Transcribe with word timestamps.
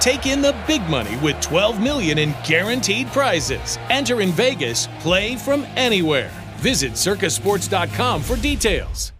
Take 0.00 0.26
in 0.26 0.40
the 0.42 0.54
big 0.66 0.82
money 0.88 1.16
with 1.16 1.40
12 1.40 1.80
million 1.80 2.18
in 2.18 2.34
guaranteed 2.46 3.08
prizes. 3.08 3.78
Enter 3.90 4.20
in 4.20 4.30
Vegas, 4.32 4.88
play 5.00 5.36
from 5.36 5.66
anywhere. 5.76 6.30
Visit 6.56 6.92
circasports.com 6.92 8.22
for 8.22 8.36
details. 8.36 9.12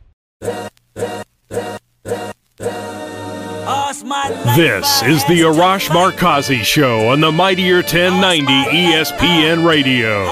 This 4.57 5.03
is 5.03 5.25
the 5.25 5.41
Arash 5.41 5.89
Markazi 5.89 6.63
Show 6.63 7.09
on 7.09 7.21
the 7.21 7.33
Mightier 7.33 7.77
1090 7.77 8.45
ESPN 8.47 9.67
Radio. 9.67 10.25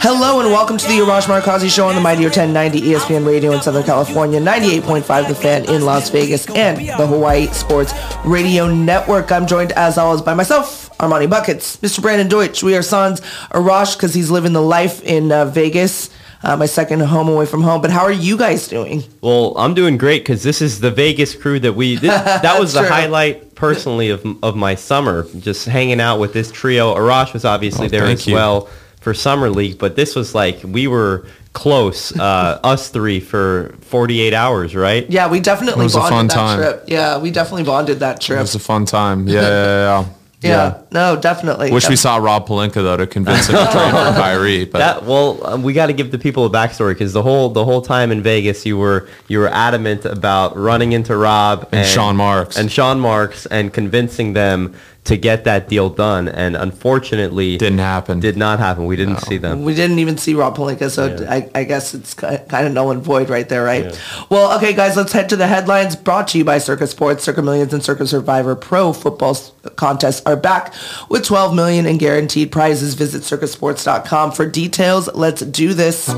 Hello 0.00 0.40
and 0.40 0.50
welcome 0.50 0.78
to 0.78 0.86
the 0.86 0.98
Arash 0.98 1.22
Markazi 1.26 1.68
Show 1.74 1.88
on 1.88 1.94
the 1.96 2.00
Mightier 2.00 2.28
1090 2.28 2.80
ESPN 2.82 3.26
Radio 3.26 3.52
in 3.52 3.60
Southern 3.60 3.82
California, 3.82 4.38
98.5 4.40 5.28
The 5.28 5.34
Fan 5.34 5.64
in 5.68 5.84
Las 5.84 6.08
Vegas, 6.10 6.48
and 6.50 6.78
the 6.78 7.06
Hawaii 7.06 7.46
Sports 7.48 7.92
Radio 8.24 8.72
Network. 8.72 9.32
I'm 9.32 9.46
joined 9.46 9.72
as 9.72 9.98
always 9.98 10.22
by 10.22 10.34
myself, 10.34 10.88
Armani 10.98 11.28
Buckets, 11.28 11.78
Mr. 11.78 12.00
Brandon 12.00 12.28
Deutsch. 12.28 12.62
We 12.62 12.76
are 12.76 12.82
sons 12.82 13.20
Arash 13.50 13.96
because 13.96 14.14
he's 14.14 14.30
living 14.30 14.52
the 14.52 14.62
life 14.62 15.02
in 15.02 15.32
uh, 15.32 15.46
Vegas. 15.46 16.10
Uh, 16.44 16.56
my 16.56 16.66
second 16.66 17.00
home 17.00 17.28
away 17.28 17.46
from 17.46 17.62
home. 17.62 17.82
But 17.82 17.90
how 17.90 18.02
are 18.02 18.12
you 18.12 18.36
guys 18.38 18.68
doing? 18.68 19.02
Well, 19.20 19.58
I'm 19.58 19.74
doing 19.74 19.98
great 19.98 20.20
because 20.22 20.44
this 20.44 20.62
is 20.62 20.78
the 20.78 20.92
Vegas 20.92 21.34
crew 21.34 21.58
that 21.60 21.72
we. 21.72 21.96
This, 22.00 22.12
that 22.12 22.60
was 22.60 22.74
the 22.74 22.80
True. 22.80 22.88
highlight 22.88 23.56
personally 23.56 24.10
of 24.10 24.24
of 24.44 24.54
my 24.54 24.76
summer, 24.76 25.26
just 25.40 25.66
hanging 25.66 26.00
out 26.00 26.20
with 26.20 26.32
this 26.34 26.52
trio. 26.52 26.94
Arash 26.94 27.32
was 27.32 27.44
obviously 27.44 27.86
Oh, 27.86 27.88
there 27.88 28.04
as 28.04 28.24
you. 28.28 28.34
well 28.34 28.68
for 29.08 29.14
summer 29.14 29.48
league, 29.48 29.78
but 29.78 29.96
this 29.96 30.14
was 30.14 30.34
like 30.34 30.60
we 30.62 30.86
were 30.86 31.26
close, 31.54 32.14
uh, 32.18 32.60
us 32.64 32.90
three 32.90 33.20
for 33.20 33.74
48 33.80 34.34
hours, 34.34 34.76
right? 34.76 35.08
Yeah, 35.08 35.30
we 35.30 35.40
definitely 35.40 35.80
It 35.80 35.84
was 35.84 35.94
a 35.94 36.00
bonded 36.00 36.12
fun 36.12 36.26
that 36.26 36.34
time. 36.34 36.58
trip. 36.58 36.84
Yeah, 36.88 37.18
we 37.18 37.30
definitely 37.30 37.64
bonded 37.64 38.00
that 38.00 38.20
trip. 38.20 38.38
It 38.38 38.42
was 38.42 38.54
a 38.54 38.58
fun 38.58 38.84
time. 38.84 39.26
Yeah, 39.26 39.40
yeah, 39.40 39.40
yeah. 39.40 40.04
yeah. 40.42 40.50
yeah. 40.50 40.82
no, 40.90 41.16
definitely. 41.18 41.72
Wish 41.72 41.88
we 41.88 41.96
saw 41.96 42.16
Rob 42.18 42.46
Pelinka 42.46 42.74
though 42.74 42.98
to 42.98 43.06
convince 43.06 43.46
him 43.48 43.54
to 43.56 43.64
trade 43.72 43.90
for 43.90 44.20
Kyrie. 44.20 44.66
But 44.66 44.78
That 44.80 45.04
well, 45.04 45.40
um, 45.46 45.62
we 45.62 45.72
got 45.72 45.86
to 45.86 45.94
give 45.94 46.10
the 46.10 46.18
people 46.18 46.44
a 46.44 46.50
backstory 46.50 46.90
because 46.90 47.14
the 47.14 47.22
whole 47.22 47.48
the 47.48 47.64
whole 47.64 47.80
time 47.80 48.12
in 48.12 48.22
Vegas, 48.22 48.66
you 48.66 48.76
were 48.76 49.08
you 49.26 49.38
were 49.38 49.48
adamant 49.48 50.04
about 50.04 50.54
running 50.54 50.92
into 50.92 51.16
Rob 51.16 51.66
And 51.72 51.86
Sean 51.88 52.14
Marks. 52.14 52.58
and 52.58 52.70
Sean 52.70 53.00
Marks 53.00 53.46
and 53.46 53.72
convincing 53.72 54.34
them 54.34 54.74
to 55.08 55.16
get 55.16 55.44
that 55.44 55.68
deal 55.68 55.90
done. 55.90 56.28
And 56.28 56.56
unfortunately, 56.56 57.56
didn't 57.58 57.78
happen. 57.78 58.20
did 58.20 58.36
not 58.36 58.58
happen. 58.58 58.86
We 58.86 58.96
didn't 58.96 59.18
see 59.20 59.38
them. 59.38 59.64
We 59.64 59.74
didn't 59.74 59.98
even 59.98 60.16
see 60.18 60.34
Rob 60.34 60.56
Pelinka, 60.56 60.90
so 60.90 61.06
Yeah. 61.06 61.32
I, 61.32 61.50
I 61.54 61.64
guess 61.64 61.94
it's 61.94 62.14
kind 62.14 62.66
of 62.66 62.72
null 62.72 62.90
and 62.90 63.02
void 63.02 63.28
right 63.30 63.48
there, 63.48 63.64
right? 63.64 63.98
Well, 64.30 64.56
okay, 64.58 64.72
guys, 64.74 64.96
let's 64.96 65.12
head 65.12 65.28
to 65.30 65.36
the 65.36 65.46
headlines 65.46 65.96
brought 65.96 66.28
to 66.28 66.38
you 66.38 66.44
by 66.44 66.58
Circa 66.58 66.86
Sports. 66.86 67.24
Circa 67.24 67.42
Millions 67.42 67.72
and 67.72 67.82
Circa 67.82 68.06
Survivor 68.06 68.54
Pro 68.54 68.92
Football 68.92 69.36
contests 69.76 70.22
are 70.26 70.36
back 70.36 70.72
with 71.08 71.24
12 71.24 71.54
million 71.54 71.86
in 71.86 71.98
guaranteed 71.98 72.52
prizes. 72.52 72.94
Visit 72.94 73.22
circasports.com 73.22 74.32
for 74.32 74.46
details. 74.46 75.08
Let's 75.14 75.40
do 75.42 75.74
this. 75.74 76.08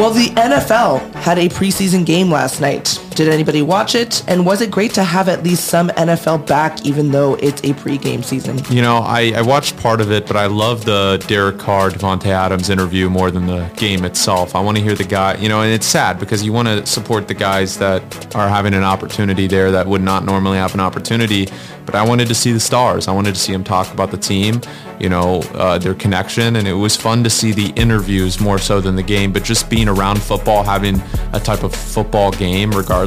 Well, 0.00 0.12
the 0.12 0.28
NFL 0.28 1.12
had 1.16 1.38
a 1.38 1.50
preseason 1.50 2.06
game 2.06 2.30
last 2.30 2.58
night. 2.58 2.98
Did 3.14 3.28
anybody 3.28 3.60
watch 3.60 3.94
it? 3.94 4.22
And 4.28 4.46
was 4.46 4.60
it 4.60 4.70
great 4.70 4.94
to 4.94 5.04
have 5.04 5.28
at 5.28 5.42
least 5.42 5.64
some 5.64 5.88
NFL 5.90 6.46
back, 6.46 6.84
even 6.86 7.10
though 7.10 7.34
it's 7.34 7.60
a 7.62 7.74
pregame 7.74 8.24
season? 8.24 8.60
You 8.70 8.82
know, 8.82 8.98
I, 8.98 9.32
I 9.36 9.42
watched 9.42 9.76
part 9.76 10.00
of 10.00 10.10
it, 10.12 10.26
but 10.26 10.36
I 10.36 10.46
love 10.46 10.84
the 10.84 11.22
Derek 11.26 11.58
Carr, 11.58 11.90
Davante 11.90 12.26
Adams 12.26 12.70
interview 12.70 13.10
more 13.10 13.30
than 13.30 13.46
the 13.46 13.70
game 13.76 14.04
itself. 14.04 14.54
I 14.54 14.60
want 14.60 14.76
to 14.78 14.82
hear 14.82 14.94
the 14.94 15.04
guy, 15.04 15.36
you 15.36 15.48
know, 15.48 15.60
and 15.60 15.72
it's 15.72 15.86
sad 15.86 16.18
because 16.20 16.42
you 16.42 16.52
want 16.52 16.68
to 16.68 16.86
support 16.86 17.28
the 17.28 17.34
guys 17.34 17.78
that 17.78 18.34
are 18.34 18.48
having 18.48 18.74
an 18.74 18.84
opportunity 18.84 19.46
there 19.46 19.70
that 19.72 19.86
would 19.86 20.02
not 20.02 20.24
normally 20.24 20.58
have 20.58 20.72
an 20.74 20.80
opportunity. 20.80 21.48
But 21.84 21.94
I 21.94 22.06
wanted 22.06 22.28
to 22.28 22.34
see 22.34 22.52
the 22.52 22.60
stars. 22.60 23.08
I 23.08 23.12
wanted 23.12 23.34
to 23.34 23.40
see 23.40 23.52
them 23.52 23.64
talk 23.64 23.92
about 23.92 24.12
the 24.12 24.16
team, 24.16 24.60
you 25.00 25.08
know, 25.08 25.40
uh, 25.54 25.78
their 25.78 25.94
connection. 25.94 26.54
And 26.54 26.68
it 26.68 26.74
was 26.74 26.96
fun 26.96 27.24
to 27.24 27.30
see 27.30 27.50
the 27.50 27.70
interviews 27.70 28.38
more 28.38 28.58
so 28.58 28.80
than 28.80 28.94
the 28.94 29.02
game, 29.02 29.32
but 29.32 29.42
just 29.42 29.68
being 29.68 29.88
around 29.88 30.22
football, 30.22 30.62
having 30.62 31.02
a 31.32 31.40
type 31.40 31.64
of 31.64 31.74
football 31.74 32.30
game 32.30 32.70
regardless, 32.70 32.99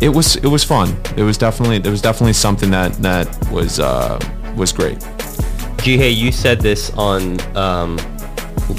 it 0.00 0.08
was, 0.08 0.36
it 0.36 0.48
was 0.48 0.64
fun. 0.64 0.96
It 1.16 1.22
was 1.22 1.38
definitely, 1.38 1.78
there 1.78 1.92
was 1.92 2.02
definitely 2.02 2.34
something 2.34 2.70
that, 2.70 2.94
that 2.94 3.50
was, 3.50 3.80
uh, 3.80 4.18
was 4.56 4.72
great. 4.72 5.06
Ji 5.86 5.96
Hae, 5.98 6.10
you 6.10 6.32
said 6.32 6.60
this 6.60 6.90
on 6.94 7.38
um, 7.56 7.96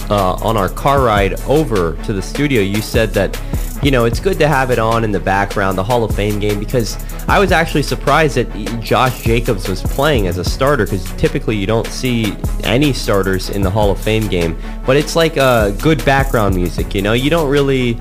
uh, 0.09 0.33
on 0.43 0.57
our 0.57 0.67
car 0.67 1.01
ride 1.01 1.39
over 1.43 1.95
to 2.03 2.11
the 2.11 2.21
studio. 2.21 2.61
You 2.61 2.81
said 2.81 3.11
that 3.11 3.41
you 3.81 3.91
know 3.91 4.03
it's 4.03 4.19
good 4.19 4.37
to 4.39 4.47
have 4.49 4.71
it 4.71 4.79
on 4.79 5.05
in 5.05 5.13
the 5.13 5.19
background, 5.19 5.77
the 5.77 5.83
Hall 5.85 6.03
of 6.03 6.13
Fame 6.13 6.37
game, 6.39 6.59
because 6.59 6.97
I 7.29 7.39
was 7.39 7.53
actually 7.53 7.83
surprised 7.83 8.35
that 8.35 8.81
Josh 8.81 9.23
Jacobs 9.23 9.69
was 9.69 9.81
playing 9.81 10.27
as 10.27 10.37
a 10.37 10.43
starter, 10.43 10.83
because 10.83 11.09
typically 11.13 11.55
you 11.55 11.65
don't 11.65 11.87
see 11.87 12.35
any 12.65 12.91
starters 12.91 13.49
in 13.51 13.61
the 13.61 13.69
Hall 13.69 13.89
of 13.89 14.01
Fame 14.01 14.27
game. 14.27 14.57
But 14.85 14.97
it's 14.97 15.15
like 15.15 15.37
uh, 15.37 15.69
good 15.71 16.03
background 16.03 16.55
music. 16.55 16.93
You 16.93 17.03
know, 17.03 17.13
you 17.13 17.29
don't 17.29 17.49
really 17.49 17.97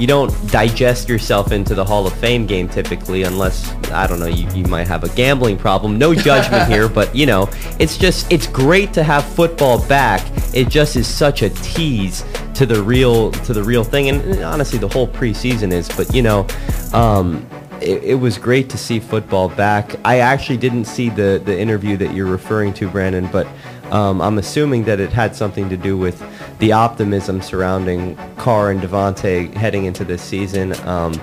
you 0.00 0.06
don't 0.06 0.32
digest 0.50 1.08
yourself 1.08 1.52
into 1.52 1.74
the 1.74 1.84
Hall 1.84 2.06
of 2.06 2.14
Fame 2.14 2.46
game 2.46 2.68
typically 2.68 3.24
unless 3.24 3.70
I 3.90 4.06
don't 4.06 4.18
know 4.18 4.26
you, 4.26 4.48
you 4.54 4.64
might 4.64 4.88
have 4.88 5.04
a 5.04 5.10
gambling 5.10 5.58
problem. 5.58 5.98
No 5.98 6.14
judgment 6.14 6.68
here, 6.68 6.88
but 7.00 7.14
you 7.14 7.26
know 7.26 7.50
it's 7.78 7.98
just 7.98 8.32
it's 8.32 8.46
great 8.46 8.94
to 8.94 9.02
have 9.02 9.24
football 9.24 9.86
back. 9.86 10.26
It 10.54 10.68
just 10.68 10.96
is 10.96 11.06
such 11.06 11.42
a 11.42 11.50
tease 11.50 12.24
to 12.54 12.64
the 12.64 12.82
real 12.82 13.30
to 13.32 13.52
the 13.52 13.62
real 13.62 13.84
thing, 13.84 14.08
and, 14.08 14.22
and 14.22 14.42
honestly 14.42 14.78
the 14.78 14.88
whole 14.88 15.06
preseason 15.06 15.72
is. 15.72 15.88
But 15.88 16.14
you 16.14 16.22
know. 16.22 16.46
Um, 16.92 17.46
it, 17.80 18.04
it 18.04 18.14
was 18.14 18.36
great 18.36 18.68
to 18.68 18.76
see 18.76 19.00
football 19.00 19.48
back. 19.48 19.96
I 20.04 20.18
actually 20.18 20.58
didn't 20.58 20.84
see 20.84 21.08
the, 21.08 21.40
the 21.42 21.58
interview 21.58 21.96
that 21.96 22.14
you're 22.14 22.26
referring 22.26 22.74
to, 22.74 22.88
Brandon, 22.90 23.26
but 23.32 23.46
um, 23.90 24.20
I'm 24.20 24.38
assuming 24.38 24.84
that 24.84 25.00
it 25.00 25.12
had 25.12 25.34
something 25.34 25.68
to 25.68 25.76
do 25.76 25.96
with 25.96 26.22
the 26.58 26.72
optimism 26.72 27.42
surrounding 27.42 28.16
Carr 28.36 28.70
and 28.70 28.80
Davante 28.80 29.52
heading 29.54 29.84
into 29.84 30.04
this 30.04 30.22
season. 30.22 30.78
Um, 30.86 31.20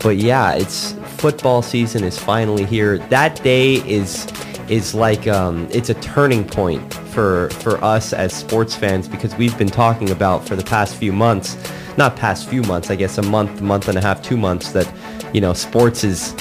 but 0.00 0.16
yeah, 0.16 0.54
it's 0.54 0.92
football 1.18 1.62
season 1.62 2.04
is 2.04 2.18
finally 2.18 2.64
here. 2.64 2.98
That 2.98 3.42
day 3.42 3.76
is 3.88 4.26
is 4.68 4.94
like 4.94 5.26
um, 5.26 5.66
it's 5.70 5.88
a 5.88 5.94
turning 5.94 6.46
point 6.46 6.94
for 6.94 7.50
for 7.50 7.82
us 7.82 8.12
as 8.12 8.32
sports 8.32 8.74
fans 8.74 9.08
because 9.08 9.34
we've 9.36 9.56
been 9.58 9.68
talking 9.70 10.10
about 10.10 10.46
for 10.46 10.56
the 10.56 10.64
past 10.64 10.96
few 10.96 11.12
months, 11.12 11.56
not 11.96 12.16
past 12.16 12.48
few 12.48 12.62
months, 12.62 12.90
I 12.90 12.96
guess 12.96 13.18
a 13.18 13.22
month, 13.22 13.60
month 13.60 13.88
and 13.88 13.98
a 13.98 14.00
half, 14.00 14.22
two 14.22 14.36
months 14.36 14.72
that 14.72 14.90
you 15.34 15.40
know 15.40 15.52
sports 15.52 16.04
is 16.04 16.34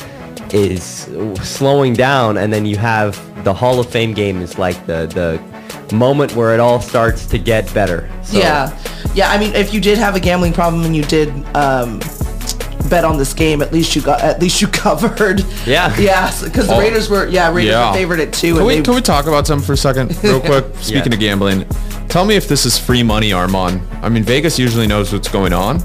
is 0.54 1.10
slowing 1.42 1.94
down, 1.94 2.38
and 2.38 2.54
then 2.54 2.66
you 2.66 2.78
have 2.78 3.18
the 3.44 3.54
Hall 3.54 3.80
of 3.80 3.90
Fame 3.90 4.14
game 4.14 4.42
is 4.42 4.58
like 4.58 4.86
the 4.86 5.08
the 5.08 5.42
moment 5.94 6.36
where 6.36 6.54
it 6.54 6.60
all 6.60 6.82
starts 6.82 7.26
to 7.28 7.38
get 7.38 7.72
better. 7.74 8.10
So, 8.24 8.38
Yeah, 8.40 8.78
yeah. 9.14 9.30
I 9.32 9.38
mean, 9.38 9.56
if 9.56 9.74
you 9.74 9.80
did 9.82 9.98
have 9.98 10.16
a 10.16 10.20
gambling 10.20 10.54
problem 10.54 10.84
and 10.84 10.96
you 10.96 11.04
did 11.04 11.30
um, 11.56 12.00
bet 12.90 13.04
on 13.06 13.18
this 13.18 13.34
game, 13.34 13.62
at 13.62 13.72
least 13.74 13.96
you 13.96 14.02
got 14.02 14.22
at 14.22 14.42
least 14.42 14.62
you 14.62 14.68
covered. 14.86 15.42
Yeah. 15.66 15.96
yeah. 15.98 16.32
Because 16.44 16.68
the 16.68 16.76
Oh, 16.76 16.80
Raiders 16.80 17.10
were 17.10 17.28
yeah 17.28 17.50
Raiders 17.52 17.72
yeah. 17.72 17.90
were 17.92 17.96
favored 17.98 18.20
at 18.20 18.34
two. 18.34 18.54
Can 18.54 18.58
and 18.58 18.68
we, 18.68 18.76
they, 18.78 18.82
can 18.84 18.96
we 18.96 19.02
talk 19.02 19.26
about 19.28 19.48
something 19.48 19.66
for 19.66 19.74
a 19.74 19.78
second, 19.78 20.12
real 20.24 20.40
quick? 20.42 20.66
Speaking 20.80 21.14
of 21.14 21.20
gambling, 21.20 21.66
tell 22.10 22.26
me 22.26 22.36
if 22.36 22.48
this 22.48 22.66
is 22.66 22.78
free 22.78 23.04
money, 23.04 23.32
Armand. 23.34 23.82
I 24.02 24.10
mean, 24.10 24.24
Vegas 24.24 24.58
usually 24.60 24.88
knows 24.88 25.12
what's 25.14 25.28
going 25.30 25.54
on, 25.54 25.80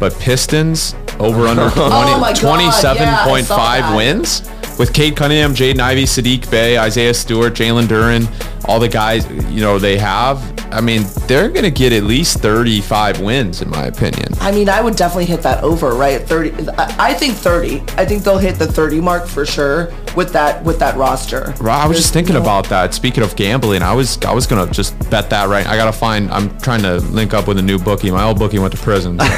but 0.00 0.14
Pistons 0.18 0.94
over 1.18 1.46
under 1.46 1.68
20, 1.70 1.80
Oh 1.80 2.18
my 2.20 2.32
God, 2.32 2.60
yeah, 2.96 3.24
27.5 3.26 3.96
wins 3.96 4.42
with 4.78 4.92
Cade 4.92 5.14
Cunningham, 5.16 5.54
Jaden 5.54 5.78
Ivey, 5.80 6.04
Saddiq 6.04 6.50
Bey, 6.50 6.78
Isaiah 6.78 7.12
Stewart, 7.14 7.52
Jalen 7.54 7.84
Duren, 7.86 8.26
all 8.66 8.78
the 8.80 8.88
guys, 8.88 9.28
you 9.50 9.60
know, 9.60 9.78
they 9.78 9.98
have, 9.98 10.40
I 10.72 10.80
mean, 10.80 11.04
they're 11.26 11.48
going 11.48 11.64
to 11.64 11.70
get 11.70 11.92
at 11.92 12.04
least 12.04 12.38
35 12.38 13.20
wins, 13.20 13.62
in 13.62 13.70
my 13.70 13.86
opinion. 13.86 14.28
I 14.40 14.52
mean, 14.52 14.68
I 14.68 14.80
would 14.80 14.96
definitely 14.96 15.26
hit 15.26 15.42
that 15.42 15.62
over, 15.62 15.90
right? 15.94 16.20
30. 16.20 16.68
I 16.78 17.14
think 17.14 17.34
30. 17.34 17.80
I 17.96 18.04
think 18.04 18.22
they'll 18.22 18.38
hit 18.38 18.56
the 18.56 18.66
30 18.66 19.00
mark 19.00 19.26
for 19.26 19.44
sure 19.44 19.92
with 20.16 20.32
that 20.32 20.62
with 20.64 20.78
that 20.78 20.96
roster. 20.96 21.54
Right, 21.60 21.82
I 21.82 21.86
was 21.86 21.96
just 21.96 22.12
thinking 22.12 22.34
no- 22.34 22.42
about 22.42 22.68
that. 22.68 22.94
Speaking 22.94 23.22
of 23.24 23.34
gambling, 23.36 23.82
I 23.82 23.94
was 23.94 24.18
I 24.22 24.32
was 24.32 24.46
gonna 24.46 24.70
just 24.70 24.98
bet 25.10 25.30
that 25.30 25.48
right. 25.48 25.66
I 25.66 25.76
gotta 25.76 25.92
find. 25.92 26.30
I'm 26.30 26.56
trying 26.58 26.82
to 26.82 26.96
link 26.98 27.32
up 27.34 27.48
with 27.48 27.58
a 27.58 27.62
new 27.62 27.78
bookie. 27.78 28.10
My 28.10 28.24
old 28.24 28.38
bookie 28.38 28.58
went 28.58 28.72
to 28.74 28.80
prison. 28.82 29.18
so- 29.18 29.24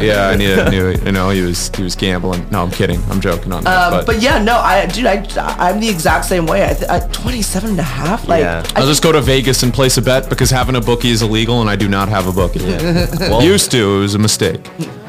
yeah, 0.00 0.28
I 0.32 0.36
need 0.36 0.50
a 0.50 0.70
new. 0.70 0.90
You 1.04 1.12
know, 1.12 1.30
he 1.30 1.40
was 1.42 1.70
he 1.74 1.82
was 1.82 1.94
gambling. 1.96 2.46
No, 2.50 2.62
I'm 2.62 2.70
kidding. 2.70 3.02
I'm 3.10 3.20
joking 3.20 3.52
on 3.52 3.64
that. 3.64 3.92
Um, 3.92 4.04
but, 4.04 4.20
yeah, 4.20 4.42
no, 4.42 4.56
I 4.56 4.86
dude, 4.86 5.06
I 5.06 5.24
I'm 5.58 5.80
the 5.80 5.88
exact 5.88 6.26
same 6.26 6.46
way. 6.46 6.64
I, 6.64 6.74
th- 6.74 6.90
I 6.90 7.00
27 7.08 7.70
and 7.70 7.80
a 7.80 7.82
half. 7.82 8.11
Like, 8.28 8.40
Yeah. 8.40 8.62
I 8.76 8.80
I'll 8.80 8.86
just 8.86 9.02
go 9.02 9.12
to 9.12 9.20
Vegas 9.20 9.62
and 9.62 9.72
place 9.72 9.96
a 9.96 10.02
bet 10.02 10.28
because 10.28 10.50
having 10.50 10.76
a 10.76 10.80
bookie 10.80 11.10
is 11.10 11.22
illegal 11.22 11.60
and 11.60 11.68
I 11.70 11.76
do 11.76 11.88
not 11.88 12.08
have 12.08 12.26
a 12.26 12.32
bookie. 12.32 12.60
Used 13.44 13.70
to. 13.72 13.96
It 13.96 13.98
was 14.00 14.14
a 14.14 14.18
mistake. 14.18 14.60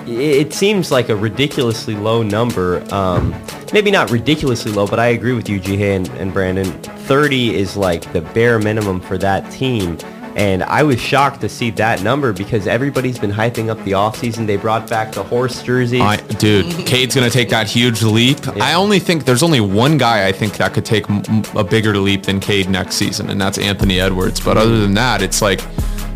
it 0.08 0.54
seems 0.54 0.92
like 0.92 1.10
a 1.10 1.16
ridiculously 1.16 1.96
low 1.96 2.24
number. 2.24 2.84
Um, 2.94 3.34
maybe 3.74 3.90
not 3.92 4.12
ridiculously 4.12 4.72
low, 4.72 4.86
but 4.88 5.00
I 5.00 5.08
agree 5.08 5.34
with 5.34 5.48
you, 5.50 5.60
Ji 5.60 5.78
Hae 5.78 5.96
and, 5.96 6.08
and 6.20 6.34
Brandon. 6.34 6.66
30 7.08 7.56
is 7.56 7.76
like 7.78 8.12
the 8.14 8.22
bare 8.22 8.60
minimum 8.60 9.00
for 9.02 9.18
that 9.18 9.50
team. 9.52 9.98
And 10.36 10.64
I 10.64 10.84
was 10.84 11.00
shocked 11.00 11.42
to 11.42 11.50
see 11.50 11.70
that 11.72 12.02
number 12.02 12.34
because 12.34 12.66
everybody's 12.68 13.20
been 13.20 13.32
hyping 13.32 13.70
up 13.70 13.78
the 13.84 13.92
offseason. 13.92 14.48
They 14.48 14.58
brought 14.58 14.90
back 14.90 15.12
the 15.12 15.24
horse 15.24 15.62
jerseys. 15.62 16.02
I, 16.02 16.18
dude, 16.18 16.66
Cade's 16.88 17.16
gonna 17.16 17.30
take 17.30 17.50
that 17.50 17.68
huge 17.68 18.02
leap. 18.02 18.48
I 18.58 18.74
only 18.74 19.00
think 19.00 19.26
there's 19.26 19.44
only 19.44 19.62
one 19.62 19.98
guy 19.98 20.28
I 20.28 20.32
think 20.32 20.58
that 20.58 20.74
could 20.74 20.86
take 20.86 21.06
a 21.56 21.64
bigger 21.64 21.98
leap 21.98 22.24
than 22.24 22.40
Cade 22.40 22.70
next 22.70 22.96
season, 22.96 23.30
and 23.30 23.40
that's 23.40 23.58
Anthony 23.58 24.00
Edwards. 24.00 24.40
But 24.40 24.58
other 24.58 24.80
than 24.80 24.94
that, 24.96 25.22
it's 25.22 25.42
like 25.42 25.62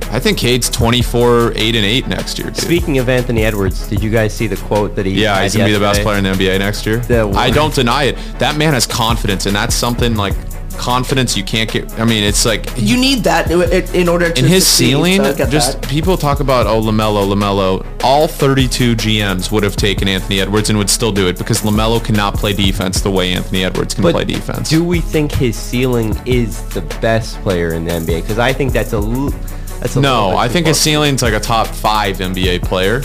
I 0.10 0.20
think 0.20 0.38
Cade's 0.38 0.70
24, 0.70 1.54
eight 1.56 1.76
and 1.76 1.86
eight 1.86 2.08
next 2.08 2.40
year, 2.40 2.48
dude. 2.48 2.58
Speaking 2.58 2.98
of 2.98 3.10
Anthony 3.10 3.44
Edwards, 3.44 3.88
did 3.90 4.02
you 4.02 4.10
guys 4.10 4.34
see 4.34 4.48
the 4.48 4.56
quote 4.56 4.96
that 4.96 5.06
he 5.06 5.22
yeah, 5.22 5.44
he's 5.44 5.54
gonna 5.54 5.68
be 5.68 5.74
the 5.74 5.80
best 5.80 6.02
player 6.02 6.18
in 6.18 6.24
the 6.24 6.32
NBA 6.32 6.60
next 6.60 6.86
year. 6.86 7.02
I 7.36 7.50
don't 7.50 7.74
deny 7.74 8.04
it. 8.06 8.18
That 8.40 8.58
man 8.58 8.74
has 8.74 8.88
confidence, 8.88 9.46
and 9.46 9.56
that's 9.56 9.76
something 9.76 10.16
like 10.16 10.34
confidence 10.78 11.36
you 11.36 11.44
can't 11.44 11.72
get. 11.72 11.92
I 12.00 12.06
mean, 12.06 12.24
it's 12.24 12.46
like 12.46 12.70
you 12.78 12.98
need 12.98 13.24
that 13.26 13.50
i- 13.52 13.56
i- 13.56 13.96
in 13.98 14.08
order 14.08 14.30
to 14.32 14.40
in 14.40 14.46
his 14.46 14.66
succeed, 14.68 14.88
ceiling, 14.92 15.24
so 15.24 15.46
just 15.48 15.82
that. 15.82 15.90
people 15.90 16.18
talk 16.18 16.40
about 16.40 16.68
oh 16.68 16.82
Lamelo, 16.82 17.28
Lamelo. 17.34 17.86
All 18.04 18.28
32 18.28 18.96
GMs 18.96 19.52
would 19.52 19.64
have 19.64 19.76
taken 19.76 20.08
Anthony 20.08 20.40
Edwards 20.40 20.70
and 20.70 20.78
would 20.78 20.90
still 20.90 21.12
do 21.12 21.28
it 21.28 21.38
because 21.38 21.62
Lamelo 21.62 22.04
cannot 22.04 22.36
play 22.36 22.54
defense 22.54 23.02
the 23.02 23.12
way 23.12 23.32
Anthony 23.34 23.64
Edwards 23.64 23.94
can 23.94 24.04
But 24.04 24.14
play 24.14 24.26
defense. 24.26 24.70
do 24.70 24.84
we 24.84 25.00
think 25.02 25.32
his 25.32 25.56
ceiling 25.56 26.18
is 26.26 26.62
the 26.70 26.82
best 27.02 27.42
player 27.42 27.74
in 27.74 27.86
the 27.86 27.92
NBA? 27.94 28.22
Because 28.22 28.40
I 28.40 28.54
think 28.54 28.72
that's 28.74 28.94
a 28.94 28.98
l- 28.98 29.34
that's 29.80 29.96
a 29.96 30.00
little 30.00 30.02
no, 30.02 30.30
bit 30.32 30.38
I 30.38 30.48
think 30.48 30.68
his 30.68 30.78
far. 30.78 30.84
ceiling's 30.84 31.22
like 31.22 31.34
a 31.34 31.40
top 31.40 31.68
five 31.68 32.18
NBA 32.20 32.60
player. 32.64 33.04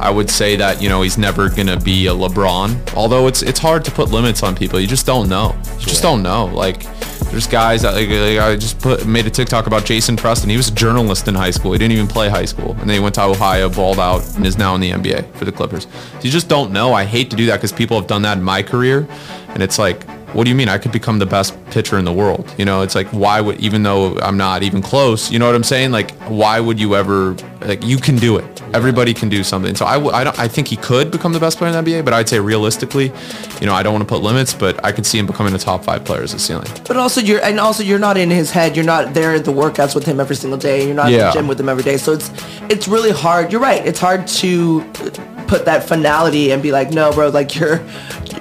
I 0.00 0.10
would 0.10 0.30
say 0.30 0.56
that 0.56 0.82
you 0.82 0.88
know 0.88 1.02
he's 1.02 1.18
never 1.18 1.48
gonna 1.48 1.78
be 1.78 2.06
a 2.06 2.10
LeBron. 2.12 2.94
Although 2.94 3.26
it's 3.26 3.42
it's 3.42 3.58
hard 3.58 3.84
to 3.84 3.90
put 3.90 4.10
limits 4.10 4.42
on 4.42 4.54
people. 4.54 4.80
You 4.80 4.86
just 4.86 5.06
don't 5.06 5.28
know. 5.28 5.56
You 5.78 5.86
just 5.86 6.02
don't 6.02 6.22
know. 6.22 6.46
Like 6.46 6.84
there's 7.30 7.46
guys 7.46 7.82
that 7.82 7.94
like, 7.94 8.08
like, 8.08 8.38
I 8.38 8.54
just 8.56 8.78
put 8.78 9.06
made 9.06 9.26
a 9.26 9.30
TikTok 9.30 9.66
about 9.66 9.84
Jason 9.84 10.16
Preston. 10.16 10.50
He 10.50 10.56
was 10.56 10.68
a 10.68 10.74
journalist 10.74 11.26
in 11.26 11.34
high 11.34 11.50
school. 11.50 11.72
He 11.72 11.78
didn't 11.78 11.92
even 11.92 12.06
play 12.06 12.28
high 12.28 12.44
school, 12.44 12.72
and 12.72 12.82
then 12.82 12.90
he 12.90 13.00
went 13.00 13.16
to 13.16 13.22
Ohio, 13.22 13.68
balled 13.68 13.98
out, 13.98 14.22
and 14.36 14.46
is 14.46 14.56
now 14.56 14.74
in 14.74 14.80
the 14.80 14.90
NBA 14.90 15.32
for 15.34 15.44
the 15.44 15.52
Clippers. 15.52 15.86
You 16.22 16.30
just 16.30 16.48
don't 16.48 16.72
know. 16.72 16.92
I 16.92 17.04
hate 17.04 17.30
to 17.30 17.36
do 17.36 17.46
that 17.46 17.56
because 17.56 17.72
people 17.72 17.98
have 17.98 18.06
done 18.06 18.22
that 18.22 18.38
in 18.38 18.44
my 18.44 18.62
career, 18.62 19.08
and 19.48 19.62
it's 19.62 19.78
like 19.78 20.06
what 20.34 20.44
do 20.44 20.50
you 20.50 20.56
mean? 20.56 20.68
I 20.68 20.78
could 20.78 20.92
become 20.92 21.18
the 21.18 21.26
best 21.26 21.54
pitcher 21.70 21.98
in 21.98 22.04
the 22.04 22.12
world. 22.12 22.52
You 22.58 22.64
know, 22.64 22.82
it's 22.82 22.94
like 22.94 23.06
why 23.08 23.40
would 23.40 23.60
even 23.60 23.82
though 23.82 24.18
I'm 24.18 24.36
not 24.36 24.62
even 24.62 24.82
close, 24.82 25.30
you 25.30 25.38
know 25.38 25.46
what 25.46 25.54
I'm 25.54 25.64
saying? 25.64 25.92
Like 25.92 26.10
why 26.28 26.60
would 26.60 26.78
you 26.78 26.96
ever 26.96 27.36
like 27.66 27.84
you 27.84 27.96
can 27.96 28.16
do 28.16 28.36
it. 28.36 28.62
Everybody 28.74 29.14
can 29.14 29.28
do 29.28 29.44
something. 29.44 29.74
So 29.74 29.86
I, 29.86 29.94
w- 29.94 30.12
I, 30.12 30.24
don't, 30.24 30.38
I 30.38 30.48
think 30.48 30.68
he 30.68 30.76
could 30.76 31.10
become 31.10 31.32
the 31.32 31.40
best 31.40 31.58
player 31.58 31.72
in 31.72 31.84
the 31.84 31.90
NBA, 31.90 32.04
but 32.04 32.12
I'd 32.12 32.28
say 32.28 32.40
realistically, 32.40 33.12
you 33.60 33.66
know, 33.66 33.72
I 33.72 33.82
don't 33.82 33.92
want 33.92 34.06
to 34.06 34.12
put 34.12 34.22
limits, 34.22 34.52
but 34.52 34.84
I 34.84 34.92
could 34.92 35.06
see 35.06 35.18
him 35.18 35.26
becoming 35.26 35.54
a 35.54 35.58
top 35.58 35.84
five 35.84 36.04
player 36.04 36.22
as 36.22 36.34
a 36.34 36.38
ceiling. 36.38 36.68
But 36.86 36.96
also 36.96 37.20
you're 37.20 37.42
and 37.42 37.58
also 37.60 37.82
you're 37.82 37.98
not 37.98 38.16
in 38.16 38.30
his 38.30 38.50
head. 38.50 38.76
You're 38.76 38.84
not 38.84 39.14
there 39.14 39.34
at 39.34 39.44
the 39.44 39.52
workouts 39.52 39.94
with 39.94 40.04
him 40.04 40.20
every 40.20 40.36
single 40.36 40.58
day. 40.58 40.86
You're 40.86 40.94
not 40.94 41.12
in 41.12 41.18
the 41.18 41.30
gym 41.32 41.46
with 41.46 41.58
him 41.60 41.68
every 41.68 41.84
day. 41.84 41.96
So 41.96 42.12
it's 42.12 42.30
it's 42.68 42.88
really 42.88 43.12
hard. 43.12 43.52
You're 43.52 43.60
right. 43.60 43.84
It's 43.86 44.00
hard 44.00 44.26
to 44.26 44.82
put 45.46 45.64
that 45.66 45.86
finality 45.86 46.52
and 46.52 46.62
be 46.62 46.72
like, 46.72 46.90
no, 46.90 47.12
bro, 47.12 47.28
like 47.28 47.54
you're 47.54 47.78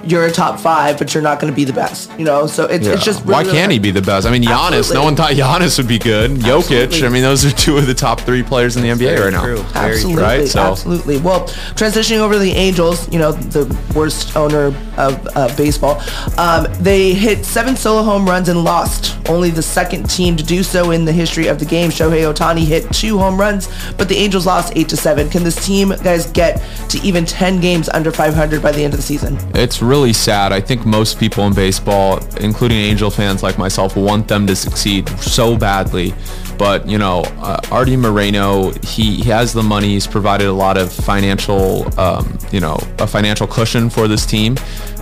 you're 0.04 0.26
a 0.26 0.32
top 0.32 0.60
five, 0.60 0.98
but 0.98 1.14
you're 1.14 1.24
not 1.24 1.40
going 1.40 1.52
to 1.52 1.56
be 1.56 1.64
the 1.64 1.74
best. 1.74 2.12
You 2.20 2.26
know. 2.26 2.48
So 2.48 2.66
it's 2.66 2.86
it's 2.88 3.04
just 3.06 3.22
really, 3.26 3.46
why 3.46 3.52
can't 3.52 3.72
he 3.72 3.80
be 3.80 3.92
the 3.92 4.02
best? 4.02 4.28
I 4.28 4.32
mean, 4.32 4.44
Giannis. 4.44 4.78
Absolutely. 4.80 4.96
No 4.96 5.04
one 5.04 5.16
thought 5.16 5.32
Giannis 5.32 5.78
would 5.78 5.88
be 5.88 6.00
good. 6.00 6.32
Jokic. 6.32 6.84
Absolutely. 6.84 7.06
I 7.06 7.10
mean, 7.10 7.22
those 7.24 7.46
are 7.46 7.52
two 7.52 7.78
of 7.78 7.88
the 7.88 7.94
top 7.94 8.20
three 8.22 8.44
players 8.44 8.76
in 8.76 8.84
the 8.84 8.90
NBA 8.90 8.98
Very 8.98 9.20
right 9.22 9.34
now. 9.34 9.44
true. 9.44 9.58
Very 9.58 9.92
Absolutely, 9.94 10.14
true. 10.14 10.24
right? 10.24 10.48
So- 10.48 10.60
absolutely. 10.72 11.18
Well, 11.20 11.48
transitioning 11.76 12.20
over 12.20 12.34
to 12.34 12.40
the 12.40 12.52
Angels, 12.52 13.12
you 13.12 13.20
know, 13.20 13.32
the 13.32 13.66
worst 13.96 14.36
owner 14.36 14.74
of 14.98 15.28
uh, 15.36 15.56
baseball, 15.56 16.02
um, 16.38 16.68
they 16.82 17.14
hit 17.14 17.46
seven 17.46 17.76
solo 17.76 18.04
home 18.04 18.26
runs 18.28 18.50
and 18.50 18.64
lost. 18.64 19.18
Only 19.30 19.50
the 19.52 19.62
second 19.64 20.10
team 20.10 20.36
to 20.38 20.44
do 20.44 20.64
so 20.64 20.92
in 20.92 21.06
the 21.06 21.14
history 21.14 21.48
of 21.48 21.60
the 21.60 21.66
game. 21.66 21.90
Shohei 21.90 22.32
Ohtani 22.32 22.66
hit 22.66 22.92
two 22.92 23.18
home 23.18 23.40
runs, 23.40 23.70
but 23.98 24.10
the 24.10 24.16
Angels 24.18 24.46
lost 24.46 24.74
eight 24.76 24.90
to 24.90 24.98
seven. 24.98 25.30
Can 25.30 25.44
this 25.44 25.66
team, 25.66 25.90
guys, 26.04 26.26
get 26.32 26.62
to 26.90 27.00
even 27.04 27.26
ten 27.26 27.60
games 27.62 27.88
under 27.90 28.12
500 28.12 28.62
by 28.62 28.72
the 28.72 28.84
end 28.84 28.94
of 28.94 28.98
the 29.00 29.04
season? 29.06 29.38
It's 29.56 29.82
really 29.82 29.93
sad. 30.14 30.52
I 30.52 30.60
think 30.60 30.86
most 30.88 31.20
people 31.20 31.46
in 31.46 31.54
baseball, 31.54 32.20
including 32.38 32.80
Angel 32.80 33.12
fans 33.12 33.44
like 33.44 33.60
myself, 33.60 33.96
want 33.96 34.28
them 34.28 34.48
to 34.48 34.56
succeed 34.56 35.08
so 35.20 35.56
badly. 35.56 36.16
But, 36.58 36.88
you 36.88 36.98
know, 36.98 37.22
uh, 37.38 37.60
Artie 37.72 37.96
Moreno, 37.96 38.72
he, 38.84 39.18
he 39.18 39.30
has 39.30 39.54
the 39.54 39.62
money. 39.62 39.90
He's 39.90 40.08
provided 40.08 40.48
a 40.48 40.54
lot 40.54 40.78
of 40.78 40.92
financial, 40.92 41.88
um, 42.00 42.38
you 42.52 42.60
know, 42.60 42.78
a 42.98 43.06
financial 43.06 43.46
cushion 43.46 43.90
for 43.90 44.08
this 44.08 44.26
team. 44.26 44.56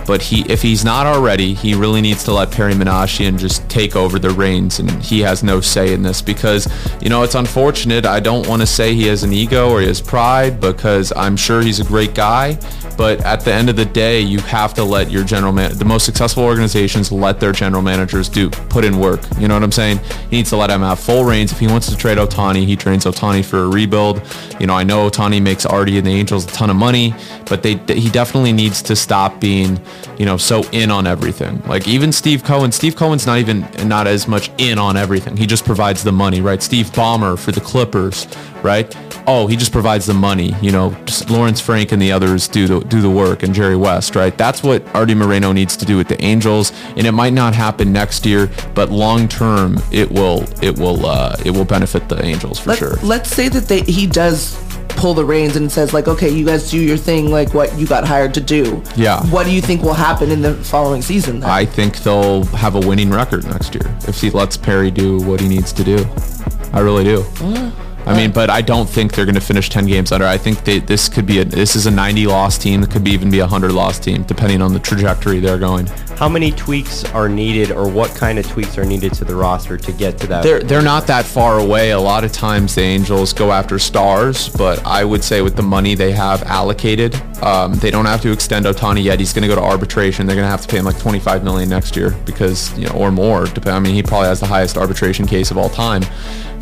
But 0.06 0.22
he, 0.22 0.42
if 0.50 0.62
he's 0.62 0.84
not 0.84 1.06
already, 1.06 1.54
he 1.54 1.74
really 1.74 2.00
needs 2.00 2.24
to 2.24 2.32
let 2.32 2.50
Perry 2.50 2.74
Minasian 2.74 3.38
just 3.38 3.68
take 3.68 3.96
over 3.96 4.18
the 4.18 4.30
reins, 4.30 4.78
and 4.78 4.90
he 5.02 5.20
has 5.20 5.42
no 5.42 5.60
say 5.60 5.92
in 5.92 6.02
this 6.02 6.20
because, 6.20 6.68
you 7.00 7.08
know, 7.08 7.22
it's 7.22 7.34
unfortunate. 7.34 8.04
I 8.06 8.20
don't 8.20 8.46
want 8.48 8.62
to 8.62 8.66
say 8.66 8.94
he 8.94 9.06
has 9.06 9.22
an 9.22 9.32
ego 9.32 9.70
or 9.70 9.80
he 9.80 9.86
has 9.86 10.00
pride 10.00 10.60
because 10.60 11.12
I'm 11.14 11.36
sure 11.36 11.62
he's 11.62 11.80
a 11.80 11.84
great 11.84 12.14
guy. 12.14 12.58
But 12.96 13.20
at 13.24 13.40
the 13.40 13.52
end 13.52 13.70
of 13.70 13.76
the 13.76 13.84
day, 13.84 14.20
you 14.20 14.38
have 14.40 14.74
to 14.74 14.84
let 14.84 15.10
your 15.10 15.24
general 15.24 15.52
man, 15.52 15.76
the 15.78 15.84
most 15.84 16.04
successful 16.04 16.44
organizations, 16.44 17.10
let 17.10 17.40
their 17.40 17.52
general 17.52 17.82
managers 17.82 18.28
do 18.28 18.50
put 18.50 18.84
in 18.84 18.98
work. 18.98 19.20
You 19.38 19.48
know 19.48 19.54
what 19.54 19.62
I'm 19.62 19.72
saying? 19.72 19.98
He 20.30 20.36
needs 20.36 20.50
to 20.50 20.56
let 20.56 20.70
him 20.70 20.82
have 20.82 21.00
full 21.00 21.24
reins. 21.24 21.52
If 21.52 21.58
he 21.58 21.66
wants 21.66 21.88
to 21.90 21.96
trade 21.96 22.18
Ohtani, 22.18 22.66
he 22.66 22.76
trains 22.76 23.04
Ohtani 23.04 23.44
for 23.44 23.64
a 23.64 23.68
rebuild. 23.68 24.22
You 24.60 24.66
know, 24.66 24.74
I 24.74 24.84
know 24.84 25.08
Ohtani 25.08 25.40
makes 25.42 25.64
Artie 25.64 25.98
and 25.98 26.06
the 26.06 26.12
Angels 26.12 26.44
a 26.44 26.48
ton 26.48 26.70
of 26.70 26.76
money, 26.76 27.14
but 27.46 27.62
they 27.62 27.74
he 27.94 28.10
definitely 28.10 28.52
needs 28.52 28.82
to 28.82 28.94
stop 28.94 29.40
being, 29.40 29.80
you 30.18 30.26
know, 30.26 30.36
so 30.36 30.62
in 30.72 30.90
on 30.90 31.06
everything. 31.06 31.62
Like 31.66 31.88
even 31.88 32.12
Steve 32.12 32.44
Cohen, 32.44 32.72
Steve 32.72 32.96
Cohen's 32.96 33.26
not 33.26 33.38
even 33.38 33.66
not 33.88 34.06
as 34.06 34.28
much 34.28 34.50
in 34.58 34.78
on 34.78 34.96
everything. 34.96 35.36
He 35.36 35.46
just 35.46 35.64
provides 35.64 36.04
the 36.04 36.12
money, 36.12 36.40
right? 36.40 36.62
Steve 36.62 36.86
Ballmer 36.86 37.38
for 37.38 37.52
the 37.52 37.60
Clippers, 37.60 38.26
right? 38.62 38.94
Oh, 39.26 39.46
he 39.46 39.56
just 39.56 39.72
provides 39.72 40.06
the 40.06 40.14
money. 40.14 40.54
You 40.60 40.72
know, 40.72 40.90
just 41.04 41.30
Lawrence 41.30 41.60
Frank 41.60 41.92
and 41.92 42.02
the 42.02 42.12
others 42.12 42.48
do 42.48 42.66
the 42.66 42.80
do 42.80 43.00
the 43.00 43.10
work, 43.10 43.42
and 43.42 43.54
Jerry 43.54 43.76
West, 43.76 44.14
right? 44.14 44.36
That's 44.36 44.62
what 44.62 44.86
Artie 44.94 45.14
Moreno 45.14 45.52
needs 45.52 45.76
to 45.76 45.84
do 45.84 45.96
with 45.96 46.08
the 46.08 46.22
Angels, 46.22 46.72
and 46.96 47.06
it 47.06 47.12
might 47.12 47.32
not 47.32 47.54
happen 47.54 47.92
next 47.92 48.26
year, 48.26 48.50
but 48.74 48.90
long 48.90 49.28
term, 49.28 49.78
it 49.90 50.10
will 50.10 50.44
it 50.62 50.78
will 50.78 51.06
uh, 51.06 51.36
it 51.44 51.50
will 51.50 51.64
benefit 51.64 52.08
the 52.08 52.22
Angels 52.24 52.58
for 52.58 52.70
Let, 52.70 52.78
sure. 52.78 52.96
Let's 53.02 53.30
say 53.30 53.48
that 53.48 53.68
they, 53.68 53.82
he 53.82 54.06
does 54.06 54.56
pull 54.96 55.14
the 55.14 55.24
reins 55.24 55.56
and 55.56 55.70
says 55.70 55.92
like, 55.92 56.08
okay, 56.08 56.28
you 56.28 56.44
guys 56.44 56.70
do 56.70 56.78
your 56.78 56.96
thing, 56.96 57.30
like 57.30 57.54
what 57.54 57.76
you 57.78 57.86
got 57.86 58.06
hired 58.06 58.34
to 58.34 58.40
do. 58.40 58.82
Yeah. 58.96 59.22
What 59.26 59.44
do 59.44 59.52
you 59.52 59.60
think 59.60 59.82
will 59.82 59.94
happen 59.94 60.30
in 60.30 60.42
the 60.42 60.54
following 60.54 61.02
season? 61.02 61.40
Then? 61.40 61.50
I 61.50 61.64
think 61.64 61.98
they'll 61.98 62.44
have 62.46 62.74
a 62.74 62.80
winning 62.80 63.10
record 63.10 63.44
next 63.44 63.74
year 63.74 63.94
if 64.06 64.20
he 64.20 64.30
lets 64.30 64.56
Perry 64.56 64.90
do 64.90 65.20
what 65.22 65.40
he 65.40 65.48
needs 65.48 65.72
to 65.74 65.84
do. 65.84 66.04
I 66.72 66.80
really 66.80 67.04
do. 67.04 67.24
I 68.06 68.16
mean, 68.16 68.32
but 68.32 68.50
I 68.50 68.62
don't 68.62 68.88
think 68.88 69.12
they're 69.12 69.24
going 69.24 69.36
to 69.36 69.40
finish 69.40 69.68
10 69.68 69.86
games 69.86 70.10
under. 70.12 70.26
I 70.26 70.36
think 70.36 70.64
they, 70.64 70.80
this 70.80 71.08
could 71.08 71.26
be 71.26 71.38
a 71.38 71.44
this 71.44 71.76
is 71.76 71.86
a 71.86 71.90
90 71.90 72.26
loss 72.26 72.58
team. 72.58 72.82
It 72.82 72.90
could 72.90 73.04
be 73.04 73.12
even 73.12 73.30
be 73.30 73.38
a 73.38 73.42
100 73.42 73.72
loss 73.72 73.98
team 73.98 74.24
depending 74.24 74.60
on 74.60 74.72
the 74.72 74.80
trajectory 74.80 75.38
they're 75.40 75.58
going. 75.58 75.86
How 76.16 76.28
many 76.28 76.50
tweaks 76.52 77.04
are 77.12 77.28
needed, 77.28 77.70
or 77.70 77.88
what 77.88 78.14
kind 78.14 78.38
of 78.38 78.46
tweaks 78.48 78.76
are 78.78 78.84
needed 78.84 79.14
to 79.14 79.24
the 79.24 79.34
roster 79.34 79.76
to 79.76 79.92
get 79.92 80.18
to 80.18 80.26
that? 80.28 80.42
They're 80.42 80.60
they're 80.60 80.82
not 80.82 81.06
that 81.06 81.24
far 81.24 81.58
away. 81.58 81.92
A 81.92 82.00
lot 82.00 82.24
of 82.24 82.32
times 82.32 82.74
the 82.74 82.82
Angels 82.82 83.32
go 83.32 83.52
after 83.52 83.78
stars, 83.78 84.48
but 84.48 84.84
I 84.84 85.04
would 85.04 85.22
say 85.22 85.42
with 85.42 85.56
the 85.56 85.62
money 85.62 85.94
they 85.94 86.12
have 86.12 86.42
allocated, 86.44 87.20
um, 87.42 87.74
they 87.74 87.90
don't 87.90 88.04
have 88.04 88.20
to 88.22 88.30
extend 88.30 88.66
Ohtani 88.66 89.02
yet. 89.02 89.18
He's 89.18 89.32
going 89.32 89.42
to 89.42 89.48
go 89.48 89.56
to 89.56 89.62
arbitration. 89.62 90.26
They're 90.26 90.36
going 90.36 90.46
to 90.46 90.50
have 90.50 90.62
to 90.62 90.68
pay 90.68 90.78
him 90.78 90.84
like 90.84 90.98
25 90.98 91.42
million 91.42 91.68
next 91.68 91.96
year 91.96 92.10
because 92.24 92.76
you 92.78 92.86
know 92.86 92.94
or 92.94 93.10
more. 93.10 93.46
I 93.64 93.80
mean, 93.80 93.94
he 93.94 94.02
probably 94.02 94.28
has 94.28 94.40
the 94.40 94.46
highest 94.46 94.76
arbitration 94.76 95.26
case 95.26 95.50
of 95.50 95.58
all 95.58 95.70
time. 95.70 96.02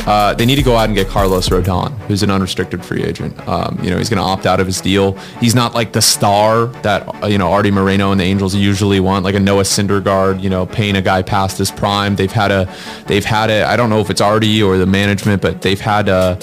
Uh, 0.07 0.33
they 0.33 0.47
need 0.47 0.57
to 0.57 0.63
go 0.63 0.77
out 0.77 0.87
and 0.87 0.95
get 0.95 1.07
Carlos 1.09 1.51
Rodon, 1.51 1.93
who's 2.07 2.23
an 2.23 2.31
unrestricted 2.31 2.83
free 2.83 3.03
agent. 3.03 3.39
Um, 3.47 3.79
you 3.83 3.91
know, 3.91 3.99
he's 3.99 4.09
going 4.09 4.17
to 4.17 4.25
opt 4.25 4.47
out 4.47 4.59
of 4.59 4.67
his 4.67 4.81
deal. 4.81 5.13
He's 5.41 5.55
not 5.55 5.75
like 5.75 5.93
the 5.93 6.01
star 6.01 6.67
that 6.83 7.31
you 7.31 7.37
know 7.37 7.53
Artie 7.53 7.71
Moreno 7.71 8.11
and 8.11 8.19
the 8.19 8.25
Angels 8.25 8.55
usually 8.55 9.01
want, 9.01 9.25
like 9.25 9.35
a 9.35 9.41
a 9.41 9.43
Noah 9.43 9.63
Syndergaard, 9.63 10.41
you 10.41 10.51
know, 10.51 10.67
paying 10.67 10.97
a 10.97 11.03
guy 11.03 11.23
past 11.23 11.59
his 11.59 11.71
prime. 11.71 12.15
They've 12.15 12.31
had 12.31 12.51
a, 12.51 12.73
they've 13.07 13.25
had 13.25 13.51
a, 13.51 13.65
I 13.65 13.77
don't 13.77 13.91
know 13.91 14.01
if 14.01 14.11
it's 14.11 14.21
Artie 14.21 14.63
or 14.63 14.77
the 14.79 14.87
management, 14.87 15.43
but 15.43 15.63
they've 15.63 15.81
had 15.81 16.09
a, 16.09 16.39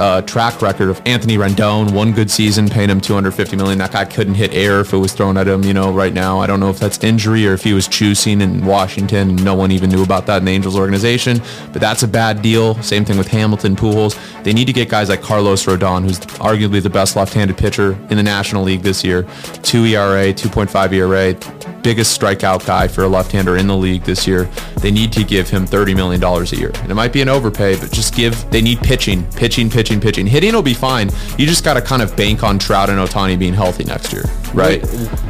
a 0.00 0.22
track 0.22 0.62
record 0.62 0.88
of 0.88 1.02
Anthony 1.04 1.36
Rendon, 1.36 1.92
one 1.92 2.12
good 2.12 2.30
season, 2.30 2.70
paying 2.70 2.88
him 2.88 3.02
250 3.02 3.54
million. 3.54 3.76
That 3.76 3.92
guy 3.92 4.06
couldn't 4.06 4.34
hit 4.34 4.54
air 4.54 4.80
if 4.80 4.94
it 4.94 4.96
was 4.96 5.12
thrown 5.12 5.36
at 5.36 5.46
him, 5.46 5.62
you 5.62 5.74
know, 5.74 5.92
right 5.92 6.14
now. 6.14 6.38
I 6.38 6.46
don't 6.46 6.58
know 6.58 6.70
if 6.70 6.78
that's 6.78 7.04
injury 7.04 7.46
or 7.46 7.52
if 7.52 7.62
he 7.62 7.74
was 7.74 7.86
choosing 7.86 8.40
in 8.40 8.64
Washington. 8.64 9.36
No 9.36 9.54
one 9.54 9.70
even 9.70 9.90
knew 9.90 10.02
about 10.02 10.24
that 10.24 10.38
in 10.38 10.46
the 10.46 10.52
Angels 10.52 10.74
organization, 10.74 11.42
but 11.72 11.82
that's 11.82 12.02
a 12.02 12.08
bad 12.08 12.40
deal. 12.40 12.80
Same 12.82 13.04
thing 13.04 13.18
with 13.18 13.28
Hamilton, 13.28 13.76
Pujols. 13.76 14.18
They 14.42 14.54
need 14.54 14.64
to 14.64 14.72
get 14.72 14.88
guys 14.88 15.10
like 15.10 15.20
Carlos 15.20 15.66
Rodon, 15.66 16.04
who's 16.04 16.18
arguably 16.38 16.82
the 16.82 16.88
best 16.88 17.14
left-handed 17.14 17.58
pitcher 17.58 17.92
in 18.08 18.16
the 18.16 18.22
National 18.22 18.62
League 18.62 18.80
this 18.80 19.04
year. 19.04 19.24
2 19.62 19.84
ERA, 19.84 20.32
2.5 20.32 20.92
ERA, 20.94 21.34
biggest 21.82 22.18
strikeout 22.18 22.66
guy 22.66 22.88
for 22.88 23.04
a 23.04 23.08
left-hander 23.08 23.56
in 23.56 23.66
the 23.66 23.76
league 23.76 24.02
this 24.04 24.26
year. 24.26 24.44
They 24.78 24.90
need 24.90 25.12
to 25.12 25.24
give 25.24 25.48
him 25.48 25.66
$30 25.66 25.94
million 25.94 26.22
a 26.22 26.44
year. 26.56 26.70
And 26.82 26.90
it 26.90 26.94
might 26.94 27.12
be 27.12 27.20
an 27.20 27.28
overpay, 27.28 27.78
but 27.78 27.92
just 27.92 28.14
give, 28.14 28.50
they 28.50 28.62
need 28.62 28.80
pitching, 28.80 29.24
pitching, 29.32 29.70
pitching, 29.70 30.00
pitching. 30.00 30.26
Hitting 30.26 30.54
will 30.54 30.62
be 30.62 30.74
fine. 30.74 31.10
You 31.38 31.46
just 31.46 31.64
got 31.64 31.74
to 31.74 31.82
kind 31.82 32.02
of 32.02 32.16
bank 32.16 32.42
on 32.42 32.58
Trout 32.58 32.90
and 32.90 32.98
Ohtani 32.98 33.38
being 33.38 33.54
healthy 33.54 33.84
next 33.84 34.12
year, 34.12 34.24
right? 34.54 34.84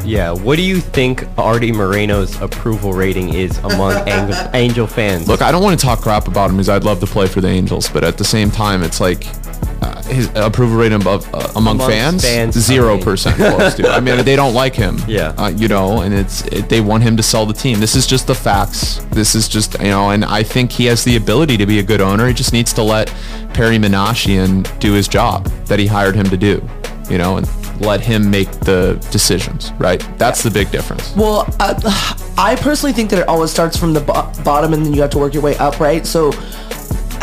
Yeah. 0.05 0.33
What 0.33 0.57
do 0.57 0.63
you 0.63 0.81
think 0.81 1.27
Artie 1.39 1.73
Moreno's 1.73 2.41
approval 2.41 2.93
rating 2.93 3.35
is 3.35 3.59
among 3.59 3.93
Angel, 4.09 4.51
Angel 4.55 4.87
fans? 4.87 5.29
Look, 5.29 5.43
I 5.43 5.53
don't 5.53 5.63
want 5.63 5.79
to 5.79 5.85
talk 5.85 6.01
crap 6.01 6.29
about 6.29 6.51
him 6.51 6.57
because 6.57 6.69
I'd 6.69 6.85
love 6.85 7.01
to 7.01 7.07
play 7.07 7.27
for 7.27 7.41
the 7.41 7.49
Angels, 7.49 7.89
but 7.89 8.05
at 8.05 8.19
the 8.19 8.25
same 8.25 8.51
time, 8.51 8.83
it's 8.83 9.01
like 9.01 9.27
his 10.11 10.31
approval 10.35 10.77
rate 10.77 10.93
above, 10.93 11.29
uh, 11.35 11.39
among 11.57 11.77
Amongst 11.77 11.87
fans, 11.97 12.23
fans, 12.25 12.55
zero 12.59 12.93
I 12.93 12.95
mean. 12.97 13.05
percent 13.05 13.37
close 13.37 13.75
to. 13.75 13.89
I 13.89 14.01
mean, 14.01 14.25
they 14.25 14.37
don't 14.37 14.55
like 14.55 14.75
him. 14.75 14.99
Yeah. 15.09 15.35
uh, 15.39 15.49
you 15.49 15.67
know, 15.69 16.03
and 16.03 16.13
it's 16.15 16.43
it, 16.47 16.69
they 16.69 16.81
want 16.81 17.03
him 17.03 17.17
to 17.17 17.23
sell 17.23 17.47
the 17.47 17.55
team. 17.55 17.81
This 17.81 17.95
is 17.97 18.07
just 18.07 18.27
the 18.27 18.35
facts. 18.35 18.97
This 19.11 19.35
is 19.35 19.49
just 19.49 19.79
you 19.81 19.87
know, 19.89 20.11
and 20.11 20.25
I 20.25 20.43
think 20.43 20.71
he 20.73 20.85
has 20.87 21.03
the 21.05 21.17
ability 21.17 21.57
to 21.57 21.67
be 21.67 21.79
a 21.79 21.83
good 21.83 22.01
owner. 22.01 22.27
He 22.29 22.35
just 22.35 22.53
needs 22.53 22.73
to 22.75 22.83
let 22.83 23.09
Perry 23.55 23.79
Minasian 23.79 24.67
do 24.79 24.93
his 24.93 25.09
job 25.09 25.47
that 25.67 25.79
he 25.79 25.87
hired 25.87 26.15
him 26.15 26.29
to 26.31 26.37
do. 26.37 26.63
You 27.09 27.19
know, 27.19 27.39
and 27.39 27.49
let 27.81 28.01
him 28.01 28.31
make 28.31 28.51
the 28.61 29.05
decisions. 29.11 29.73
Right. 29.79 30.01
That's 30.19 30.43
the 30.43 30.51
big 30.51 30.71
difference. 30.71 31.15
Well, 31.17 31.47
uh, 31.59 31.75
I 32.39 32.57
personally 32.61 32.93
think 32.93 33.11
that 33.11 33.19
it 33.21 33.29
always 33.29 33.51
starts 33.51 33.77
from 33.77 33.93
the 33.95 34.01
bo- 34.01 34.31
bottom 34.45 34.73
and 34.75 34.85
then 34.85 34.93
you 34.95 35.01
have 35.01 35.11
to 35.11 35.19
work 35.19 35.35
your 35.35 35.43
way 35.43 35.57
up, 35.59 35.81
right? 35.81 36.07
So, 36.07 36.31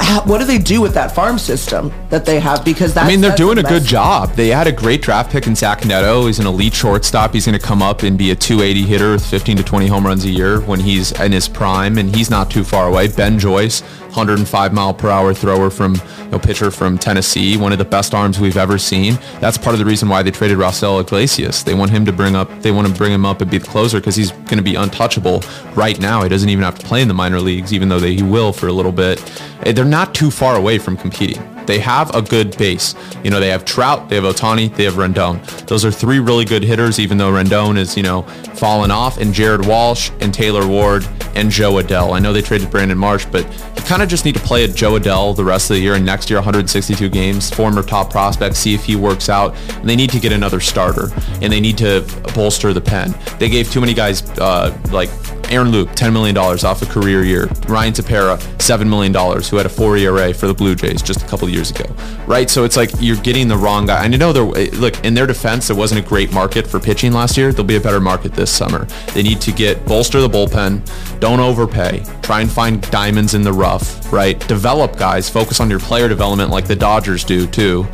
ha- 0.08 0.24
what 0.26 0.40
do 0.40 0.46
they 0.46 0.58
do 0.58 0.82
with 0.82 0.94
that 0.94 1.14
farm 1.14 1.38
system 1.38 1.92
that 2.10 2.26
they 2.26 2.40
have? 2.40 2.64
Because 2.66 2.94
that's, 2.94 3.06
I 3.06 3.10
mean, 3.10 3.22
they're 3.22 3.36
doing 3.36 3.58
a 3.58 3.64
good 3.64 3.84
job. 3.84 4.32
They 4.34 4.50
had 4.50 4.68
a 4.68 4.72
great 4.72 5.02
draft 5.02 5.32
pick 5.32 5.48
in 5.48 5.56
Zach 5.56 5.86
Neto. 5.86 6.26
He's 6.28 6.40
an 6.40 6.48
elite 6.48 6.74
shortstop. 6.74 7.34
He's 7.34 7.46
going 7.46 7.58
to 7.60 7.64
come 7.66 7.82
up 7.82 8.04
and 8.04 8.18
be 8.18 8.32
a 8.32 8.36
280 8.36 8.84
hitter 8.84 9.12
with 9.12 9.26
15 9.26 9.58
to 9.58 9.64
20 9.64 9.88
home 9.88 10.06
runs 10.06 10.26
a 10.26 10.30
year 10.30 10.62
when 10.62 10.80
he's 10.80 11.12
in 11.20 11.32
his 11.32 11.48
prime, 11.48 11.98
and 11.98 12.16
he's 12.16 12.30
not 12.30 12.50
too 12.50 12.64
far 12.64 12.88
away. 12.88 13.08
Ben 13.08 13.38
Joyce, 13.38 13.84
105 14.17 14.74
mile 14.74 14.93
per 14.93 15.09
hour 15.09 15.33
thrower 15.33 15.69
from 15.69 15.93
you 15.95 16.29
know, 16.31 16.39
pitcher 16.39 16.71
from 16.71 16.97
Tennessee, 16.97 17.55
one 17.55 17.71
of 17.71 17.77
the 17.77 17.86
best 17.86 18.13
arms 18.15 18.39
we've 18.39 18.57
ever 18.57 18.77
seen. 18.77 19.17
That's 19.39 19.57
part 19.57 19.74
of 19.75 19.79
the 19.79 19.86
reason 19.86 20.09
why 20.09 20.24
they 20.24 20.31
traded 20.31 20.57
Rafael 20.57 21.00
Iglesias. 21.00 21.63
They 21.63 21.75
want 21.75 21.91
him 21.91 22.03
to 22.05 22.12
bring 22.12 22.36
up. 22.36 22.50
They 22.62 22.71
want 22.71 22.88
to 22.88 22.93
bring 22.93 23.13
him 23.13 23.25
up 23.25 23.41
and 23.41 23.50
be 23.50 23.59
the 23.59 23.67
closer 23.67 24.00
because 24.00 24.15
he's 24.15 24.31
going 24.31 24.57
to 24.57 24.63
be 24.63 24.75
untouchable 24.75 25.43
right 25.75 26.00
now. 26.00 26.24
He 26.24 26.29
doesn't 26.29 26.50
even 26.50 26.63
have 26.63 26.77
to 26.79 26.86
play 26.86 27.01
in 27.01 27.07
the 27.07 27.13
minor 27.13 27.39
leagues, 27.39 27.71
even 27.74 27.88
though 27.89 28.00
they, 28.00 28.15
he 28.15 28.24
will 28.24 28.51
for 28.51 28.67
a 28.67 28.74
little 28.74 28.91
bit. 28.91 29.21
Eh, 29.65 29.71
They're 29.71 29.86
not 29.86 30.15
too 30.15 30.31
far 30.31 30.55
away 30.55 30.79
from 30.79 30.97
competing. 30.97 31.41
They 31.67 31.79
have 31.79 32.13
a 32.15 32.21
good 32.21 32.57
base. 32.57 32.95
You 33.24 33.29
know, 33.29 33.39
they 33.39 33.50
have 33.50 33.65
Trout, 33.65 34.09
they 34.09 34.15
have 34.15 34.24
Ohtani, 34.24 34.75
they 34.75 34.86
have 34.86 34.95
Rendon. 34.95 35.45
Those 35.67 35.86
are 35.86 35.91
three 35.91 36.19
really 36.19 36.45
good 36.45 36.63
hitters, 36.63 37.00
even 37.00 37.17
though 37.17 37.31
Rendon 37.31 37.77
is, 37.77 37.95
you 37.95 38.03
know, 38.03 38.24
fallen 38.55 38.89
off. 38.89 39.17
And 39.17 39.33
Jared 39.33 39.65
Walsh 39.65 40.09
and 40.21 40.33
Taylor 40.33 40.65
Ward 40.65 41.05
and 41.36 41.51
Jo 41.51 41.74
Adell. 41.74 42.15
I 42.15 42.19
know 42.19 42.33
they 42.33 42.41
traded 42.41 42.71
Brandon 42.71 42.97
Marsh, 42.97 43.25
but 43.25 43.43
you 43.75 43.83
kind 43.83 44.01
of 44.01 44.09
just 44.09 44.25
need 44.25 44.36
to 44.36 44.41
play 44.41 44.63
at 44.63 44.74
Jo 44.74 44.97
Adell 44.97 45.36
the 45.36 45.43
rest 45.43 45.69
of 45.69 45.75
the 45.75 45.81
year 45.81 45.95
and 45.95 46.05
next 46.05 46.29
year 46.29 46.39
162 46.39 47.09
games, 47.09 47.50
former 47.50 47.83
top 47.83 48.09
prospect, 48.09 48.55
see 48.55 48.74
if 48.74 48.83
he 48.86 48.95
works 48.95 49.29
out. 49.29 49.55
And 49.75 49.89
they 49.89 49.95
need 49.95 50.09
to 50.12 50.19
get 50.19 50.31
another 50.31 50.59
starter 50.59 51.09
and 51.41 51.51
they 51.51 51.59
need 51.59 51.77
to 51.79 52.01
bolster 52.33 52.74
the 52.74 52.81
pen. 52.81 53.13
They 53.39 53.50
gave 53.50 53.69
too 53.69 53.81
many 53.81 53.93
guys 53.93 54.24
uh, 54.39 54.75
like 54.91 55.09
Aaron 55.51 55.71
Loup, 55.71 55.89
$10 55.89 56.12
million 56.12 56.38
off 56.38 56.81
a 56.81 56.86
career 56.86 57.24
year. 57.24 57.45
Ryan 57.67 57.93
Tepera, 57.93 58.38
$7 58.57 58.88
million, 58.88 59.13
who 59.13 59.57
had 59.57 59.65
a 59.65 59.69
4 59.69 59.97
ERA 59.97 60.33
for 60.33 60.47
the 60.47 60.53
Blue 60.53 60.75
Jays 60.75 61.01
just 61.01 61.21
a 61.21 61.27
couple 61.27 61.47
of 61.47 61.53
years 61.58 61.72
ago. 61.72 61.86
Right? 62.26 62.50
So 62.50 62.64
it's 62.64 62.78
like 62.78 62.92
you're 63.00 63.18
getting 63.18 63.48
the 63.48 63.58
wrong 63.58 63.86
guy. 63.86 64.06
And 64.06 64.14
I 64.14 64.18
know 64.18 64.32
they're, 64.32 64.70
look, 64.72 65.04
in 65.04 65.14
their 65.14 65.28
defense, 65.28 65.68
there 65.68 65.76
wasn't 65.76 66.06
a 66.06 66.08
great 66.08 66.32
market 66.32 66.66
for 66.68 66.80
pitching 66.80 67.12
last 67.12 67.36
year. 67.38 67.52
There'll 67.52 67.66
be 67.66 67.76
a 67.76 67.82
better 67.82 68.00
market 68.00 68.34
this 68.34 68.52
summer. 68.52 68.86
They 69.14 69.24
need 69.24 69.42
to 69.42 69.52
get, 69.52 69.86
bolster 69.86 70.22
the 70.22 70.30
bullpen, 70.30 71.20
don't 71.20 71.40
overpay, 71.40 72.04
try 72.22 72.42
and 72.42 72.52
find 72.52 72.82
diamonds 72.92 73.34
in 73.34 73.42
the 73.42 73.54
rough, 73.54 74.12
right? 74.14 74.40
Develop 74.48 74.98
guys, 74.98 75.30
focus 75.30 75.60
on 75.60 75.70
your 75.70 75.80
player 75.80 76.08
development 76.08 76.52
like 76.52 76.68
the 76.68 76.76
Dodgers 76.76 77.24
do 77.24 77.48
too, 77.48 77.88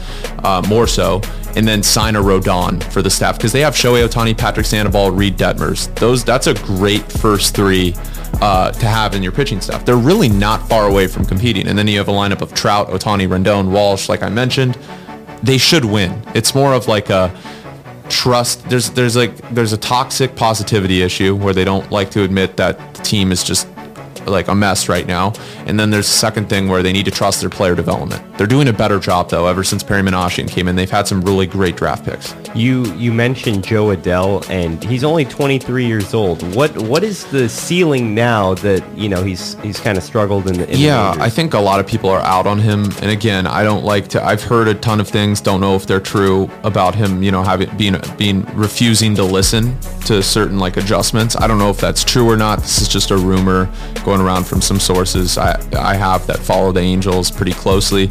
uh, 0.43 0.61
more 0.67 0.87
so 0.87 1.21
and 1.55 1.67
then 1.67 1.83
sign 1.83 2.15
a 2.15 2.21
Rodon 2.21 2.83
for 2.91 3.01
the 3.01 3.09
staff 3.09 3.37
because 3.37 3.51
they 3.51 3.61
have 3.61 3.73
Shohei 3.73 4.07
Ohtani, 4.07 4.37
Patrick 4.37 4.65
Sandoval, 4.65 5.11
Reed 5.11 5.37
Detmers. 5.37 5.93
Those 5.95 6.23
that's 6.23 6.47
a 6.47 6.53
great 6.53 7.11
first 7.11 7.55
three 7.55 7.93
uh, 8.41 8.71
to 8.71 8.85
have 8.85 9.13
in 9.13 9.23
your 9.23 9.31
pitching 9.31 9.61
staff. 9.61 9.85
They're 9.85 9.95
really 9.95 10.29
not 10.29 10.67
far 10.67 10.87
away 10.87 11.07
from 11.07 11.25
competing. 11.25 11.67
And 11.67 11.77
then 11.77 11.87
you 11.87 11.97
have 11.97 12.07
a 12.07 12.11
lineup 12.11 12.41
of 12.41 12.53
Trout, 12.53 12.89
Ohtani, 12.89 13.27
Rendon, 13.27 13.69
Walsh, 13.69 14.09
like 14.09 14.23
I 14.23 14.29
mentioned. 14.29 14.77
They 15.43 15.57
should 15.57 15.85
win. 15.85 16.21
It's 16.33 16.55
more 16.55 16.73
of 16.73 16.87
like 16.87 17.09
a 17.09 17.35
trust. 18.09 18.67
There's 18.69 18.89
there's 18.91 19.15
like 19.15 19.35
there's 19.53 19.73
a 19.73 19.77
toxic 19.77 20.35
positivity 20.35 21.01
issue 21.01 21.35
where 21.35 21.53
they 21.53 21.65
don't 21.65 21.91
like 21.91 22.11
to 22.11 22.23
admit 22.23 22.57
that 22.57 22.95
the 22.95 23.03
team 23.03 23.31
is 23.31 23.43
just 23.43 23.67
like 24.25 24.47
a 24.47 24.55
mess 24.55 24.89
right 24.89 25.05
now. 25.05 25.33
And 25.65 25.79
then 25.79 25.89
there's 25.89 26.07
a 26.07 26.11
second 26.11 26.49
thing 26.49 26.67
where 26.67 26.83
they 26.83 26.93
need 26.93 27.05
to 27.05 27.11
trust 27.11 27.41
their 27.41 27.49
player 27.49 27.75
development. 27.75 28.21
They're 28.37 28.47
doing 28.47 28.67
a 28.67 28.73
better 28.73 28.99
job 28.99 29.29
though 29.29 29.47
ever 29.47 29.63
since 29.63 29.83
Perry 29.83 30.01
Minasian 30.01 30.49
came 30.49 30.67
in. 30.67 30.75
They've 30.75 30.89
had 30.89 31.07
some 31.07 31.21
really 31.21 31.45
great 31.47 31.75
draft 31.75 32.05
picks. 32.05 32.35
You 32.55 32.85
you 32.95 33.11
mentioned 33.13 33.63
Jo 33.63 33.95
Adell, 33.95 34.47
and 34.49 34.83
he's 34.83 35.03
only 35.03 35.25
23 35.25 35.85
years 35.85 36.13
old. 36.13 36.41
What 36.55 36.77
what 36.77 37.03
is 37.03 37.25
the 37.25 37.47
ceiling 37.49 38.13
now 38.15 38.53
that 38.55 38.83
you 38.97 39.09
know 39.09 39.23
he's 39.23 39.55
he's 39.61 39.79
kind 39.79 39.97
of 39.97 40.03
struggled 40.03 40.47
in 40.47 40.57
the 40.57 40.69
in 40.71 40.79
Yeah, 40.79 41.11
majors? 41.11 41.23
I 41.23 41.29
think 41.29 41.53
a 41.53 41.59
lot 41.59 41.79
of 41.79 41.87
people 41.87 42.09
are 42.09 42.21
out 42.21 42.47
on 42.47 42.59
him. 42.59 42.85
And 43.01 43.09
again, 43.11 43.47
I 43.47 43.63
don't 43.63 43.83
like 43.83 44.07
to. 44.09 44.23
I've 44.23 44.43
heard 44.43 44.67
a 44.67 44.73
ton 44.75 44.99
of 44.99 45.07
things. 45.07 45.41
Don't 45.41 45.61
know 45.61 45.75
if 45.75 45.85
they're 45.85 45.99
true 45.99 46.49
about 46.63 46.95
him. 46.95 47.23
You 47.23 47.31
know, 47.31 47.43
having 47.43 47.75
being 47.77 47.95
being 48.17 48.45
refusing 48.55 49.15
to 49.15 49.23
listen 49.23 49.79
to 50.05 50.21
certain 50.21 50.59
like 50.59 50.77
adjustments. 50.77 51.35
I 51.35 51.47
don't 51.47 51.57
know 51.57 51.69
if 51.69 51.79
that's 51.79 52.03
true 52.03 52.29
or 52.29 52.37
not. 52.37 52.59
This 52.59 52.81
is 52.81 52.87
just 52.87 53.11
a 53.11 53.17
rumor 53.17 53.71
going 54.03 54.12
around 54.21 54.45
from 54.45 54.61
some 54.61 54.79
sources 54.79 55.37
I 55.37 55.61
I 55.77 55.95
have 55.95 56.27
that 56.27 56.39
follow 56.39 56.71
the 56.71 56.81
Angels 56.81 57.31
pretty 57.31 57.53
closely. 57.53 58.09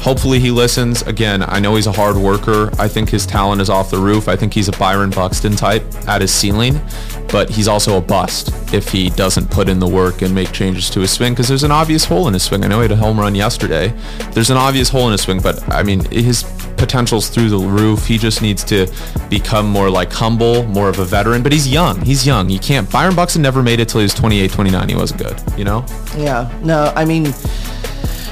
Hopefully 0.00 0.40
he 0.40 0.50
listens. 0.50 1.02
Again, 1.02 1.44
I 1.46 1.60
know 1.60 1.76
he's 1.76 1.86
a 1.86 1.92
hard 1.92 2.16
worker. 2.16 2.70
I 2.78 2.88
think 2.88 3.10
his 3.10 3.26
talent 3.26 3.60
is 3.60 3.68
off 3.68 3.90
the 3.90 3.98
roof. 3.98 4.28
I 4.28 4.36
think 4.36 4.54
he's 4.54 4.68
a 4.68 4.72
Byron 4.72 5.10
Buxton 5.10 5.56
type 5.56 5.84
at 6.08 6.22
his 6.22 6.32
ceiling, 6.32 6.80
but 7.30 7.50
he's 7.50 7.68
also 7.68 7.98
a 7.98 8.00
bust 8.00 8.50
if 8.72 8.88
he 8.88 9.10
doesn't 9.10 9.50
put 9.50 9.68
in 9.68 9.78
the 9.78 9.86
work 9.86 10.22
and 10.22 10.34
make 10.34 10.52
changes 10.52 10.88
to 10.90 11.00
his 11.00 11.10
swing 11.10 11.34
because 11.34 11.48
there's 11.48 11.64
an 11.64 11.70
obvious 11.70 12.04
hole 12.06 12.28
in 12.28 12.32
his 12.32 12.42
swing. 12.42 12.64
I 12.64 12.68
know 12.68 12.76
he 12.76 12.82
had 12.82 12.92
a 12.92 12.96
home 12.96 13.20
run 13.20 13.34
yesterday. 13.34 13.92
There's 14.32 14.48
an 14.48 14.56
obvious 14.56 14.88
hole 14.88 15.06
in 15.06 15.12
his 15.12 15.20
swing, 15.20 15.40
but 15.40 15.62
I 15.70 15.82
mean, 15.82 16.02
his 16.10 16.44
potential's 16.78 17.28
through 17.28 17.50
the 17.50 17.58
roof. 17.58 18.06
He 18.06 18.16
just 18.16 18.40
needs 18.40 18.64
to 18.64 18.90
become 19.28 19.68
more 19.68 19.90
like 19.90 20.10
humble, 20.10 20.62
more 20.64 20.88
of 20.88 20.98
a 20.98 21.04
veteran, 21.04 21.42
but 21.42 21.52
he's 21.52 21.68
young. 21.68 22.00
He's 22.00 22.26
young. 22.26 22.48
You 22.48 22.58
can't. 22.58 22.90
Byron 22.90 23.14
Buxton 23.14 23.42
never 23.42 23.62
made 23.62 23.80
it 23.80 23.90
till 23.90 24.00
he 24.00 24.04
was 24.04 24.14
28, 24.14 24.50
29. 24.50 24.88
He 24.88 24.94
wasn't 24.94 25.20
good, 25.20 25.58
you 25.58 25.64
know? 25.64 25.84
Yeah. 26.16 26.50
No, 26.62 26.90
I 26.96 27.04
mean, 27.04 27.26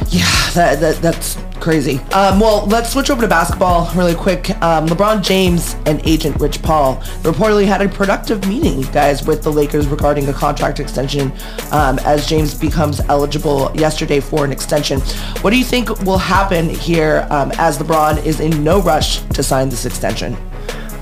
yeah, 0.09 0.51
that, 0.55 0.81
that 0.81 0.99
that's 1.03 1.37
crazy. 1.61 1.99
Um, 2.13 2.41
well, 2.41 2.67
let's 2.67 2.91
switch 2.91 3.11
over 3.11 3.23
to 3.23 3.29
basketball 3.29 3.93
really 3.95 4.15
quick. 4.15 4.51
Um, 4.63 4.87
LeBron 4.87 5.23
James 5.23 5.77
and 5.87 6.01
agent 6.07 6.41
Rich 6.41 6.63
Paul 6.63 6.97
reportedly 7.23 7.67
had 7.67 7.83
a 7.83 7.89
productive 7.89 8.47
meeting, 8.49 8.83
guys, 8.93 9.27
with 9.27 9.43
the 9.43 9.51
Lakers 9.51 9.87
regarding 9.87 10.29
a 10.29 10.33
contract 10.33 10.81
extension 10.81 11.33
um, 11.73 11.99
as 12.01 12.27
James 12.27 12.55
becomes 12.55 13.01
eligible 13.09 13.71
yesterday 13.75 14.21
for 14.21 14.45
an 14.45 14.53
extension. 14.53 15.01
What 15.41 15.51
do 15.51 15.59
you 15.59 15.65
think 15.65 15.89
will 16.03 16.19
happen 16.19 16.69
here 16.69 17.27
um, 17.31 17.53
as 17.59 17.79
LeBron 17.79 18.25
is 18.25 18.41
in 18.41 18.63
no 18.63 18.81
rush 18.81 19.21
to 19.29 19.43
sign 19.43 19.69
this 19.69 19.87
extension? 19.87 20.37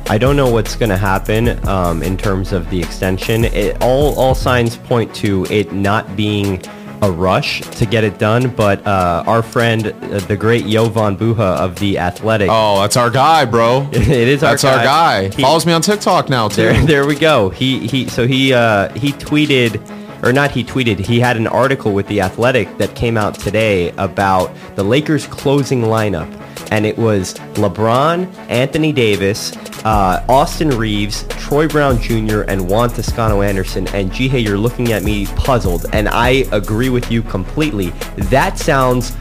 I 0.09 0.19
don't 0.19 0.37
know 0.37 0.49
what's 0.49 0.77
going 0.77 0.91
to 0.91 0.97
happen 0.97 1.67
um, 1.67 2.01
in 2.03 2.17
terms 2.17 2.53
of 2.53 2.71
the 2.71 2.79
extension. 2.79 3.45
It, 3.47 3.83
all 3.83 4.15
all 4.15 4.37
signs 4.37 4.77
point 4.77 5.13
to 5.17 5.45
it 5.51 5.73
not 5.73 6.15
being 6.15 6.63
a 7.07 7.11
rush 7.11 7.61
to 7.79 7.87
get 7.87 8.05
it 8.05 8.19
done. 8.19 8.51
But 8.55 8.87
uh, 8.87 9.25
our 9.27 9.43
friend, 9.43 9.87
uh, 9.87 10.19
the 10.21 10.37
great 10.37 10.67
Jovan 10.67 11.17
Buha 11.17 11.57
of 11.59 11.77
the 11.77 11.99
Athletic, 11.99 12.49
Oh, 12.51 12.81
that's 12.81 12.97
our 12.97 13.11
guy, 13.11 13.45
bro. 13.45 13.89
it 13.93 14.09
is 14.09 14.43
our 14.43 14.53
That's 14.53 14.65
our 14.65 14.77
guy. 14.85 15.29
He- 15.35 15.43
Follows 15.43 15.67
me 15.67 15.73
on 15.73 15.83
TikTok 15.83 16.29
now 16.29 16.49
too. 16.49 16.63
There, 16.63 16.87
there 16.87 17.07
we 17.07 17.15
go. 17.17 17.49
He 17.51 17.87
he. 17.87 18.09
So 18.09 18.27
he 18.27 18.53
uh, 18.53 18.93
he 18.95 19.13
tweeted, 19.13 19.81
or 20.25 20.33
not? 20.33 20.51
He 20.51 20.65
tweeted. 20.65 20.99
He 20.99 21.21
had 21.21 21.37
an 21.37 21.47
article 21.47 21.93
with 21.93 22.07
the 22.09 22.21
Athletic 22.21 22.79
that 22.79 22.95
came 22.95 23.17
out 23.17 23.35
today 23.37 23.91
about 23.99 24.51
the 24.77 24.83
Lakers' 24.85 25.27
closing 25.27 25.83
lineup, 25.83 26.29
and 26.71 26.85
it 26.87 26.99
was 26.99 27.35
LeBron, 27.55 28.33
Anthony 28.49 28.93
Davis, 28.93 29.51
uh, 29.87 30.21
Austin 30.28 30.71
Reaves, 30.71 31.25
Troy 31.28 31.69
Brown 31.69 32.00
Jr. 32.00 32.40
and 32.49 32.69
Juan 32.69 32.90
Toscano 32.90 33.40
Anderson, 33.40 33.87
and 33.95 34.11
Jihei, 34.11 34.45
you're 34.45 34.59
looking 34.59 34.93
at 34.93 35.05
me 35.05 35.26
puzzled, 35.37 35.87
and 35.93 36.09
I 36.09 36.45
agree 36.50 36.88
with 36.88 37.09
you 37.12 37.23
completely. 37.23 37.90
That 38.16 38.59
sounds 38.59 39.12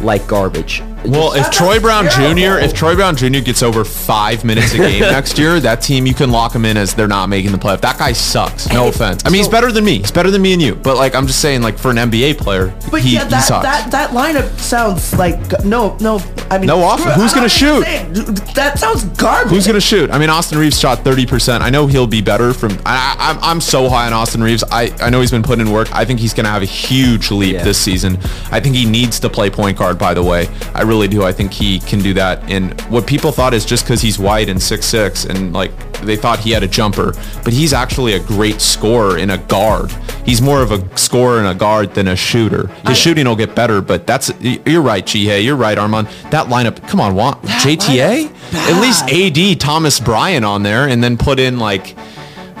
like 0.00 0.24
garbage. 0.28 0.80
Well, 1.04 1.32
if 1.34 1.50
Troy 1.50 1.80
Brown 1.80 2.04
Jr. 2.10 2.58
if 2.58 2.72
Troy 2.74 2.94
Brown 2.94 3.16
Jr. 3.16 3.40
gets 3.40 3.62
over 3.62 3.84
five 3.84 4.44
minutes 4.44 4.74
a 4.74 4.78
game 4.78 5.00
next 5.00 5.38
year, 5.38 5.60
that 5.60 5.82
team 5.82 6.06
you 6.06 6.14
can 6.14 6.30
lock 6.30 6.54
him 6.54 6.64
in 6.64 6.76
as 6.76 6.94
they're 6.94 7.08
not 7.08 7.28
making 7.28 7.52
the 7.52 7.58
playoff. 7.58 7.80
That 7.80 7.98
guy 7.98 8.12
sucks. 8.12 8.68
No 8.70 8.88
offense. 8.88 9.22
I 9.24 9.28
mean, 9.30 9.38
he's 9.38 9.48
better 9.48 9.72
than 9.72 9.84
me. 9.84 9.98
He's 9.98 10.12
better 10.12 10.30
than 10.30 10.42
me 10.42 10.52
and 10.52 10.62
you. 10.62 10.74
But 10.74 10.96
like, 10.96 11.14
I'm 11.14 11.26
just 11.26 11.40
saying, 11.40 11.62
like 11.62 11.78
for 11.78 11.90
an 11.90 11.96
NBA 11.96 12.38
player, 12.38 12.74
But 12.90 13.00
he, 13.02 13.14
yeah, 13.14 13.24
he 13.24 13.30
that, 13.30 13.40
sucks. 13.40 13.64
that 13.64 13.90
that 13.90 14.10
lineup 14.10 14.58
sounds 14.58 15.12
like 15.14 15.64
no, 15.64 15.96
no. 16.00 16.20
I 16.50 16.58
mean, 16.58 16.66
No 16.66 16.82
off- 16.82 17.00
screw 17.00 17.12
who's 17.12 17.32
gonna 17.32 17.48
shoot? 17.48 17.82
saying- 17.84 18.12
That 18.54 18.78
sounds 18.78 19.04
garbage. 19.04 19.50
Who's 19.52 19.66
gonna 19.66 19.80
shoot? 19.80 20.10
I 20.10 20.18
mean, 20.18 20.28
Austin 20.30 20.58
Reaves 20.58 20.78
shot 20.78 20.98
30%. 20.98 21.60
I 21.62 21.70
know 21.70 21.86
he'll 21.86 22.06
be 22.06 22.20
better 22.20 22.52
from. 22.52 22.72
I, 22.84 23.16
I, 23.18 23.30
I'm 23.30 23.38
I'm 23.42 23.60
so 23.60 23.88
high 23.88 24.06
on 24.06 24.12
Austin 24.12 24.42
Reaves. 24.42 24.62
I, 24.70 24.94
I 25.00 25.10
know 25.10 25.20
he's 25.20 25.30
been 25.30 25.42
putting 25.42 25.66
in 25.66 25.72
work. 25.72 25.92
I 25.94 26.04
think 26.04 26.20
he's 26.20 26.34
gonna 26.34 26.48
have 26.50 26.62
a 26.62 26.66
huge 26.66 27.30
leap 27.30 27.54
Yeah. 27.54 27.64
this 27.64 27.78
season. 27.78 28.18
I 28.50 28.60
think 28.60 28.74
he 28.76 28.84
needs 28.84 29.18
to 29.20 29.28
play 29.30 29.50
point 29.50 29.78
guard. 29.78 29.98
By 29.98 30.14
the 30.14 30.22
way, 30.22 30.48
I 30.74 30.82
really 30.82 30.91
do. 31.08 31.24
I 31.24 31.32
think 31.32 31.52
he 31.52 31.78
can 31.80 32.00
do 32.00 32.14
that. 32.14 32.50
And 32.50 32.80
what 32.82 33.06
people 33.06 33.32
thought 33.32 33.54
is 33.54 33.64
just 33.64 33.84
because 33.84 34.00
he's 34.00 34.18
white 34.18 34.48
and 34.48 34.58
6'6", 34.58 35.28
and 35.28 35.52
like 35.52 35.72
they 36.02 36.16
thought 36.16 36.38
he 36.38 36.50
had 36.50 36.62
a 36.62 36.68
jumper, 36.68 37.14
but 37.44 37.52
he's 37.52 37.72
actually 37.72 38.14
a 38.14 38.20
great 38.20 38.60
scorer 38.60 39.18
in 39.18 39.30
a 39.30 39.38
guard. 39.38 39.90
He's 40.24 40.42
more 40.42 40.62
of 40.62 40.70
a 40.70 40.98
scorer 40.98 41.38
and 41.38 41.48
a 41.48 41.54
guard 41.54 41.94
than 41.94 42.08
a 42.08 42.16
shooter. 42.16 42.68
His 42.86 42.98
shooting 42.98 43.26
will 43.26 43.36
get 43.36 43.54
better, 43.54 43.80
but 43.80 44.06
that's 44.06 44.30
you're 44.40 44.82
right, 44.82 45.04
Ji 45.06 45.26
Hae. 45.26 45.40
You're 45.40 45.56
right, 45.56 45.78
Armand. 45.78 46.08
That 46.30 46.46
lineup. 46.46 46.86
Come 46.88 47.00
on, 47.00 47.14
want 47.14 47.42
JTA? 47.42 48.30
At 48.54 48.80
least 48.80 49.08
AD 49.10 49.60
Thomas 49.60 49.98
Bryant 49.98 50.44
on 50.44 50.62
there, 50.62 50.88
and 50.88 51.02
then 51.02 51.16
put 51.16 51.38
in 51.38 51.58
like 51.58 51.96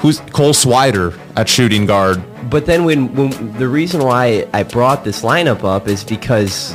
who's 0.02 0.18
Cole 0.32 0.52
Swider 0.52 1.16
at 1.36 1.48
shooting 1.48 1.86
guard. 1.86 2.22
But 2.50 2.66
then 2.66 2.84
when, 2.84 3.14
when 3.14 3.52
the 3.54 3.68
reason 3.68 4.02
why 4.02 4.46
I 4.52 4.64
brought 4.64 5.04
this 5.04 5.22
lineup 5.22 5.64
up 5.64 5.88
is 5.88 6.04
because 6.04 6.72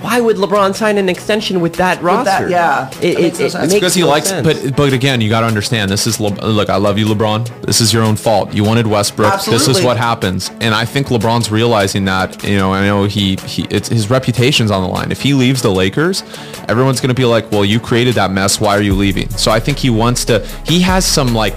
why 0.00 0.20
would 0.20 0.36
LeBron 0.36 0.74
sign 0.74 0.98
an 0.98 1.08
extension 1.08 1.60
with 1.60 1.74
that 1.74 2.02
roster? 2.02 2.48
that- 2.48 2.50
yeah, 2.50 2.88
it, 3.00 3.34
that 3.34 3.40
it, 3.40 3.40
it 3.40 3.54
makes 3.60 3.74
because 3.74 3.94
he 3.94 4.02
likes 4.02 4.28
sense. 4.28 4.44
but 4.44 4.74
but 4.76 4.92
again 4.92 5.20
you 5.20 5.28
got 5.28 5.42
to 5.42 5.46
understand 5.46 5.90
this 5.90 6.06
is 6.06 6.18
Le- 6.18 6.30
look 6.46 6.70
i 6.70 6.76
love 6.76 6.98
you 6.98 7.06
lebron. 7.06 7.46
This 7.60 7.80
is 7.80 7.92
your 7.92 8.02
own 8.02 8.16
fault. 8.16 8.52
You 8.54 8.64
wanted 8.64 8.86
westbrook. 8.86 9.32
Absolutely. 9.34 9.66
this 9.66 9.78
is 9.78 9.84
what 9.84 9.96
happens. 9.96 10.50
And 10.60 10.74
i 10.74 10.84
think 10.84 11.08
lebron's 11.08 11.50
realizing 11.52 12.06
that 12.06 12.42
you 12.42 12.56
know 12.56 12.72
i 12.72 12.84
know 12.84 13.04
he, 13.04 13.36
he 13.46 13.64
it's 13.70 13.88
his 13.88 14.10
reputation's 14.10 14.70
on 14.70 14.82
the 14.82 14.88
line. 14.88 15.12
If 15.12 15.20
he 15.20 15.34
leaves 15.34 15.60
the 15.62 15.70
lakers 15.70 16.22
everyone's 16.68 17.00
going 17.00 17.14
to 17.14 17.20
be 17.20 17.26
like 17.26 17.52
well 17.52 17.64
you 17.66 17.78
created 17.78 18.14
that 18.14 18.30
mess. 18.32 18.60
Why 18.60 18.76
are 18.76 18.82
you 18.82 18.94
leaving? 18.94 19.28
So 19.30 19.52
i 19.52 19.60
think 19.60 19.78
he 19.78 19.90
wants 19.90 20.24
to 20.24 20.44
he 20.66 20.80
has 20.80 21.04
some 21.04 21.32
like 21.34 21.54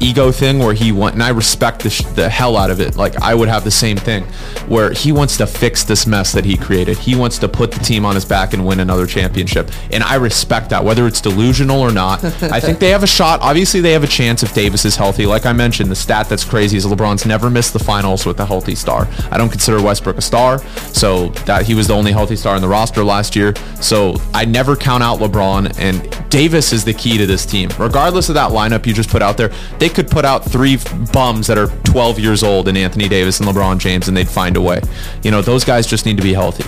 ego 0.00 0.30
thing 0.30 0.58
where 0.58 0.74
he 0.74 0.92
want 0.92 1.14
and 1.14 1.22
I 1.22 1.30
respect 1.30 1.82
the, 1.82 1.90
sh- 1.90 2.02
the 2.14 2.28
hell 2.28 2.56
out 2.56 2.70
of 2.70 2.80
it. 2.80 2.96
Like 2.96 3.16
I 3.16 3.34
would 3.34 3.48
have 3.48 3.64
the 3.64 3.70
same 3.70 3.96
thing 3.96 4.24
where 4.68 4.92
he 4.92 5.12
wants 5.12 5.36
to 5.38 5.46
fix 5.46 5.84
this 5.84 6.06
mess 6.06 6.32
that 6.32 6.44
he 6.44 6.56
created. 6.56 6.98
He 6.98 7.14
wants 7.14 7.38
to 7.38 7.48
put 7.48 7.72
the 7.72 7.80
team 7.80 8.04
on 8.04 8.14
his 8.14 8.24
back 8.24 8.52
and 8.52 8.66
win 8.66 8.80
another 8.80 9.06
championship. 9.06 9.70
And 9.92 10.02
I 10.02 10.16
respect 10.16 10.70
that 10.70 10.84
whether 10.84 11.06
it's 11.06 11.20
delusional 11.20 11.80
or 11.80 11.92
not. 11.92 12.24
I 12.24 12.60
think 12.60 12.78
they 12.78 12.90
have 12.90 13.02
a 13.02 13.06
shot. 13.08 13.40
Obviously 13.40 13.80
they 13.80 13.92
have 13.92 14.04
a 14.04 14.08
chance 14.08 14.42
if 14.42 14.54
Davis 14.54 14.84
is 14.84 14.96
healthy. 14.96 15.26
Like 15.26 15.46
I 15.46 15.52
mentioned 15.52 15.90
the 15.90 15.96
stat 15.96 16.28
that's 16.28 16.44
crazy 16.44 16.76
is 16.76 16.86
LeBron's 16.86 17.26
never 17.26 17.50
missed 17.50 17.72
the 17.72 17.78
finals 17.78 18.26
with 18.26 18.40
a 18.40 18.46
healthy 18.46 18.74
star. 18.74 19.08
I 19.30 19.38
don't 19.38 19.50
consider 19.50 19.82
Westbrook 19.82 20.18
a 20.18 20.22
star 20.22 20.58
so 20.92 21.28
that 21.46 21.66
he 21.66 21.74
was 21.74 21.88
the 21.88 21.94
only 21.94 22.12
healthy 22.12 22.36
star 22.36 22.56
in 22.56 22.62
the 22.62 22.68
roster 22.68 23.02
last 23.04 23.34
year. 23.36 23.54
So 23.80 24.16
I 24.34 24.44
never 24.44 24.76
count 24.76 25.02
out 25.02 25.18
LeBron 25.18 25.78
and 25.78 26.30
Davis 26.30 26.72
is 26.72 26.84
the 26.84 26.94
key 26.94 27.18
to 27.18 27.26
this 27.26 27.44
team. 27.46 27.70
Regardless 27.78 28.28
of 28.28 28.34
that 28.34 28.50
lineup 28.50 28.86
you 28.86 28.92
just 28.92 29.10
put 29.10 29.22
out 29.22 29.36
there 29.36 29.50
they 29.78 29.87
could 29.88 30.08
put 30.08 30.24
out 30.24 30.44
three 30.44 30.78
bums 31.12 31.46
that 31.46 31.58
are 31.58 31.68
12 31.84 32.18
years 32.18 32.42
old 32.42 32.68
in 32.68 32.76
Anthony 32.76 33.08
Davis 33.08 33.40
and 33.40 33.48
LeBron 33.48 33.78
James 33.78 34.08
and 34.08 34.16
they'd 34.16 34.28
find 34.28 34.56
a 34.56 34.60
way. 34.60 34.80
You 35.22 35.30
know, 35.30 35.42
those 35.42 35.64
guys 35.64 35.86
just 35.86 36.06
need 36.06 36.16
to 36.16 36.22
be 36.22 36.32
healthy. 36.32 36.64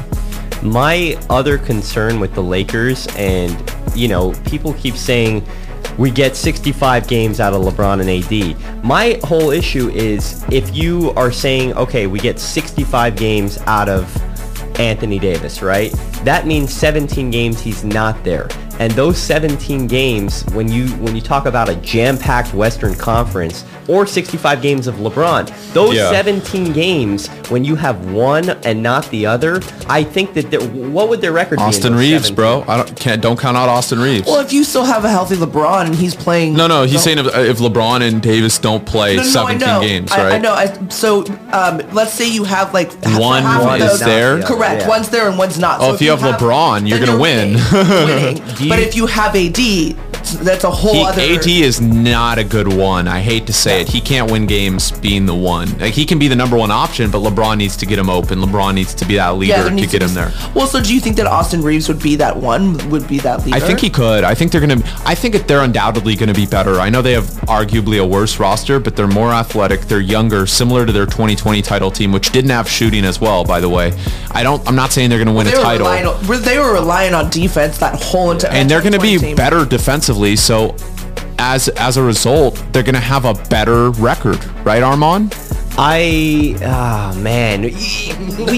My 0.63 1.19
other 1.31 1.57
concern 1.57 2.21
with 2.21 2.35
the 2.35 2.43
Lakers, 2.43 3.07
and 3.17 3.73
you 3.95 4.09
know, 4.09 4.33
people 4.45 4.75
keep 4.75 4.95
saying 4.95 5.47
we 5.99 6.11
get 6.11 6.37
65 6.37 7.09
games 7.09 7.41
out 7.41 7.53
of 7.55 7.63
LeBron 7.63 8.01
and 8.01 8.11
AD. 8.11 8.85
My 8.85 9.19
whole 9.25 9.51
issue 9.51 9.89
is 9.91 10.45
if 10.51 10.75
you 10.75 11.11
are 11.13 11.33
saying, 11.33 11.75
okay, 11.75 12.07
we 12.07 12.19
get 12.19 12.39
65 12.39 13.17
games 13.17 13.59
out 13.67 13.89
of 13.89 14.15
Anthony 14.79 15.19
Davis, 15.19 15.63
right? 15.63 15.93
That 16.25 16.47
means 16.47 16.73
17 16.73 17.31
games 17.31 17.61
he's 17.61 17.85
not 17.85 18.23
there. 18.25 18.49
And 18.81 18.91
those 18.95 19.19
17 19.19 19.87
games, 19.89 20.43
when 20.55 20.73
you 20.73 20.89
when 21.05 21.15
you 21.15 21.21
talk 21.21 21.45
about 21.45 21.69
a 21.69 21.75
jam-packed 21.77 22.55
Western 22.55 22.95
Conference 22.95 23.63
or 23.89 24.07
65 24.07 24.63
games 24.63 24.87
of 24.87 24.95
LeBron, 24.97 25.53
those 25.75 25.95
Yeah. 25.97 26.11
17 26.11 26.73
games 26.73 27.27
when 27.51 27.63
you 27.63 27.77
have 27.77 28.11
one 28.11 28.49
and 28.65 28.83
not 28.83 29.09
the 29.11 29.27
other, 29.27 29.61
I 29.87 30.03
think 30.03 30.33
that 30.33 30.51
there- 30.51 30.61
what 30.61 31.11
would 31.11 31.21
their 31.21 31.33
record 31.33 31.57
be? 31.59 31.63
Austin 31.65 31.95
Reaves, 31.95 32.29
17? 32.29 32.35
bro. 32.35 32.65
I 32.67 32.77
don't 32.79 32.97
can't 32.99 33.21
don't 33.21 33.39
count 33.39 33.55
out 33.59 33.69
Austin 33.69 34.01
Reaves. 34.01 34.27
Well, 34.27 34.41
if 34.41 34.51
you 34.51 34.65
still 34.65 34.85
have 34.85 35.05
a 35.05 35.11
healthy 35.11 35.37
LeBron 35.37 35.85
and 35.85 35.95
he's 35.95 36.15
playing. 36.15 36.55
no, 36.55 36.67
no, 36.67 36.83
he's 36.85 36.93
the- 36.93 36.99
saying 37.01 37.19
if, 37.19 37.27
if 37.37 37.59
LeBron 37.59 38.01
and 38.01 38.23
Davis 38.23 38.57
don't 38.59 38.87
play 38.87 39.17
No, 39.17 39.23
no, 39.25 39.29
I 39.29 39.33
17 39.33 39.59
know. 39.69 39.81
games, 39.83 40.11
right? 40.13 40.33
I 40.33 40.39
know. 40.39 40.55
I, 40.55 40.73
so 40.89 41.25
um, 41.53 41.83
let's 41.93 42.15
say 42.15 42.27
you 42.29 42.45
have 42.45 42.73
like 42.73 42.91
One 43.19 43.45
one 43.45 43.79
those- 43.81 43.95
is 43.95 44.01
there. 44.01 44.41
Correct. 44.43 44.83
Yeah. 44.83 44.89
One's 44.89 45.11
there 45.11 45.29
and 45.29 45.37
one's 45.37 45.59
not. 45.59 45.81
Oh, 45.83 45.89
So 45.89 45.95
if 45.97 46.01
you 46.01 46.11
have 46.17 46.21
LeBron, 46.21 46.89
you're 46.89 46.99
gonna 46.99 47.19
win. 47.19 47.55
winning, 47.55 47.63
winning. 48.61 48.70
But 48.71 48.79
if 48.81 48.97
you 48.97 49.07
have 49.07 49.35
AD, 49.37 49.57
that's 50.45 50.65
a 50.65 50.71
whole 50.71 50.95
He, 50.95 51.05
other. 51.05 51.21
AD 51.21 51.47
is 51.47 51.81
not 51.81 52.39
a 52.39 52.45
good 52.45 52.69
one. 52.73 53.09
I 53.09 53.21
hate 53.21 53.47
to 53.49 53.53
say 53.53 53.81
it. 53.81 53.89
He 53.89 54.01
can't 54.01 54.31
win 54.31 54.47
games 54.47 54.93
being 54.93 55.27
the 55.27 55.35
one. 55.35 55.77
Like 55.79 55.95
he 55.95 56.07
can 56.07 56.19
be 56.19 56.29
the 56.29 56.37
number 56.37 56.57
one 56.57 56.71
option, 56.71 57.11
but 57.11 57.19
LeBron 57.23 57.57
needs 57.57 57.77
to 57.79 57.87
get 57.87 57.99
him 57.99 58.09
open. 58.09 58.39
LeBron 58.41 58.75
needs 58.75 58.95
to 58.95 59.05
be 59.05 59.17
that 59.17 59.31
leader 59.37 59.55
there 59.55 59.71
to 59.71 59.77
get 59.77 59.91
be- 60.01 60.05
him 60.05 60.15
there. 60.15 60.33
Well, 60.55 60.67
so 60.67 60.81
do 60.81 60.95
you 60.95 61.01
think 61.01 61.17
that 61.17 61.27
Austin 61.27 61.63
Reaves 61.63 61.89
would 61.89 62.01
be 62.03 62.17
that 62.17 62.37
one? 62.37 62.77
Would 62.91 63.09
be 63.09 63.19
that 63.21 63.45
leader? 63.45 63.57
I 63.57 63.61
think 63.61 63.81
he 63.81 63.91
could. 63.91 64.23
I 64.25 64.35
think 64.35 64.53
they're 64.53 64.61
gonna. 64.61 64.83
I 65.05 65.15
think 65.15 65.35
that 65.35 65.49
they're 65.49 65.63
undoubtedly 65.65 66.15
gonna 66.17 66.35
be 66.35 66.47
better. 66.47 66.79
I 66.81 66.91
know 66.91 67.03
they 67.03 67.13
have 67.13 67.25
arguably 67.49 68.01
a 68.01 68.07
worse 68.07 68.39
roster, 68.39 68.79
but 68.79 68.95
they're 68.97 69.09
more 69.09 69.33
athletic. 69.33 69.83
They're 69.83 70.01
younger, 70.01 70.47
similar 70.47 70.87
to 70.87 70.93
their 70.93 71.07
2020 71.07 71.61
title 71.63 71.91
team, 71.91 72.13
which 72.13 72.31
didn't 72.31 72.51
have 72.51 72.69
shooting 72.69 73.05
as 73.05 73.21
well. 73.21 73.45
By 73.45 73.61
the 73.61 73.69
way, 73.69 73.93
I 74.31 74.43
don't. 74.43 74.67
I'm 74.69 74.77
not 74.77 74.93
saying 74.93 75.11
they're 75.11 75.19
gonna 75.19 75.33
win 75.37 75.47
They 75.47 75.55
a 75.55 75.57
title. 75.63 75.87
on, 75.87 76.43
they 76.43 76.59
were 76.59 76.75
relying 76.75 77.15
on 77.15 77.31
defense 77.31 77.79
that 77.79 78.01
whole 78.01 78.31
entire. 78.31 78.53
And 78.61 78.71
they're 78.71 78.83
going 78.83 78.93
to 78.93 79.01
be 79.01 79.17
team. 79.17 79.37
better 79.37 79.65
defensively. 79.65 80.37
So 80.37 80.77
as 81.39 81.69
as 81.71 81.97
a 81.97 82.03
result, 82.03 82.63
they're 82.73 82.83
going 82.83 82.95
to 82.95 83.01
have 83.01 83.25
a 83.25 83.35
better 83.49 83.91
record, 83.93 84.45
right, 84.65 84.83
Armand? 84.83 85.35
I 85.79 86.57
ah 86.63 87.15
man, 87.19 87.63
we, 87.63 87.71
we 87.71 88.57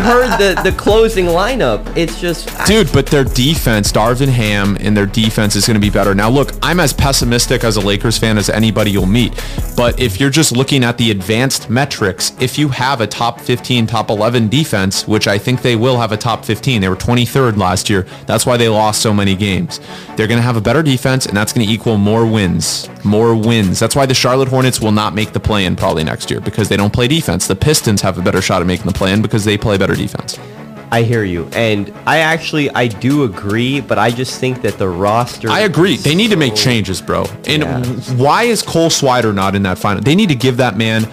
heard 0.00 0.38
the 0.38 0.60
the 0.62 0.74
closing 0.76 1.26
lineup. 1.26 1.96
It's 1.96 2.20
just 2.20 2.54
I- 2.60 2.64
Dude, 2.66 2.92
but 2.92 3.06
their 3.06 3.24
defense, 3.24 3.90
Darvin 3.90 4.28
Ham, 4.28 4.76
and 4.80 4.96
their 4.96 5.06
defense 5.06 5.56
is 5.56 5.66
going 5.66 5.74
to 5.74 5.80
be 5.80 5.90
better. 5.90 6.14
Now, 6.14 6.28
look, 6.28 6.52
I'm 6.62 6.78
as 6.78 6.92
pessimistic 6.92 7.64
as 7.64 7.76
a 7.76 7.80
Lakers 7.80 8.18
fan 8.18 8.38
as 8.38 8.48
anybody 8.48 8.90
you'll 8.90 9.06
meet. 9.06 9.32
But 9.76 9.98
if 9.98 10.20
you're 10.20 10.30
just 10.30 10.52
looking 10.52 10.84
at 10.84 10.98
the 10.98 11.10
advanced 11.10 11.70
metrics, 11.70 12.32
if 12.40 12.58
you 12.58 12.68
have 12.68 13.00
a 13.00 13.06
top 13.06 13.40
15, 13.40 13.86
top 13.86 14.10
11 14.10 14.48
defense, 14.48 15.08
which 15.08 15.26
I 15.26 15.38
think 15.38 15.62
they 15.62 15.76
will 15.76 15.98
have 15.98 16.12
a 16.12 16.16
top 16.16 16.44
15, 16.44 16.80
they 16.80 16.88
were 16.88 16.96
23rd 16.96 17.56
last 17.56 17.88
year. 17.88 18.06
That's 18.26 18.44
why 18.44 18.56
they 18.58 18.68
lost 18.68 19.00
so 19.00 19.14
many 19.14 19.34
games. 19.34 19.80
They're 20.16 20.26
going 20.28 20.38
to 20.38 20.42
have 20.42 20.56
a 20.56 20.60
better 20.60 20.82
defense, 20.82 21.26
and 21.26 21.34
that's 21.36 21.52
going 21.52 21.66
to 21.66 21.72
equal 21.72 21.96
more 21.96 22.26
wins. 22.26 22.88
More 23.02 23.34
wins. 23.34 23.80
That's 23.80 23.96
why 23.96 24.04
the 24.06 24.14
Charlotte 24.14 24.48
Hornets 24.48 24.80
will 24.80 24.92
not 24.92 25.14
make 25.14 25.32
the 25.32 25.40
play-in 25.40 25.74
probably 25.74 26.04
next 26.04 26.30
year 26.30 26.41
because 26.44 26.68
they 26.68 26.76
don't 26.76 26.92
play 26.92 27.08
defense. 27.08 27.46
The 27.46 27.56
Pistons 27.56 28.00
have 28.02 28.18
a 28.18 28.22
better 28.22 28.40
shot 28.42 28.60
at 28.60 28.66
making 28.66 28.86
the 28.86 28.92
play-in 28.92 29.22
because 29.22 29.44
they 29.44 29.56
play 29.58 29.78
better 29.78 29.94
defense. 29.94 30.38
I 30.90 31.02
hear 31.04 31.24
you, 31.24 31.48
and 31.54 31.90
I 32.06 32.18
actually 32.18 32.68
I 32.70 32.86
do 32.88 33.24
agree, 33.24 33.80
but 33.80 33.98
I 33.98 34.10
just 34.10 34.38
think 34.38 34.60
that 34.60 34.76
the 34.76 34.88
roster. 34.88 35.48
I 35.48 35.60
agree. 35.60 35.96
They 35.96 36.14
need 36.14 36.28
to 36.32 36.36
make 36.36 36.54
changes, 36.54 37.00
bro. 37.00 37.24
And 37.46 37.62
Yeah. 37.62 37.82
why 38.16 38.42
is 38.42 38.60
Cole 38.62 38.90
Swider 38.90 39.34
not 39.34 39.54
in 39.54 39.62
that 39.62 39.78
final? 39.78 40.02
They 40.02 40.14
need 40.14 40.28
to 40.28 40.34
give 40.34 40.58
that 40.58 40.76
man 40.76 41.04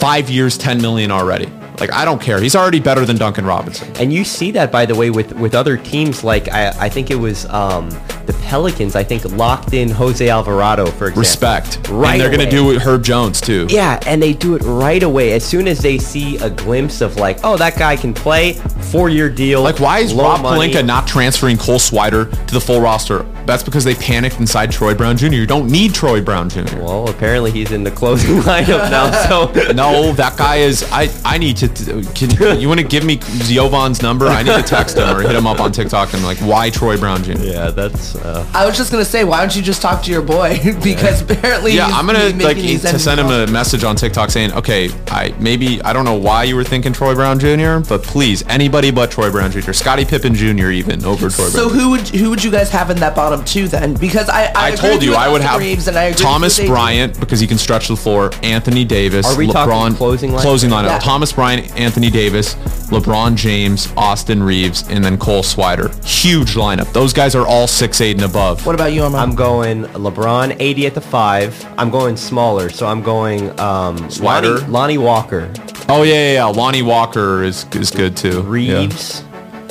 five 0.00 0.28
years, 0.28 0.58
ten 0.58 0.82
million 0.82 1.12
already. 1.12 1.48
Like 1.80 1.92
I 1.92 2.04
don't 2.04 2.20
care. 2.20 2.40
He's 2.40 2.54
already 2.54 2.80
better 2.80 3.04
than 3.04 3.16
Duncan 3.16 3.44
Robinson. 3.44 3.94
And 3.96 4.12
you 4.12 4.24
see 4.24 4.50
that, 4.52 4.70
by 4.70 4.86
the 4.86 4.94
way, 4.94 5.10
with 5.10 5.32
with 5.34 5.54
other 5.54 5.76
teams. 5.76 6.22
Like 6.22 6.48
I, 6.48 6.68
I 6.78 6.88
think 6.88 7.10
it 7.10 7.16
was 7.16 7.46
um, 7.46 7.90
the 8.26 8.36
Pelicans. 8.44 8.94
I 8.94 9.02
think 9.02 9.24
locked 9.32 9.72
in 9.72 9.90
Jose 9.90 10.26
Alvarado 10.28 10.86
for 10.86 11.08
example. 11.08 11.20
Respect. 11.20 11.88
Right 11.88 12.12
and 12.12 12.20
they're 12.20 12.30
gonna 12.30 12.50
do 12.50 12.70
it 12.70 12.74
with 12.74 12.82
Herb 12.82 13.02
Jones 13.02 13.40
too. 13.40 13.66
Yeah, 13.68 13.98
and 14.06 14.22
they 14.22 14.32
do 14.32 14.54
it 14.54 14.62
right 14.62 15.02
away 15.02 15.32
as 15.32 15.44
soon 15.44 15.66
as 15.66 15.80
they 15.80 15.98
see 15.98 16.36
a 16.38 16.50
glimpse 16.50 17.00
of 17.00 17.16
like, 17.16 17.38
oh, 17.42 17.56
that 17.56 17.76
guy 17.76 17.96
can 17.96 18.14
play. 18.14 18.54
Four 18.92 19.08
year 19.08 19.28
deal. 19.28 19.62
Like 19.62 19.80
why 19.80 20.00
is 20.00 20.14
Rob 20.14 20.42
money. 20.42 20.72
Pelinka 20.72 20.86
not 20.86 21.06
transferring 21.06 21.58
Cole 21.58 21.78
Swider 21.78 22.30
to 22.46 22.54
the 22.54 22.60
full 22.60 22.80
roster 22.80 23.26
that's 23.46 23.62
because 23.62 23.84
they 23.84 23.94
panicked 23.94 24.40
inside 24.40 24.70
Troy 24.70 24.94
Brown 24.94 25.16
Jr. 25.16 25.26
You 25.26 25.46
don't 25.46 25.70
need 25.70 25.94
Troy 25.94 26.20
Brown 26.20 26.48
Jr. 26.48 26.76
Well, 26.76 27.08
apparently 27.08 27.50
he's 27.50 27.72
in 27.72 27.84
the 27.84 27.90
closing 27.90 28.36
lineup 28.40 28.90
now. 28.90 29.10
So 29.28 29.72
no, 29.72 30.12
that 30.12 30.36
guy 30.36 30.56
is. 30.56 30.84
I 30.90 31.08
I 31.24 31.38
need 31.38 31.56
to. 31.58 31.68
Can 32.14 32.60
you 32.60 32.68
want 32.68 32.80
to 32.80 32.86
give 32.86 33.04
me 33.04 33.16
Jovan's 33.16 34.02
number? 34.02 34.26
I 34.26 34.42
need 34.42 34.54
to 34.54 34.62
text 34.62 34.96
him 34.96 35.16
or 35.16 35.20
hit 35.22 35.34
him 35.34 35.46
up 35.46 35.60
on 35.60 35.72
TikTok 35.72 36.14
and 36.14 36.22
like, 36.24 36.38
why 36.38 36.70
Troy 36.70 36.98
Brown 36.98 37.22
Jr. 37.22 37.32
Yeah, 37.38 37.70
that's. 37.70 38.16
Uh, 38.16 38.46
I 38.54 38.66
was 38.66 38.76
just 38.76 38.90
gonna 38.90 39.04
say, 39.04 39.24
why 39.24 39.40
don't 39.40 39.54
you 39.54 39.62
just 39.62 39.82
talk 39.82 40.02
to 40.04 40.10
your 40.10 40.22
boy? 40.22 40.58
because 40.82 41.22
apparently, 41.22 41.74
yeah, 41.74 41.86
I'm 41.86 42.06
gonna 42.06 42.30
like 42.44 42.56
to 42.56 42.98
send 42.98 43.20
him 43.20 43.26
a 43.26 43.46
message 43.46 43.84
on 43.84 43.96
TikTok 43.96 44.30
saying, 44.30 44.52
okay, 44.52 44.90
I 45.08 45.34
maybe 45.38 45.80
I 45.82 45.92
don't 45.92 46.04
know 46.04 46.14
why 46.14 46.44
you 46.44 46.56
were 46.56 46.64
thinking 46.64 46.92
Troy 46.92 47.14
Brown 47.14 47.38
Jr., 47.38 47.86
but 47.88 48.02
please, 48.02 48.42
anybody 48.48 48.90
but 48.90 49.10
Troy 49.10 49.30
Brown 49.30 49.50
Jr., 49.50 49.72
Scottie 49.72 50.04
Pippen 50.04 50.34
Jr. 50.34 50.68
even 50.70 51.04
over 51.04 51.28
Troy. 51.28 51.46
So 51.48 51.68
Brown 51.68 51.80
who 51.80 51.90
would 51.90 52.08
who 52.08 52.30
would 52.30 52.42
you 52.42 52.50
guys 52.50 52.70
have 52.70 52.90
in 52.90 52.98
that 52.98 53.14
bottom 53.14 53.33
two 53.42 53.68
then? 53.68 53.94
Because 53.94 54.28
I 54.28 54.44
I, 54.46 54.52
I 54.54 54.70
told 54.72 55.02
you 55.02 55.14
I 55.14 55.28
would 55.28 55.40
have 55.40 55.60
Reaves 55.60 55.88
and 55.88 55.96
I 55.96 56.12
Thomas 56.12 56.58
Bryant 56.60 57.18
because 57.18 57.40
he 57.40 57.46
can 57.46 57.58
stretch 57.58 57.88
the 57.88 57.96
floor. 57.96 58.30
Anthony 58.42 58.84
Davis. 58.84 59.26
Are 59.26 59.36
we 59.36 59.46
LeBron, 59.46 59.52
talking 59.52 59.96
closing 59.96 60.30
lineup? 60.30 60.40
Closing 60.40 60.70
lineup. 60.70 60.86
Yeah. 60.86 60.98
Thomas 60.98 61.32
Bryant, 61.32 61.76
Anthony 61.78 62.10
Davis, 62.10 62.54
LeBron 62.90 63.36
James, 63.36 63.92
Austin 63.96 64.42
Reaves, 64.42 64.86
and 64.88 65.04
then 65.04 65.18
Cole 65.18 65.42
Swider. 65.42 65.92
Huge 66.04 66.54
lineup. 66.54 66.92
Those 66.92 67.12
guys 67.12 67.34
are 67.34 67.46
all 67.46 67.66
six 67.66 68.00
eight 68.00 68.16
and 68.16 68.24
above. 68.24 68.64
What 68.66 68.74
about 68.74 68.92
you, 68.92 69.02
Armand? 69.02 69.22
I'm 69.22 69.34
going 69.34 69.84
LeBron 69.84 70.56
80 70.60 70.86
at 70.86 70.94
the 70.94 71.00
five. 71.00 71.66
I'm 71.78 71.90
going 71.90 72.16
smaller, 72.16 72.68
so 72.68 72.86
I'm 72.86 73.02
going 73.02 73.48
um, 73.58 73.96
Swider? 74.08 74.60
Lonnie, 74.60 74.72
Lonnie 74.72 74.98
Walker, 74.98 75.52
Oh 75.86 76.02
yeah, 76.02 76.14
yeah, 76.14 76.32
yeah. 76.32 76.44
Lonnie 76.44 76.82
Walker 76.82 77.42
is 77.42 77.66
is 77.74 77.90
good 77.90 78.16
too. 78.16 78.42
Yeah. 78.58 78.88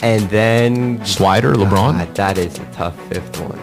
And 0.04 0.30
then 0.30 1.00
Swider, 1.00 1.54
LeBron. 1.56 1.98
God, 1.98 2.16
that 2.16 2.38
is 2.38 2.60
a 2.60 2.66
tough 2.74 3.00
fifth 3.08 3.40
one. 3.40 3.58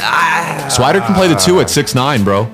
Ah. 0.00 0.68
Swider 0.70 1.04
can 1.06 1.14
play 1.14 1.28
the 1.28 1.34
two 1.36 1.60
at 1.60 1.70
six 1.70 1.94
nine, 1.94 2.24
bro. 2.24 2.44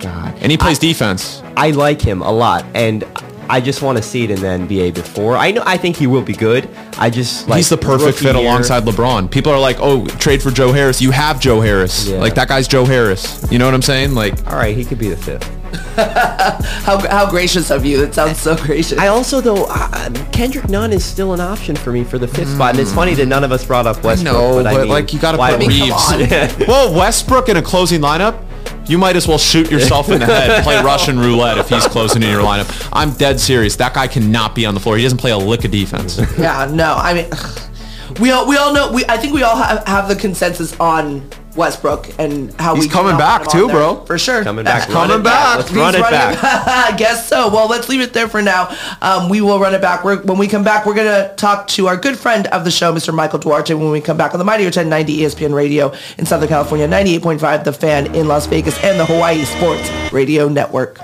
And 0.40 0.52
he 0.52 0.58
plays 0.58 0.78
defense. 0.78 1.42
I 1.56 1.70
like 1.70 2.00
him 2.00 2.20
a 2.22 2.30
lot, 2.30 2.64
and 2.74 3.04
I 3.48 3.60
just 3.60 3.80
want 3.80 3.96
to 3.96 4.02
see 4.02 4.24
it 4.24 4.30
in 4.30 4.40
the 4.40 4.46
NBA 4.46 4.94
before. 4.94 5.36
I 5.36 5.50
know. 5.50 5.62
I 5.64 5.76
think 5.76 5.96
he 5.96 6.06
will 6.06 6.22
be 6.22 6.34
good. 6.34 6.68
I 6.98 7.10
just 7.10 7.48
like 7.48 7.58
He's 7.58 7.68
the 7.68 7.76
perfect 7.78 8.18
fit 8.18 8.34
year. 8.34 8.44
alongside 8.44 8.82
LeBron. 8.84 9.30
People 9.30 9.52
are 9.52 9.58
like, 9.60 9.76
"Oh, 9.80 10.06
trade 10.06 10.42
for 10.42 10.50
Joe 10.50 10.72
Harris." 10.72 11.00
You 11.00 11.10
have 11.12 11.40
Joe 11.40 11.60
Harris. 11.60 12.08
Yeah. 12.08 12.18
Like 12.18 12.34
that 12.34 12.48
guy's 12.48 12.68
Joe 12.68 12.84
Harris. 12.84 13.50
You 13.50 13.58
know 13.58 13.64
what 13.64 13.74
I'm 13.74 13.82
saying? 13.82 14.14
Like 14.14 14.34
All 14.46 14.56
right, 14.56 14.76
he 14.76 14.84
could 14.84 14.98
be 14.98 15.08
the 15.08 15.16
fifth. 15.16 15.50
how 16.84 16.98
how 17.08 17.30
gracious 17.30 17.70
of 17.70 17.84
you! 17.84 17.98
That 17.98 18.14
sounds 18.14 18.38
so 18.40 18.56
gracious. 18.56 18.98
I 18.98 19.08
also 19.08 19.40
though 19.40 19.66
uh, 19.68 20.10
Kendrick 20.32 20.68
Nunn 20.68 20.92
is 20.92 21.04
still 21.04 21.32
an 21.32 21.40
option 21.40 21.74
for 21.76 21.92
me 21.92 22.04
for 22.04 22.18
the 22.18 22.28
fifth 22.28 22.48
spot, 22.54 22.70
and 22.70 22.80
it's 22.80 22.92
funny 22.92 23.14
that 23.14 23.26
none 23.26 23.44
of 23.44 23.52
us 23.52 23.64
brought 23.64 23.86
up 23.86 24.02
Westbrook. 24.02 24.34
no, 24.34 24.62
but, 24.62 24.66
I 24.66 24.78
mean, 24.78 24.88
like 24.88 25.12
you 25.12 25.18
got 25.18 25.32
to 25.32 25.38
why 25.38 25.50
put 25.52 25.60
would- 25.60 25.68
Reaves. 25.68 26.58
well, 26.68 26.94
Westbrook 26.94 27.48
in 27.48 27.56
a 27.56 27.62
closing 27.62 28.00
lineup. 28.00 28.42
You 28.88 28.98
might 28.98 29.16
as 29.16 29.26
well 29.26 29.38
shoot 29.38 29.68
yourself 29.68 30.10
in 30.10 30.20
the 30.20 30.26
head. 30.26 30.62
Play 30.62 30.80
Russian 30.80 31.18
roulette 31.18 31.58
if 31.58 31.68
he's 31.68 31.86
closing 31.88 32.22
in 32.22 32.30
your 32.30 32.42
lineup. 32.42 32.88
I'm 32.92 33.10
dead 33.14 33.40
serious. 33.40 33.74
That 33.76 33.94
guy 33.94 34.06
cannot 34.06 34.54
be 34.54 34.64
on 34.64 34.74
the 34.74 34.80
floor. 34.80 34.96
He 34.96 35.02
doesn't 35.02 35.18
play 35.18 35.32
a 35.32 35.36
lick 35.38 35.64
of 35.64 35.72
defense. 35.72 36.20
yeah, 36.38 36.70
no, 36.72 36.94
I 36.94 37.12
mean, 37.14 38.20
we 38.20 38.30
all 38.30 38.46
we 38.48 38.56
all 38.56 38.72
know. 38.72 38.92
We 38.92 39.04
I 39.08 39.16
think 39.16 39.34
we 39.34 39.42
all 39.42 39.56
have, 39.56 39.84
have 39.88 40.08
the 40.08 40.14
consensus 40.14 40.78
on 40.78 41.28
Westbrook 41.56 42.08
and 42.18 42.52
how 42.60 42.74
He's 42.74 42.84
we 42.84 42.90
coming 42.90 43.16
back 43.16 43.48
too, 43.50 43.66
there. 43.66 43.76
bro. 43.76 44.04
For 44.04 44.18
sure, 44.18 44.44
Coming 44.44 44.64
back, 44.64 44.80
That's 44.82 44.92
coming 44.92 45.20
it 45.20 45.24
back. 45.24 45.56
Let's 45.58 45.72
run 45.72 45.94
it 45.94 46.00
back. 46.00 46.38
I 46.92 46.96
guess 46.96 47.28
so. 47.28 47.48
Well, 47.48 47.68
let's 47.68 47.88
leave 47.88 48.00
it 48.00 48.12
there 48.12 48.28
for 48.28 48.42
now. 48.42 48.76
Um, 49.02 49.28
we 49.28 49.40
will 49.40 49.58
run 49.58 49.74
it 49.74 49.80
back. 49.80 50.04
We're, 50.04 50.22
when 50.22 50.38
we 50.38 50.48
come 50.48 50.64
back, 50.64 50.86
we're 50.86 50.94
going 50.94 51.06
to 51.28 51.34
talk 51.36 51.66
to 51.68 51.86
our 51.88 51.96
good 51.96 52.18
friend 52.18 52.46
of 52.48 52.64
the 52.64 52.70
show, 52.70 52.92
Mr. 52.94 53.14
Michael 53.14 53.38
Duarte, 53.38 53.74
when 53.74 53.90
we 53.90 54.00
come 54.00 54.16
back 54.16 54.32
on 54.32 54.38
the 54.38 54.44
Mightier 54.44 54.66
1090 54.66 55.18
ESPN 55.18 55.54
Radio 55.54 55.92
in 56.18 56.26
Southern 56.26 56.48
California, 56.48 56.86
98.5 56.86 57.64
The 57.64 57.72
Fan 57.72 58.14
in 58.14 58.28
Las 58.28 58.46
Vegas, 58.46 58.82
and 58.84 58.98
the 59.00 59.06
Hawaii 59.06 59.44
Sports 59.44 59.90
Radio 60.12 60.48
Network. 60.48 60.98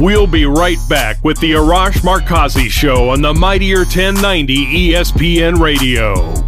We'll 0.00 0.28
be 0.28 0.46
right 0.46 0.78
back 0.88 1.24
with 1.24 1.40
the 1.40 1.52
Arash 1.52 2.02
Markazi 2.02 2.70
Show 2.70 3.10
on 3.10 3.20
the 3.20 3.34
Mightier 3.34 3.78
1090 3.78 4.92
ESPN 4.92 5.58
Radio. 5.58 6.47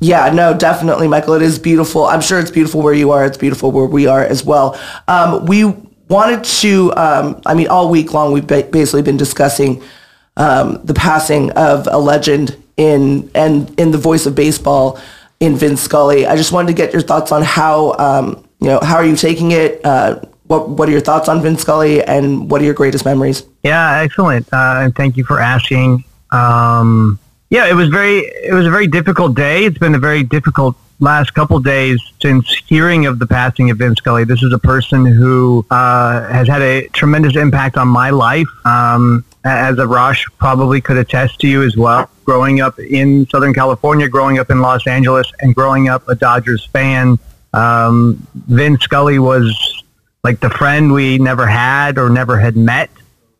Yeah, 0.00 0.30
no, 0.30 0.54
definitely, 0.56 1.08
Michael. 1.08 1.34
It 1.34 1.42
is 1.42 1.58
beautiful. 1.58 2.06
I'm 2.06 2.22
sure 2.22 2.38
it's 2.40 2.50
beautiful 2.50 2.80
where 2.82 2.94
you 2.94 3.10
are. 3.10 3.24
It's 3.24 3.36
beautiful 3.36 3.70
where 3.70 3.84
we 3.84 4.06
are 4.06 4.24
as 4.24 4.44
well. 4.44 4.78
Um, 5.08 5.44
we 5.46 5.64
wanted 6.08 6.42
to, 6.42 6.92
um, 6.96 7.40
I 7.46 7.54
mean, 7.54 7.68
all 7.68 7.90
week 7.90 8.12
long, 8.12 8.32
we've 8.32 8.46
ba- 8.46 8.68
basically 8.70 9.02
been 9.02 9.18
discussing 9.18 9.82
um, 10.36 10.80
the 10.84 10.94
passing 10.94 11.50
of 11.52 11.86
a 11.86 11.98
legend 11.98 12.56
in 12.76 13.30
and 13.34 13.78
in 13.78 13.90
the 13.90 13.98
voice 13.98 14.24
of 14.24 14.34
baseball 14.34 14.98
in 15.38 15.54
Vin 15.54 15.76
Scully. 15.76 16.26
I 16.26 16.34
just 16.34 16.50
wanted 16.50 16.68
to 16.68 16.74
get 16.74 16.92
your 16.94 17.02
thoughts 17.02 17.30
on 17.30 17.42
how, 17.42 17.92
um, 17.98 18.42
you 18.60 18.68
know, 18.68 18.80
how 18.80 18.96
are 18.96 19.04
you 19.04 19.16
taking 19.16 19.52
it? 19.52 19.84
Uh, 19.84 20.20
what 20.46 20.68
What 20.70 20.88
are 20.88 20.92
your 20.92 21.00
thoughts 21.02 21.28
on 21.28 21.42
Vin 21.42 21.56
Scully, 21.56 22.02
and 22.02 22.50
what 22.50 22.60
are 22.60 22.64
your 22.64 22.74
greatest 22.74 23.04
memories? 23.04 23.44
Yeah, 23.62 24.00
excellent. 24.00 24.48
Uh, 24.52 24.80
and 24.82 24.96
thank 24.96 25.16
you 25.16 25.24
for 25.24 25.40
asking. 25.40 26.02
Um, 26.32 27.19
yeah, 27.50 27.68
it 27.68 27.74
was 27.74 27.88
very, 27.88 28.20
it 28.20 28.54
was 28.54 28.66
a 28.66 28.70
very 28.70 28.86
difficult 28.86 29.34
day. 29.34 29.64
It's 29.64 29.78
been 29.78 29.94
a 29.96 29.98
very 29.98 30.22
difficult 30.22 30.76
last 31.00 31.34
couple 31.34 31.58
days 31.58 32.00
since 32.20 32.54
hearing 32.66 33.06
of 33.06 33.18
the 33.18 33.26
passing 33.26 33.70
of 33.70 33.78
Vin 33.78 33.96
Scully. 33.96 34.24
This 34.24 34.42
is 34.42 34.52
a 34.52 34.58
person 34.58 35.04
who 35.04 35.66
uh, 35.70 36.28
has 36.28 36.46
had 36.46 36.62
a 36.62 36.86
tremendous 36.88 37.36
impact 37.36 37.76
on 37.76 37.88
my 37.88 38.10
life, 38.10 38.48
um, 38.64 39.24
as 39.44 39.76
Arash 39.76 40.24
probably 40.38 40.80
could 40.80 40.98
attest 40.98 41.40
to 41.40 41.48
you 41.48 41.62
as 41.62 41.76
well. 41.76 42.08
Growing 42.24 42.60
up 42.60 42.78
in 42.78 43.26
Southern 43.26 43.52
California, 43.52 44.08
growing 44.08 44.38
up 44.38 44.50
in 44.50 44.60
Los 44.60 44.86
Angeles, 44.86 45.32
and 45.40 45.54
growing 45.54 45.88
up 45.88 46.06
a 46.08 46.14
Dodgers 46.14 46.66
fan, 46.66 47.18
um, 47.52 48.24
Vin 48.46 48.78
Scully 48.78 49.18
was 49.18 49.82
like 50.22 50.38
the 50.38 50.50
friend 50.50 50.92
we 50.92 51.18
never 51.18 51.46
had 51.46 51.98
or 51.98 52.10
never 52.10 52.38
had 52.38 52.56
met, 52.56 52.90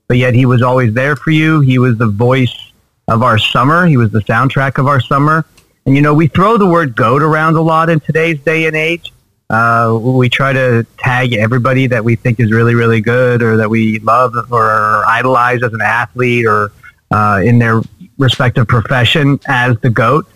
but 0.08 0.16
yet 0.16 0.34
he 0.34 0.46
was 0.46 0.62
always 0.62 0.94
there 0.94 1.14
for 1.14 1.30
you. 1.30 1.60
He 1.60 1.78
was 1.78 1.98
the 1.98 2.08
voice 2.08 2.69
of 3.10 3.22
our 3.22 3.38
summer. 3.38 3.86
He 3.86 3.96
was 3.96 4.10
the 4.10 4.20
soundtrack 4.20 4.78
of 4.78 4.86
our 4.86 5.00
summer. 5.00 5.44
And 5.84 5.96
you 5.96 6.02
know, 6.02 6.14
we 6.14 6.28
throw 6.28 6.56
the 6.56 6.66
word 6.66 6.94
"goat" 6.94 7.22
around 7.22 7.56
a 7.56 7.60
lot 7.60 7.90
in 7.90 8.00
today's 8.00 8.38
day 8.40 8.66
and 8.66 8.76
age. 8.76 9.12
Uh, 9.50 9.98
we 10.00 10.28
try 10.28 10.52
to 10.52 10.86
tag 10.96 11.32
everybody 11.32 11.88
that 11.88 12.04
we 12.04 12.14
think 12.14 12.38
is 12.38 12.52
really, 12.52 12.76
really 12.76 13.00
good, 13.00 13.42
or 13.42 13.56
that 13.56 13.68
we 13.68 13.98
love, 13.98 14.34
or 14.52 15.04
idolize 15.06 15.62
as 15.62 15.72
an 15.72 15.80
athlete, 15.82 16.46
or 16.46 16.70
uh, 17.10 17.40
in 17.44 17.58
their 17.58 17.82
respective 18.16 18.68
profession 18.68 19.40
as 19.46 19.76
the 19.80 19.90
goat. 19.90 20.28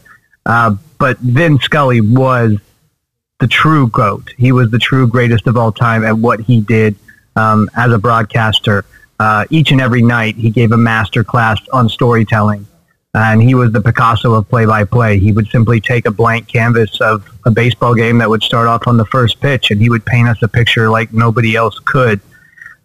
Uh, 0.45 0.75
but 0.99 1.17
Vin 1.19 1.61
Scully 1.61 2.01
was 2.01 2.59
the 3.39 3.47
true 3.47 3.89
goat. 3.89 4.33
He 4.37 4.51
was 4.51 4.71
the 4.71 4.79
true 4.79 5.07
greatest 5.07 5.47
of 5.47 5.57
all 5.57 5.71
time 5.71 6.05
at 6.05 6.19
what 6.19 6.41
he 6.41 6.61
did 6.61 6.97
um, 7.37 7.71
as 7.77 7.93
a 7.93 7.99
broadcaster. 7.99 8.85
Uh, 9.21 9.45
each 9.51 9.71
and 9.71 9.81
every 9.81 10.03
night, 10.03 10.37
he 10.37 10.51
gave 10.51 10.73
a 10.73 10.77
master 10.77 11.23
class 11.25 11.61
on 11.73 11.89
storytelling 11.89 12.67
and 13.15 13.43
he 13.43 13.55
was 13.55 13.73
the 13.73 13.81
Picasso 13.81 14.35
of 14.35 14.49
play-by-play. 14.49 15.21
He 15.21 15.31
would 15.31 15.47
simply 15.49 15.81
take 15.81 16.07
a 16.07 16.11
blank 16.11 16.49
canvas 16.49 17.01
of 17.01 17.25
a 17.45 17.51
baseball 17.51 17.95
game 17.95 18.19
that 18.19 18.29
would 18.29 18.43
start 18.43 18.67
off 18.67 18.89
on 18.89 18.97
the 18.97 19.07
first 19.07 19.41
pitch, 19.41 19.71
and 19.71 19.81
he 19.81 19.89
would 19.89 20.05
paint 20.05 20.29
us 20.29 20.43
a 20.43 20.49
picture 20.49 20.91
like 20.91 21.13
nobody 21.13 21.55
else 21.55 21.79
could. 21.79 22.21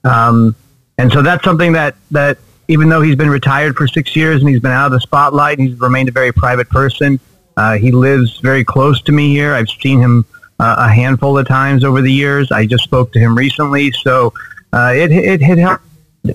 Um, 0.04 0.56
and 0.98 1.12
so 1.12 1.22
that's 1.22 1.44
something 1.44 1.74
that 1.74 1.96
that 2.12 2.38
even 2.68 2.90
though 2.90 3.02
he's 3.02 3.16
been 3.16 3.30
retired 3.30 3.76
for 3.76 3.88
six 3.88 4.16
years 4.16 4.42
and 4.42 4.50
he's 4.50 4.60
been 4.60 4.72
out 4.72 4.86
of 4.86 4.92
the 4.92 5.00
spotlight, 5.00 5.58
and 5.58 5.68
he's 5.68 5.80
remained 5.80 6.10
a 6.10 6.12
very 6.12 6.32
private 6.32 6.70
person. 6.70 7.20
Uh, 7.58 7.78
he 7.78 7.92
lives 7.92 8.38
very 8.40 8.64
close 8.64 9.02
to 9.02 9.12
me 9.12 9.34
here. 9.34 9.54
I've 9.54 9.70
seen 9.70 10.00
him 10.00 10.26
uh, 10.60 10.76
a 10.78 10.90
handful 10.90 11.38
of 11.38 11.48
times 11.48 11.84
over 11.84 12.02
the 12.02 12.14
years. 12.14 12.52
I 12.52 12.68
just 12.68 12.84
spoke 12.84 13.12
to 13.14 13.20
him 13.20 13.36
recently, 13.36 13.92
so 13.92 14.34
uh, 14.72 14.94
it 14.96 15.12
it 15.12 15.42
it 15.42 15.58
helped. 15.58 15.84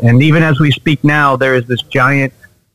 And 0.02 0.22
even 0.22 0.42
as 0.42 0.60
we 0.60 0.70
speak 0.70 1.02
now, 1.04 1.36
there 1.36 1.54
is 1.54 1.66
this 1.66 1.82
giant 1.82 2.32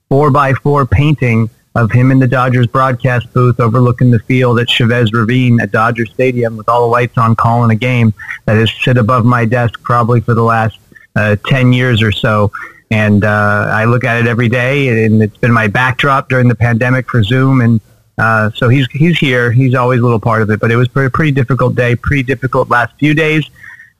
four 0.09 0.31
by 0.31 0.53
four 0.53 0.85
painting 0.85 1.49
of 1.75 1.91
him 1.91 2.11
in 2.11 2.19
the 2.19 2.27
Dodgers 2.27 2.67
broadcast 2.67 3.31
booth 3.33 3.59
overlooking 3.59 4.11
the 4.11 4.19
field 4.19 4.59
at 4.59 4.69
Chavez 4.69 5.13
Ravine 5.13 5.61
at 5.61 5.71
Dodger 5.71 6.05
Stadium 6.05 6.57
with 6.57 6.67
all 6.67 6.81
the 6.81 6.87
lights 6.87 7.17
on 7.17 7.35
calling 7.35 7.71
a 7.71 7.75
game 7.75 8.13
that 8.45 8.55
has 8.55 8.71
sit 8.83 8.97
above 8.97 9.23
my 9.23 9.45
desk 9.45 9.81
probably 9.83 10.19
for 10.19 10.33
the 10.33 10.43
last 10.43 10.79
uh, 11.15 11.35
10 11.45 11.73
years 11.73 12.01
or 12.01 12.11
so. 12.11 12.51
And 12.91 13.23
uh, 13.23 13.67
I 13.71 13.85
look 13.85 14.03
at 14.03 14.19
it 14.19 14.27
every 14.27 14.49
day, 14.49 15.05
and 15.05 15.21
it's 15.21 15.37
been 15.37 15.53
my 15.53 15.67
backdrop 15.67 16.27
during 16.27 16.47
the 16.47 16.55
pandemic 16.55 17.07
for 17.07 17.21
Zoom. 17.21 17.61
And 17.61 17.79
uh, 18.17 18.49
so 18.55 18.67
he's 18.67 18.87
he's 18.91 19.19
here. 19.19 19.51
He's 19.51 19.75
always 19.75 19.99
a 19.99 20.03
little 20.03 20.19
part 20.19 20.41
of 20.41 20.49
it. 20.49 20.59
But 20.59 20.71
it 20.71 20.75
was 20.75 20.87
a 20.95 21.09
pretty 21.09 21.31
difficult 21.31 21.75
day, 21.75 21.95
pretty 21.95 22.23
difficult 22.23 22.69
last 22.69 22.95
few 22.97 23.13
days. 23.13 23.47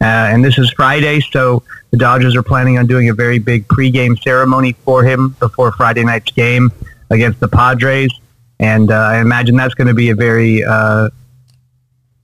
Uh, 0.01 0.05
and 0.05 0.43
this 0.43 0.57
is 0.57 0.71
Friday, 0.71 1.19
so 1.19 1.61
the 1.91 1.97
Dodgers 1.97 2.35
are 2.35 2.43
planning 2.43 2.77
on 2.77 2.87
doing 2.87 3.09
a 3.09 3.13
very 3.13 3.39
big 3.39 3.67
pregame 3.67 4.21
ceremony 4.21 4.73
for 4.85 5.03
him 5.03 5.35
before 5.39 5.71
Friday 5.71 6.03
night's 6.03 6.31
game 6.31 6.71
against 7.09 7.39
the 7.39 7.47
Padres. 7.47 8.11
And 8.59 8.91
uh, 8.91 8.95
I 8.95 9.19
imagine 9.19 9.55
that's 9.55 9.73
going 9.73 9.87
to 9.87 9.93
be 9.93 10.09
a 10.09 10.15
very 10.15 10.63
uh, 10.63 11.09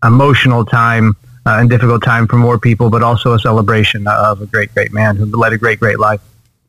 emotional 0.04 0.66
time 0.66 1.16
uh, 1.46 1.58
and 1.60 1.70
difficult 1.70 2.04
time 2.04 2.28
for 2.28 2.38
more 2.38 2.60
people, 2.60 2.90
but 2.90 3.02
also 3.02 3.34
a 3.34 3.40
celebration 3.40 4.08
of 4.08 4.42
a 4.42 4.46
great, 4.46 4.74
great 4.74 4.94
man 4.94 5.16
who 5.16 5.26
led 5.26 5.54
a 5.54 5.58
great, 5.58 5.80
great 5.80 6.00
life. 6.00 6.22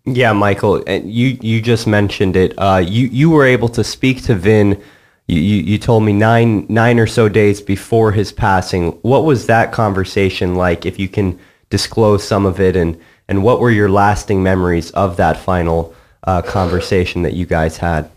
Yeah, 0.05 0.33
Michael, 0.33 0.85
and 0.87 1.13
you 1.13 1.37
you 1.41 1.61
just 1.61 1.89
mentioned 1.89 2.37
it. 2.37 2.55
Uh, 2.57 2.77
you 2.77 3.09
you 3.09 3.29
were 3.29 3.45
able 3.45 3.69
to 3.71 3.83
speak 3.83 4.23
to 4.25 4.37
Vin 4.37 4.81
you, 5.29 5.41
you 5.41 5.79
told 5.79 6.05
me 6.05 6.13
nine 6.13 6.67
nine 6.69 7.01
or 7.01 7.07
so 7.07 7.29
days 7.29 7.61
before 7.61 8.13
his 8.13 8.31
passing. 8.31 8.93
What 9.03 9.25
was 9.25 9.47
that 9.47 9.73
conversation 9.73 10.55
like? 10.55 10.87
If 10.87 10.99
you 10.99 11.09
can 11.09 11.39
disclose 11.71 12.27
some 12.27 12.47
of 12.47 12.61
it, 12.61 12.77
and 12.77 13.01
and 13.29 13.43
what 13.43 13.61
were 13.61 13.71
your 13.71 13.89
lasting 13.89 14.43
memories 14.43 14.91
of 14.93 15.17
that 15.17 15.37
final 15.37 15.95
uh, 16.25 16.43
conversation 16.43 17.23
that 17.23 17.35
you 17.35 17.47
guys 17.47 17.77
had? 17.79 18.11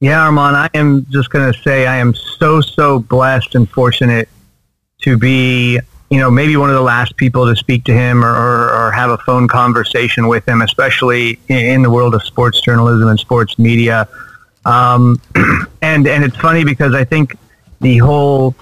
Yeah, 0.00 0.20
Armand, 0.20 0.56
I 0.56 0.70
am 0.74 1.06
just 1.10 1.30
going 1.30 1.52
to 1.52 1.58
say 1.60 1.86
I 1.86 1.96
am 1.96 2.14
so 2.14 2.60
so 2.60 3.00
blessed 3.00 3.54
and 3.54 3.68
fortunate 3.68 4.28
to 5.02 5.18
be 5.18 5.80
you 6.10 6.18
know 6.18 6.30
maybe 6.30 6.56
one 6.56 6.70
of 6.70 6.76
the 6.76 6.82
last 6.82 7.16
people 7.16 7.46
to 7.46 7.56
speak 7.56 7.84
to 7.84 7.92
him 7.92 8.24
or, 8.24 8.30
or, 8.30 8.70
or 8.70 8.90
have 8.92 9.10
a 9.10 9.18
phone 9.18 9.48
conversation 9.48 10.28
with 10.28 10.48
him, 10.48 10.62
especially 10.62 11.38
in, 11.48 11.58
in 11.58 11.82
the 11.82 11.90
world 11.90 12.14
of 12.14 12.22
sports 12.22 12.60
journalism 12.60 13.08
and 13.08 13.18
sports 13.18 13.58
media. 13.58 14.08
Um, 14.64 15.20
and 15.82 16.06
and 16.06 16.24
it's 16.24 16.36
funny 16.36 16.64
because 16.64 16.94
I 16.94 17.04
think 17.04 17.36
the 17.80 17.98
whole 17.98 18.54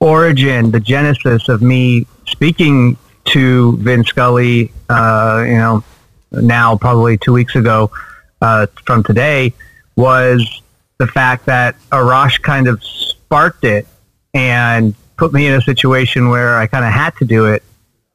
origin, 0.00 0.70
the 0.70 0.80
genesis 0.80 1.48
of 1.48 1.60
me 1.60 2.06
speaking 2.26 2.96
to 3.32 3.76
Vin 3.78 4.04
Scully, 4.04 4.72
uh, 4.88 5.44
you 5.46 5.56
know, 5.56 5.84
now 6.32 6.76
probably 6.76 7.16
two 7.16 7.32
weeks 7.32 7.56
ago 7.56 7.90
uh, 8.40 8.66
from 8.84 9.02
today, 9.02 9.52
was 9.96 10.62
the 10.98 11.06
fact 11.06 11.46
that 11.46 11.76
Arash 11.90 12.42
kind 12.42 12.68
of 12.68 12.82
sparked 12.82 13.64
it 13.64 13.86
and 14.34 14.94
put 15.16 15.32
me 15.32 15.46
in 15.46 15.54
a 15.54 15.62
situation 15.62 16.28
where 16.28 16.56
I 16.56 16.66
kind 16.66 16.84
of 16.84 16.92
had 16.92 17.16
to 17.16 17.24
do 17.24 17.46
it. 17.46 17.62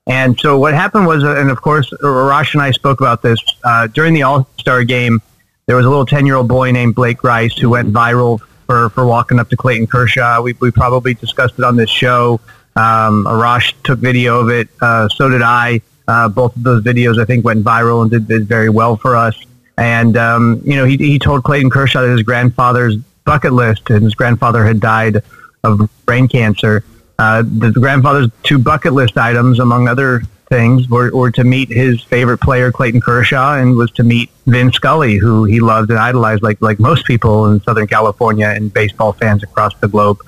And 0.06 0.40
so 0.40 0.60
what 0.60 0.74
happened 0.74 1.08
was, 1.08 1.24
and 1.24 1.50
of 1.50 1.62
course, 1.62 1.90
Arash 2.02 2.54
and 2.54 2.62
I 2.62 2.72
spoke 2.72 3.00
about 3.00 3.22
this 3.22 3.40
uh, 3.64 3.88
during 3.88 4.14
the 4.14 4.24
All 4.24 4.48
Star 4.58 4.84
game 4.84 5.22
there 5.66 5.78
was 5.78 5.86
a 5.86 5.90
little 5.90 6.06
10 6.06 6.26
year 6.26 6.36
old 6.36 6.48
boy 6.48 6.72
named 6.72 6.96
Blake 6.96 7.24
Rice 7.24 7.58
who 7.58 7.70
went 7.70 7.94
viral 7.94 8.40
for, 8.66 8.90
for 8.90 9.06
walking 9.06 9.40
up 9.40 9.50
to 9.50 9.58
Clayton 9.58 9.88
Kershaw. 9.88 10.42
We, 10.42 10.54
we 10.54 10.72
probably 10.72 11.14
discussed 11.14 11.58
it 11.58 11.64
on 11.64 11.76
this 11.76 11.90
show. 11.90 12.40
Um, 12.76 13.26
Arash 13.26 13.74
took 13.84 14.00
video 14.00 14.40
of 14.40 14.50
it. 14.50 14.68
Uh, 14.82 15.08
so 15.10 15.30
did 15.30 15.42
I. 15.42 15.82
Uh, 16.08 16.28
both 16.28 16.56
of 16.56 16.64
those 16.64 16.84
videos, 16.84 17.22
I 17.22 17.26
think, 17.26 17.46
went 17.46 17.64
viral 17.64 18.02
and 18.02 18.12
did, 18.12 18.28
did 18.28 18.48
very 18.48 18.70
well 18.70 18.98
for 18.98 19.16
us. 19.16 19.36
And, 19.78 20.18
um, 20.18 20.62
you 20.66 20.76
know, 20.76 20.86
he, 20.86 20.98
he 20.98 21.18
told 21.18 21.44
Clayton 21.44 21.70
Kershaw 21.70 22.02
that 22.02 22.10
his 22.10 22.24
grandfather's 22.24 22.98
bucket 23.26 23.54
list, 23.54 23.90
and 23.90 24.04
his 24.04 24.14
grandfather 24.14 24.66
had 24.66 24.80
died 24.80 25.24
of 25.64 25.90
brain 26.06 26.28
cancer. 26.28 26.84
Uh, 27.18 27.42
the 27.42 27.72
grandfather's 27.72 28.30
two 28.44 28.60
bucket 28.60 28.94
list 28.94 29.18
items, 29.18 29.60
among 29.60 29.88
other 29.88 30.24
things 30.50 30.90
were, 30.90 31.10
were 31.12 31.32
to 31.32 31.44
meet 31.44 31.70
his 31.70 32.02
favorite 32.04 32.40
player, 32.40 32.72
Clayton 32.72 33.02
Kershaw, 33.02 33.56
and 33.56 33.76
was 33.78 33.90
to 33.92 34.04
meet 34.04 34.30
Vin 34.46 34.72
Scully, 34.72 35.18
who 35.18 35.46
he 35.46 35.60
loved 35.60 35.90
and 35.90 35.98
idolized, 35.98 36.44
like 36.44 36.62
like 36.62 36.80
most 36.80 37.06
people 37.06 37.50
in 37.50 37.62
Southern 37.62 37.88
California 37.88 38.48
and 38.48 38.74
baseball 38.74 39.14
fans 39.14 39.42
across 39.42 39.74
the 39.80 39.88
globe. 39.88 40.20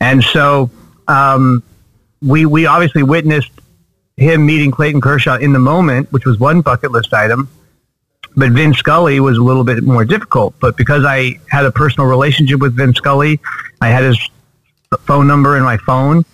And 0.00 0.24
so 0.24 0.70
um, 1.08 1.62
we 2.22 2.46
we 2.46 2.66
obviously 2.66 3.02
witnessed 3.02 3.50
him 4.16 4.46
meeting 4.46 4.70
Clayton 4.70 5.00
Kershaw 5.00 5.36
in 5.36 5.52
the 5.52 5.58
moment, 5.58 6.12
which 6.12 6.24
was 6.24 6.38
one 6.38 6.60
bucket 6.60 6.92
list 6.92 7.12
item. 7.12 7.48
But 8.36 8.50
Vin 8.50 8.74
Scully 8.74 9.20
was 9.20 9.38
a 9.38 9.42
little 9.42 9.64
bit 9.64 9.82
more 9.84 10.04
difficult. 10.04 10.54
But 10.60 10.76
because 10.76 11.04
I 11.04 11.38
had 11.48 11.64
a 11.64 11.70
personal 11.70 12.08
relationship 12.08 12.60
with 12.60 12.76
Vin 12.76 12.94
Scully, 12.94 13.40
I 13.80 13.88
had 13.88 14.02
his 14.02 14.18
phone 15.00 15.26
number 15.26 15.56
in 15.56 15.62
my 15.62 15.76
phone, 15.76 16.24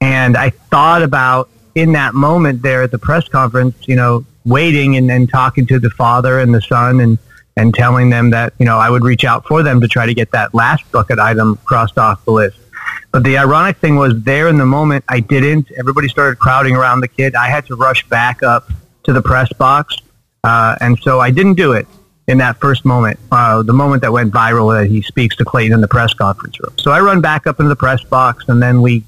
and 0.00 0.36
I 0.36 0.50
thought 0.50 1.02
about 1.02 1.48
in 1.74 1.92
that 1.92 2.14
moment 2.14 2.62
there 2.62 2.82
at 2.82 2.90
the 2.90 2.98
press 2.98 3.28
conference, 3.28 3.76
you 3.88 3.96
know, 3.96 4.26
waiting 4.44 4.96
and 4.96 5.08
then 5.08 5.26
talking 5.26 5.66
to 5.66 5.78
the 5.78 5.90
father 5.90 6.40
and 6.40 6.54
the 6.54 6.60
son 6.60 7.00
and, 7.00 7.18
and 7.56 7.74
telling 7.74 8.10
them 8.10 8.30
that, 8.30 8.52
you 8.58 8.66
know, 8.66 8.78
I 8.78 8.90
would 8.90 9.04
reach 9.04 9.24
out 9.24 9.46
for 9.46 9.62
them 9.62 9.80
to 9.80 9.88
try 9.88 10.06
to 10.06 10.14
get 10.14 10.30
that 10.32 10.54
last 10.54 10.90
bucket 10.90 11.18
item 11.18 11.56
crossed 11.64 11.98
off 11.98 12.24
the 12.24 12.32
list. 12.32 12.58
But 13.12 13.24
the 13.24 13.36
ironic 13.38 13.76
thing 13.76 13.96
was 13.96 14.20
there 14.22 14.48
in 14.48 14.56
the 14.56 14.66
moment, 14.66 15.04
I 15.08 15.20
didn't. 15.20 15.70
Everybody 15.78 16.08
started 16.08 16.38
crowding 16.38 16.74
around 16.74 17.00
the 17.00 17.08
kid. 17.08 17.34
I 17.34 17.48
had 17.48 17.66
to 17.66 17.76
rush 17.76 18.06
back 18.08 18.42
up 18.42 18.70
to 19.04 19.12
the 19.12 19.22
press 19.22 19.52
box. 19.52 19.96
Uh, 20.42 20.76
and 20.80 20.98
so 20.98 21.20
I 21.20 21.30
didn't 21.30 21.54
do 21.54 21.72
it 21.72 21.86
in 22.26 22.38
that 22.38 22.58
first 22.58 22.84
moment, 22.84 23.18
uh, 23.30 23.62
the 23.62 23.72
moment 23.72 24.02
that 24.02 24.12
went 24.12 24.32
viral 24.32 24.78
that 24.78 24.88
he 24.88 25.02
speaks 25.02 25.36
to 25.36 25.44
Clayton 25.44 25.74
in 25.74 25.80
the 25.80 25.88
press 25.88 26.14
conference 26.14 26.58
room. 26.60 26.72
So 26.78 26.90
I 26.90 27.00
run 27.00 27.20
back 27.20 27.46
up 27.46 27.60
into 27.60 27.68
the 27.68 27.76
press 27.76 28.02
box 28.04 28.44
and 28.48 28.62
then 28.62 28.80
we 28.80 29.04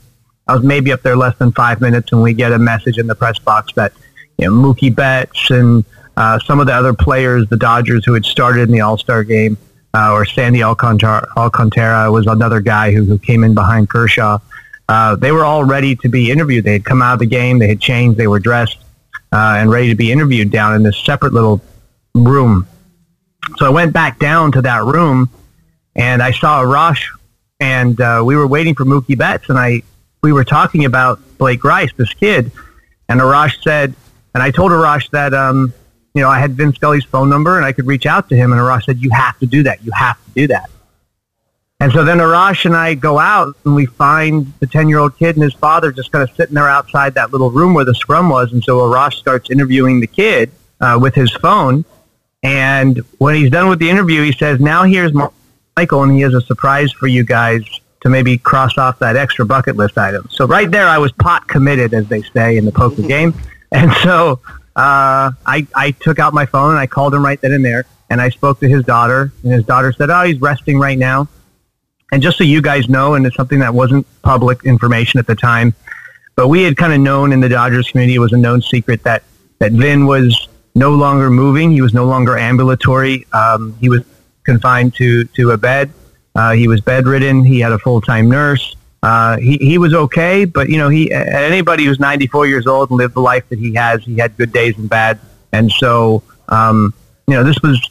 I 0.46 0.54
was 0.54 0.62
maybe 0.62 0.92
up 0.92 1.02
there 1.02 1.16
less 1.16 1.36
than 1.38 1.52
five 1.52 1.80
minutes, 1.80 2.12
and 2.12 2.22
we 2.22 2.34
get 2.34 2.52
a 2.52 2.58
message 2.58 2.98
in 2.98 3.06
the 3.06 3.14
press 3.14 3.38
box 3.38 3.72
that 3.74 3.92
you 4.38 4.46
know, 4.46 4.52
Mookie 4.52 4.94
Betts 4.94 5.50
and 5.50 5.84
uh, 6.16 6.38
some 6.40 6.60
of 6.60 6.66
the 6.66 6.74
other 6.74 6.92
players, 6.92 7.48
the 7.48 7.56
Dodgers 7.56 8.04
who 8.04 8.12
had 8.12 8.24
started 8.24 8.62
in 8.68 8.72
the 8.72 8.80
All 8.80 8.98
Star 8.98 9.24
game, 9.24 9.56
uh, 9.94 10.12
or 10.12 10.24
Sandy 10.24 10.62
Alcantara, 10.62 11.26
Alcantara 11.36 12.10
was 12.10 12.26
another 12.26 12.60
guy 12.60 12.92
who, 12.92 13.04
who 13.04 13.18
came 13.18 13.44
in 13.44 13.54
behind 13.54 13.88
Kershaw. 13.88 14.38
Uh, 14.88 15.16
they 15.16 15.32
were 15.32 15.44
all 15.44 15.64
ready 15.64 15.96
to 15.96 16.08
be 16.08 16.30
interviewed. 16.30 16.64
They 16.64 16.74
had 16.74 16.84
come 16.84 17.00
out 17.00 17.14
of 17.14 17.18
the 17.20 17.26
game, 17.26 17.58
they 17.58 17.68
had 17.68 17.80
changed, 17.80 18.18
they 18.18 18.26
were 18.26 18.40
dressed, 18.40 18.78
uh, 19.32 19.56
and 19.58 19.70
ready 19.70 19.88
to 19.88 19.94
be 19.94 20.10
interviewed 20.12 20.50
down 20.50 20.74
in 20.74 20.82
this 20.82 20.98
separate 20.98 21.32
little 21.32 21.62
room. 22.14 22.66
So 23.56 23.66
I 23.66 23.70
went 23.70 23.92
back 23.92 24.18
down 24.18 24.52
to 24.52 24.62
that 24.62 24.84
room, 24.84 25.30
and 25.94 26.22
I 26.22 26.32
saw 26.32 26.62
Arash, 26.62 27.04
and 27.60 27.98
uh, 28.00 28.22
we 28.24 28.36
were 28.36 28.46
waiting 28.46 28.74
for 28.74 28.84
Mookie 28.84 29.16
Betts, 29.16 29.48
and 29.48 29.58
I 29.58 29.82
we 30.22 30.32
were 30.32 30.44
talking 30.44 30.86
about 30.86 31.20
Blake 31.36 31.62
Rice, 31.64 31.90
this 31.96 32.12
kid, 32.14 32.50
and 33.10 33.20
Arash 33.20 33.62
said, 33.62 33.94
and 34.32 34.42
I 34.42 34.50
told 34.50 34.72
Arash 34.72 35.10
that, 35.10 35.34
um, 35.34 35.74
you 36.14 36.22
know, 36.22 36.28
I 36.28 36.38
had 36.38 36.52
Vin 36.52 36.72
Scully's 36.72 37.04
phone 37.04 37.28
number 37.28 37.56
and 37.56 37.66
I 37.66 37.72
could 37.72 37.86
reach 37.86 38.06
out 38.06 38.28
to 38.28 38.36
him. 38.36 38.52
And 38.52 38.60
Arash 38.60 38.84
said, 38.84 38.98
you 38.98 39.10
have 39.10 39.38
to 39.40 39.46
do 39.46 39.64
that. 39.64 39.84
You 39.84 39.90
have 39.92 40.16
to 40.24 40.30
do 40.32 40.46
that. 40.46 40.70
And 41.80 41.92
so 41.92 42.04
then 42.04 42.18
Arash 42.18 42.64
and 42.64 42.76
I 42.76 42.94
go 42.94 43.18
out 43.18 43.56
and 43.64 43.74
we 43.74 43.86
find 43.86 44.52
the 44.60 44.66
10 44.66 44.88
year 44.88 45.00
old 45.00 45.18
kid 45.18 45.36
and 45.36 45.42
his 45.42 45.52
father 45.54 45.90
just 45.90 46.12
kind 46.12 46.26
of 46.26 46.34
sitting 46.36 46.54
there 46.54 46.68
outside 46.68 47.14
that 47.14 47.32
little 47.32 47.50
room 47.50 47.74
where 47.74 47.84
the 47.84 47.94
scrum 47.94 48.28
was. 48.28 48.52
And 48.52 48.62
so 48.62 48.78
Arash 48.78 49.14
starts 49.14 49.50
interviewing 49.50 50.00
the 50.00 50.06
kid 50.06 50.52
uh, 50.80 50.98
with 51.02 51.14
his 51.16 51.32
phone. 51.32 51.84
And 52.44 52.98
when 53.18 53.34
he's 53.34 53.50
done 53.50 53.68
with 53.68 53.80
the 53.80 53.90
interview, 53.90 54.22
he 54.22 54.32
says, 54.32 54.60
now 54.60 54.84
here's 54.84 55.12
Michael, 55.76 56.02
and 56.02 56.12
he 56.12 56.20
has 56.20 56.34
a 56.34 56.42
surprise 56.42 56.92
for 56.92 57.06
you 57.06 57.24
guys 57.24 57.62
to 58.02 58.10
maybe 58.10 58.36
cross 58.36 58.76
off 58.76 58.98
that 58.98 59.16
extra 59.16 59.46
bucket 59.46 59.76
list 59.76 59.96
item. 59.96 60.28
So 60.30 60.46
right 60.46 60.70
there, 60.70 60.86
I 60.86 60.98
was 60.98 61.10
pot 61.12 61.48
committed, 61.48 61.94
as 61.94 62.06
they 62.06 62.22
say 62.22 62.58
in 62.58 62.66
the 62.66 62.72
poker 62.72 63.02
game. 63.08 63.34
And 63.72 63.90
so 64.02 64.40
uh, 64.76 65.32
I, 65.46 65.66
I 65.74 65.92
took 65.92 66.18
out 66.18 66.34
my 66.34 66.46
phone 66.46 66.70
and 66.70 66.78
I 66.78 66.86
called 66.86 67.14
him 67.14 67.24
right 67.24 67.40
then 67.40 67.52
and 67.52 67.64
there. 67.64 67.86
And 68.10 68.20
I 68.20 68.28
spoke 68.28 68.60
to 68.60 68.68
his 68.68 68.84
daughter, 68.84 69.32
and 69.42 69.52
his 69.52 69.64
daughter 69.64 69.90
said, 69.92 70.10
"Oh, 70.10 70.22
he's 70.24 70.40
resting 70.40 70.78
right 70.78 70.98
now." 70.98 71.26
And 72.12 72.22
just 72.22 72.36
so 72.36 72.44
you 72.44 72.60
guys 72.60 72.88
know, 72.88 73.14
and 73.14 73.26
it's 73.26 73.34
something 73.34 73.58
that 73.60 73.74
wasn't 73.74 74.06
public 74.22 74.64
information 74.64 75.18
at 75.18 75.26
the 75.26 75.34
time, 75.34 75.74
but 76.36 76.48
we 76.48 76.62
had 76.62 76.76
kind 76.76 76.92
of 76.92 77.00
known 77.00 77.32
in 77.32 77.40
the 77.40 77.48
Dodgers 77.48 77.90
community, 77.90 78.14
it 78.14 78.20
was 78.20 78.32
a 78.32 78.36
known 78.36 78.60
secret 78.60 79.02
that 79.04 79.24
that 79.58 79.72
Vin 79.72 80.06
was 80.06 80.48
no 80.74 80.92
longer 80.92 81.30
moving. 81.30 81.70
He 81.70 81.80
was 81.80 81.94
no 81.94 82.04
longer 82.04 82.36
ambulatory. 82.36 83.26
Um, 83.32 83.76
he 83.80 83.88
was 83.88 84.02
confined 84.44 84.94
to 84.96 85.24
to 85.24 85.52
a 85.52 85.56
bed. 85.56 85.92
Uh, 86.36 86.52
he 86.52 86.68
was 86.68 86.80
bedridden. 86.80 87.42
He 87.44 87.60
had 87.60 87.72
a 87.72 87.78
full 87.78 88.00
time 88.00 88.28
nurse. 88.28 88.76
Uh, 89.04 89.36
he 89.36 89.58
he 89.58 89.76
was 89.76 89.92
okay, 89.92 90.46
but 90.46 90.70
you 90.70 90.78
know, 90.78 90.88
he 90.88 91.12
anybody 91.12 91.84
who's 91.84 92.00
94 92.00 92.46
years 92.46 92.66
old 92.66 92.88
and 92.88 92.96
lived 92.96 93.12
the 93.12 93.20
life 93.20 93.46
that 93.50 93.58
he 93.58 93.74
has, 93.74 94.02
he 94.02 94.16
had 94.16 94.34
good 94.38 94.50
days 94.50 94.78
and 94.78 94.88
bad, 94.88 95.20
and 95.52 95.70
so 95.70 96.22
um, 96.48 96.94
you 97.26 97.34
know, 97.34 97.44
this 97.44 97.60
was 97.62 97.86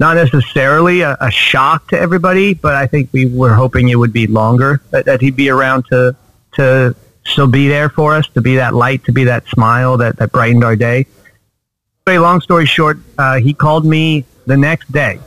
not 0.00 0.16
necessarily 0.16 1.02
a, 1.02 1.14
a, 1.20 1.30
shock 1.30 1.88
to 1.88 1.98
everybody, 2.00 2.54
but 2.54 2.74
I 2.74 2.86
think 2.86 3.10
we 3.12 3.26
were 3.26 3.52
hoping 3.52 3.90
it 3.90 3.96
would 3.96 4.14
be 4.14 4.26
longer 4.26 4.80
that, 4.92 5.04
that, 5.04 5.20
he'd 5.20 5.36
be 5.36 5.50
around 5.50 5.84
to 5.90 6.16
to 6.54 6.96
still 7.26 7.46
be 7.46 7.68
there 7.68 7.90
for 7.90 8.14
us, 8.14 8.26
to 8.28 8.40
be 8.40 8.56
that 8.56 8.72
light, 8.72 9.04
to 9.04 9.12
be 9.12 9.24
that 9.24 9.46
smile 9.48 9.98
that, 9.98 10.16
that 10.16 10.32
brightened 10.32 10.64
our 10.64 10.76
day. 10.76 11.06
Very 12.06 12.18
long 12.18 12.40
story 12.40 12.64
short, 12.64 12.98
uh, 13.18 13.36
he 13.36 13.52
called 13.52 13.84
me 13.84 14.24
the 14.46 14.56
next 14.56 14.90
day, 14.90 15.20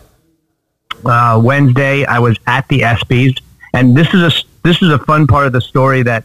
uh, 1.06 1.39
Wednesday. 1.44 2.04
I 2.04 2.17
was 2.17 2.38
at 2.48 2.67
the 2.67 2.80
ESPYS, 2.80 3.39
and 3.76 3.96
this 3.96 4.12
is 4.15 4.24
a 4.24 4.32
this 4.63 4.82
is 4.82 4.89
a 4.89 5.00
fun 5.00 5.28
part 5.28 5.47
of 5.47 5.54
the 5.54 5.62
story 5.62 6.04
that 6.04 6.24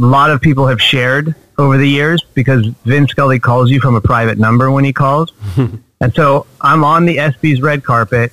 a 0.00 0.04
lot 0.06 0.30
of 0.30 0.40
people 0.40 0.66
have 0.66 0.80
shared 0.80 1.34
over 1.58 1.76
the 1.76 1.88
years 1.88 2.22
because 2.34 2.66
Vin 2.84 3.06
Scully 3.08 3.38
calls 3.38 3.70
you 3.70 3.80
from 3.80 3.94
a 3.96 4.00
private 4.00 4.38
number 4.38 4.70
when 4.70 4.84
he 4.84 4.92
calls. 4.92 5.32
And 6.02 6.14
so 6.14 6.46
I'm 6.62 6.82
on 6.82 7.04
the 7.04 7.18
ESPY's 7.18 7.60
red 7.60 7.84
carpet, 7.84 8.32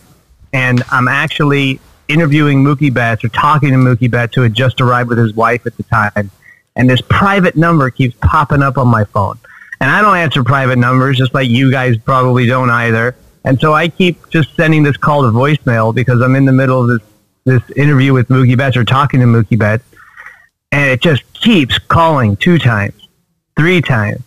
and 0.54 0.82
I'm 0.90 1.10
actually 1.10 1.82
interviewing 2.08 2.64
Mookie 2.64 2.94
Betts 2.94 3.26
or 3.26 3.30
talking 3.30 3.72
to 3.72 3.76
Mookie 3.76 4.10
Betts, 4.10 4.36
who 4.36 4.42
had 4.44 4.54
just 4.54 4.80
arrived 4.80 5.10
with 5.10 5.18
his 5.18 5.34
wife 5.34 5.66
at 5.66 5.76
the 5.76 5.84
time. 5.84 6.32
And 6.78 6.90
this 6.90 7.02
private 7.02 7.58
number 7.58 7.90
keeps 7.90 8.16
popping 8.22 8.62
up 8.62 8.78
on 8.78 8.88
my 8.88 9.04
phone. 9.04 9.38
And 9.82 9.92
I 9.92 10.02
don't 10.02 10.16
answer 10.16 10.44
private 10.46 10.78
numbers, 10.78 11.18
just 11.18 11.34
like 11.34 11.50
you 11.50 11.70
guys 11.70 11.98
probably 11.98 12.46
don't 12.46 12.70
either. 12.70 13.16
And 13.44 13.60
so 13.60 13.74
I 13.74 13.90
keep 13.90 14.30
just 14.30 14.56
sending 14.56 14.84
this 14.84 14.96
call 14.96 15.24
to 15.24 15.28
voicemail 15.28 15.94
because 15.94 16.22
I'm 16.22 16.36
in 16.36 16.46
the 16.46 16.54
middle 16.54 16.82
of 16.82 16.88
this, 16.88 17.08
this 17.48 17.64
interview 17.78 18.14
with 18.14 18.28
Mookie 18.28 18.58
Betts 18.58 18.76
or 18.76 18.84
talking 18.84 19.22
to 19.22 19.26
Mookie 19.26 19.58
Betts. 19.58 19.84
And 20.72 20.92
it 20.92 21.02
just 21.02 21.24
keeps 21.34 21.80
calling 21.80 22.36
two 22.36 22.60
times, 22.60 23.08
three 23.56 23.82
times, 23.82 24.22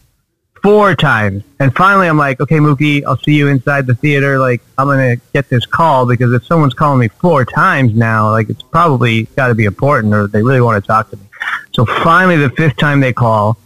four 0.63 0.95
times. 0.95 1.45
And 1.61 1.75
finally, 1.77 2.09
I'm 2.09 2.17
like, 2.17 2.41
okay, 2.41 2.57
Mookie, 2.57 3.05
I'll 3.07 3.19
see 3.19 3.35
you 3.35 3.49
inside 3.49 3.87
the 3.87 3.95
theater. 3.95 4.39
Like, 4.39 4.63
I'm 4.79 4.89
to 4.89 5.21
get 5.35 5.51
this 5.51 5.67
call 5.67 6.07
because 6.07 6.33
if 6.33 6.47
someone's 6.47 6.73
calling 6.73 6.99
me 6.99 7.09
four 7.09 7.45
times 7.45 7.95
now, 7.95 8.31
like, 8.31 8.49
it's 8.49 8.63
probably 8.63 9.25
got 9.37 9.49
to 9.49 9.55
be 9.55 9.67
important 9.67 10.15
or 10.15 10.27
they 10.27 10.43
really 10.43 10.63
want 10.63 10.83
to 10.83 10.87
talk 10.87 11.11
to 11.11 11.17
me. 11.19 11.25
So 11.73 11.85
finally, 11.85 12.39
the 12.39 12.51
fifth 12.51 12.79
time 12.79 13.01
they 13.01 13.13
call, 13.13 13.59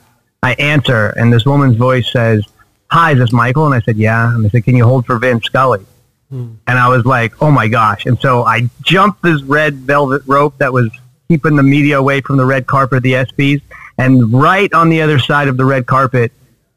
I 0.42 0.54
answer, 0.54 1.10
and 1.16 1.32
this 1.32 1.46
woman's 1.46 1.76
voice 1.76 2.10
says, 2.12 2.44
Hi, 2.90 3.12
is 3.12 3.18
this 3.18 3.32
Michael? 3.32 3.66
And 3.66 3.74
I 3.74 3.80
said, 3.80 3.96
Yeah. 3.96 4.34
And 4.34 4.44
they 4.44 4.48
said, 4.48 4.64
Can 4.64 4.76
you 4.76 4.84
hold 4.84 5.06
for 5.06 5.18
Vin 5.18 5.40
Scully? 5.40 5.86
Hmm. 6.34 6.54
And 6.66 6.80
I 6.80 6.88
was 6.88 7.04
like, 7.04 7.40
Oh 7.40 7.52
my 7.52 7.68
gosh. 7.68 8.06
And 8.06 8.18
so 8.18 8.42
I 8.42 8.68
jumped 8.82 9.22
this 9.22 9.40
red 9.42 9.74
velvet 9.74 10.22
rope 10.26 10.58
that 10.58 10.72
was 10.72 10.90
keeping 11.28 11.54
the 11.54 11.62
media 11.62 11.96
away 11.96 12.22
from 12.22 12.38
the 12.38 12.44
red 12.44 12.66
carpet 12.66 12.96
of 12.96 13.02
the 13.04 13.12
ESPYs. 13.12 13.62
And 13.98 14.32
right 14.32 14.72
on 14.74 14.88
the 14.88 15.00
other 15.00 15.20
side 15.20 15.46
of 15.46 15.56
the 15.56 15.64
red 15.64 15.86
carpet 15.86 16.32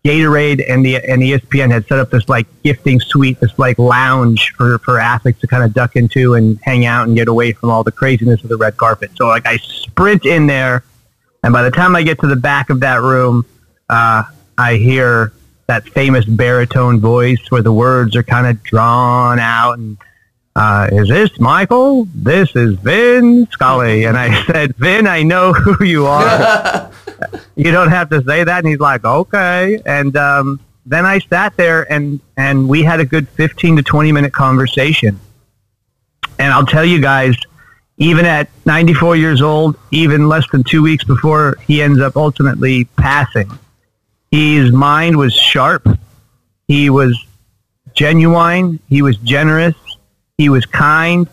Gatorade 0.05 0.63
and 0.69 0.85
the 0.85 0.97
and 0.97 1.23
ESPN 1.23 1.71
had 1.71 1.87
set 1.87 1.97
up 1.97 2.11
this 2.11 2.29
like 2.29 2.45
gifting 2.63 2.99
suite, 2.99 3.39
this 3.39 3.57
like 3.57 3.79
lounge 3.79 4.53
for, 4.55 4.77
for 4.77 4.99
athletes 4.99 5.41
to 5.41 5.47
kind 5.47 5.63
of 5.63 5.73
duck 5.73 5.95
into 5.95 6.35
and 6.35 6.59
hang 6.61 6.85
out 6.85 7.07
and 7.07 7.17
get 7.17 7.27
away 7.27 7.51
from 7.51 7.71
all 7.71 7.83
the 7.83 7.91
craziness 7.91 8.43
of 8.43 8.49
the 8.49 8.57
red 8.57 8.77
carpet. 8.77 9.09
So 9.15 9.25
like 9.25 9.47
I 9.47 9.57
sprint 9.57 10.23
in 10.27 10.45
there, 10.45 10.83
and 11.43 11.51
by 11.51 11.63
the 11.63 11.71
time 11.71 11.95
I 11.95 12.03
get 12.03 12.19
to 12.19 12.27
the 12.27 12.35
back 12.35 12.69
of 12.69 12.81
that 12.81 13.01
room, 13.01 13.43
uh, 13.89 14.23
I 14.55 14.75
hear 14.75 15.33
that 15.67 15.87
famous 15.89 16.25
baritone 16.25 16.99
voice 16.99 17.39
where 17.49 17.61
the 17.61 17.71
words 17.71 18.15
are 18.15 18.23
kind 18.23 18.47
of 18.47 18.63
drawn 18.63 19.39
out 19.39 19.77
and 19.77 19.97
uh, 20.57 20.89
is 20.91 21.07
this 21.07 21.39
Michael? 21.39 22.07
This 22.15 22.55
is 22.55 22.73
Vin 22.79 23.47
Scully. 23.51 24.05
And 24.05 24.17
I 24.17 24.43
said, 24.47 24.75
Vin, 24.77 25.05
I 25.05 25.21
know 25.21 25.53
who 25.53 25.85
you 25.85 26.07
are. 26.07 26.91
you 27.55 27.71
don't 27.71 27.89
have 27.89 28.09
to 28.09 28.23
say 28.23 28.43
that. 28.43 28.57
And 28.59 28.67
he's 28.67 28.79
like, 28.79 29.05
okay. 29.05 29.79
And 29.85 30.17
um, 30.17 30.59
then 30.83 31.05
I 31.05 31.19
sat 31.19 31.55
there 31.57 31.91
and, 31.93 32.19
and 32.37 32.67
we 32.67 32.81
had 32.81 32.99
a 32.99 33.05
good 33.05 33.29
15 33.29 33.75
to 33.75 33.83
20 33.83 34.11
minute 34.11 34.33
conversation. 34.33 35.19
And 36.39 36.51
I'll 36.51 36.65
tell 36.65 36.85
you 36.85 37.01
guys, 37.01 37.35
even 37.97 38.25
at 38.25 38.49
94 38.65 39.15
years 39.15 39.43
old, 39.43 39.77
even 39.91 40.27
less 40.27 40.49
than 40.51 40.63
two 40.63 40.81
weeks 40.81 41.03
before 41.03 41.59
he 41.67 41.83
ends 41.83 41.99
up 41.99 42.15
ultimately 42.15 42.85
passing, 42.97 43.51
his 44.31 44.71
mind 44.71 45.17
was 45.17 45.33
sharp. 45.33 45.87
He 46.67 46.89
was 46.89 47.17
genuine. 47.93 48.79
He 48.89 49.01
was 49.01 49.17
generous 49.17 49.75
he 50.37 50.49
was 50.49 50.65
kind. 50.65 51.27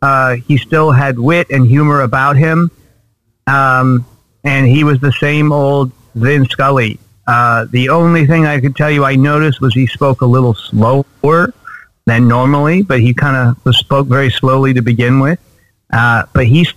Uh, 0.00 0.36
he 0.36 0.58
still 0.58 0.90
had 0.90 1.18
wit 1.18 1.48
and 1.50 1.66
humor 1.66 2.02
about 2.02 2.36
him. 2.36 2.70
Um, 3.46 4.06
and 4.44 4.66
he 4.66 4.84
was 4.84 5.00
the 5.00 5.12
same 5.12 5.52
old 5.52 5.92
Vin 6.14 6.46
Scully. 6.46 6.98
Uh, 7.26 7.66
the 7.70 7.88
only 7.88 8.26
thing 8.26 8.46
I 8.46 8.60
could 8.60 8.76
tell 8.76 8.90
you 8.90 9.04
I 9.04 9.14
noticed 9.14 9.60
was 9.60 9.74
he 9.74 9.86
spoke 9.86 10.20
a 10.20 10.26
little 10.26 10.54
slower 10.54 11.54
than 12.04 12.28
normally, 12.28 12.82
but 12.82 13.00
he 13.00 13.14
kind 13.14 13.56
of 13.64 13.74
spoke 13.74 14.08
very 14.08 14.30
slowly 14.30 14.74
to 14.74 14.82
begin 14.82 15.20
with. 15.20 15.38
Uh, 15.92 16.24
but 16.32 16.46
he's 16.46 16.72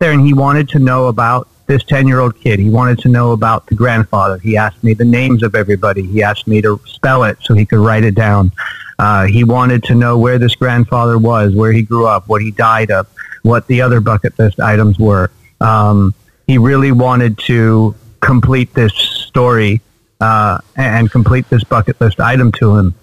there 0.00 0.12
and 0.12 0.26
he 0.26 0.34
wanted 0.34 0.68
to 0.70 0.78
know 0.78 1.06
about 1.06 1.48
this 1.68 1.84
10 1.84 2.08
year 2.08 2.18
old 2.18 2.38
kid. 2.40 2.58
He 2.58 2.68
wanted 2.68 2.98
to 3.00 3.08
know 3.08 3.30
about 3.32 3.66
the 3.66 3.76
grandfather. 3.76 4.38
He 4.38 4.56
asked 4.56 4.82
me 4.82 4.94
the 4.94 5.04
names 5.04 5.42
of 5.44 5.54
everybody. 5.54 6.02
He 6.02 6.22
asked 6.22 6.48
me 6.48 6.60
to 6.62 6.80
spell 6.86 7.22
it 7.22 7.38
so 7.42 7.54
he 7.54 7.64
could 7.64 7.78
write 7.78 8.04
it 8.04 8.16
down. 8.16 8.50
Uh, 8.98 9.26
he 9.26 9.44
wanted 9.44 9.84
to 9.84 9.94
know 9.94 10.18
where 10.18 10.38
this 10.38 10.56
grandfather 10.56 11.18
was, 11.18 11.54
where 11.54 11.70
he 11.70 11.82
grew 11.82 12.06
up, 12.06 12.26
what 12.26 12.42
he 12.42 12.50
died 12.50 12.90
of, 12.90 13.06
what 13.42 13.66
the 13.68 13.80
other 13.80 14.00
bucket 14.00 14.36
list 14.38 14.58
items 14.58 14.98
were. 14.98 15.30
Um, 15.60 16.14
he 16.46 16.58
really 16.58 16.90
wanted 16.90 17.38
to 17.40 17.94
complete 18.20 18.74
this 18.74 18.94
story 18.94 19.80
uh, 20.20 20.58
and 20.74 21.10
complete 21.10 21.48
this 21.50 21.62
bucket 21.62 22.00
list 22.00 22.18
item 22.18 22.50
to 22.52 22.76
him. 22.76 22.94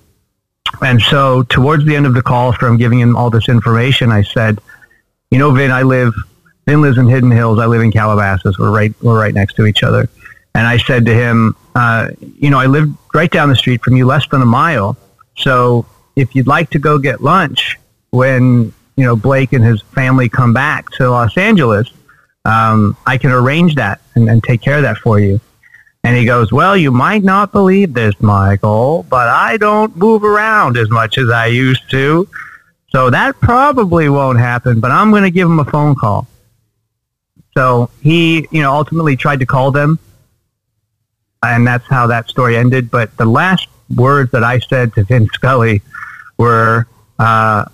And 0.81 1.01
so, 1.01 1.43
towards 1.43 1.85
the 1.85 1.95
end 1.95 2.05
of 2.05 2.15
the 2.15 2.21
call, 2.21 2.51
from 2.51 2.77
giving 2.77 2.99
him 2.99 3.15
all 3.15 3.29
this 3.29 3.47
information, 3.47 4.11
I 4.11 4.23
said, 4.23 4.59
"You 5.31 5.37
know, 5.37 5.51
Vin, 5.51 5.71
I 5.71 5.83
live. 5.83 6.13
Vin 6.65 6.81
lives 6.81 6.97
in 6.97 7.07
Hidden 7.07 7.31
Hills. 7.31 7.59
I 7.59 7.65
live 7.65 7.81
in 7.81 7.91
Calabasas. 7.91 8.57
We're 8.57 8.71
right. 8.71 8.93
We're 9.01 9.19
right 9.19 9.33
next 9.33 9.55
to 9.55 9.65
each 9.65 9.83
other." 9.83 10.09
And 10.53 10.65
I 10.65 10.77
said 10.77 11.05
to 11.05 11.13
him, 11.13 11.55
uh, 11.75 12.09
"You 12.39 12.49
know, 12.49 12.59
I 12.59 12.65
live 12.65 12.89
right 13.13 13.29
down 13.29 13.49
the 13.49 13.55
street 13.55 13.83
from 13.83 13.95
you, 13.95 14.05
less 14.05 14.27
than 14.27 14.41
a 14.41 14.45
mile." 14.45 14.97
So 15.37 15.85
if 16.15 16.35
you'd 16.35 16.47
like 16.47 16.69
to 16.71 16.79
go 16.79 16.97
get 16.97 17.21
lunch 17.21 17.77
when 18.11 18.73
you 18.95 19.03
know 19.03 19.15
Blake 19.15 19.53
and 19.53 19.63
his 19.63 19.81
family 19.93 20.29
come 20.29 20.53
back 20.53 20.89
to 20.91 21.09
Los 21.09 21.37
Angeles, 21.37 21.89
um, 22.45 22.95
I 23.05 23.17
can 23.17 23.31
arrange 23.31 23.75
that 23.75 23.99
and, 24.15 24.29
and 24.29 24.43
take 24.43 24.61
care 24.61 24.77
of 24.77 24.83
that 24.83 24.97
for 24.97 25.19
you. 25.19 25.39
And 26.05 26.15
he 26.15 26.23
goes, 26.23 26.51
Well, 26.51 26.77
you 26.77 26.91
might 26.91 27.23
not 27.23 27.51
believe 27.51 27.95
this, 27.95 28.13
Michael, 28.21 29.03
but 29.09 29.27
I 29.27 29.57
don't 29.57 29.97
move 29.97 30.23
around 30.23 30.77
as 30.77 30.87
much 30.89 31.17
as 31.17 31.31
I 31.31 31.47
used 31.47 31.89
to. 31.89 32.29
So 32.89 33.09
that 33.09 33.39
probably 33.41 34.07
won't 34.07 34.37
happen, 34.37 34.79
but 34.79 34.91
I'm 34.91 35.09
going 35.09 35.23
to 35.23 35.31
give 35.31 35.49
him 35.49 35.59
a 35.59 35.65
phone 35.65 35.95
call. 35.95 36.27
So 37.57 37.89
he, 38.01 38.47
you 38.51 38.61
know, 38.61 38.73
ultimately 38.73 39.15
tried 39.15 39.39
to 39.39 39.45
call 39.45 39.71
them. 39.71 39.97
And 41.41 41.65
that's 41.65 41.87
how 41.87 42.07
that 42.07 42.27
story 42.27 42.57
ended. 42.57 42.91
But 42.91 43.15
the 43.17 43.25
last 43.25 43.67
words 43.95 44.31
that 44.31 44.43
I 44.43 44.59
said 44.59 44.93
to 44.95 45.03
Vin 45.03 45.27
Scully 45.27 45.81
were, 46.37 46.87
uh, 47.19 47.65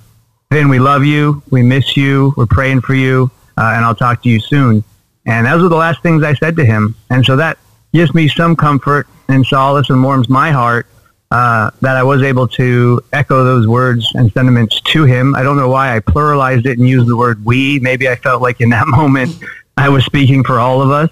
Vin, 0.51 0.69
we 0.69 0.79
love 0.79 1.03
you. 1.03 1.41
We 1.49 1.63
miss 1.63 1.95
you. 1.97 2.33
We're 2.37 2.45
praying 2.45 2.81
for 2.81 2.93
you. 2.93 3.31
Uh, 3.57 3.73
and 3.75 3.85
I'll 3.85 3.95
talk 3.95 4.21
to 4.23 4.29
you 4.29 4.39
soon. 4.39 4.83
And 5.25 5.47
those 5.47 5.63
were 5.63 5.69
the 5.69 5.75
last 5.75 6.03
things 6.03 6.23
I 6.23 6.33
said 6.33 6.55
to 6.57 6.65
him. 6.65 6.95
And 7.09 7.25
so 7.25 7.35
that 7.37 7.57
gives 7.93 8.13
me 8.13 8.27
some 8.27 8.55
comfort 8.55 9.07
and 9.29 9.45
solace 9.45 9.89
and 9.89 10.03
warms 10.03 10.29
my 10.29 10.51
heart 10.51 10.87
uh, 11.31 11.71
that 11.79 11.95
I 11.95 12.03
was 12.03 12.21
able 12.23 12.47
to 12.49 13.01
echo 13.13 13.43
those 13.43 13.67
words 13.67 14.05
and 14.15 14.31
sentiments 14.33 14.81
to 14.81 15.05
him. 15.05 15.33
I 15.33 15.43
don't 15.43 15.57
know 15.57 15.69
why 15.69 15.95
I 15.95 15.99
pluralized 15.99 16.65
it 16.65 16.77
and 16.77 16.87
used 16.87 17.07
the 17.07 17.15
word 17.15 17.43
we. 17.45 17.79
Maybe 17.79 18.09
I 18.09 18.15
felt 18.15 18.41
like 18.41 18.59
in 18.59 18.69
that 18.71 18.87
moment 18.87 19.41
I 19.81 19.89
was 19.89 20.05
speaking 20.05 20.43
for 20.43 20.59
all 20.59 20.81
of 20.81 20.91
us. 20.91 21.09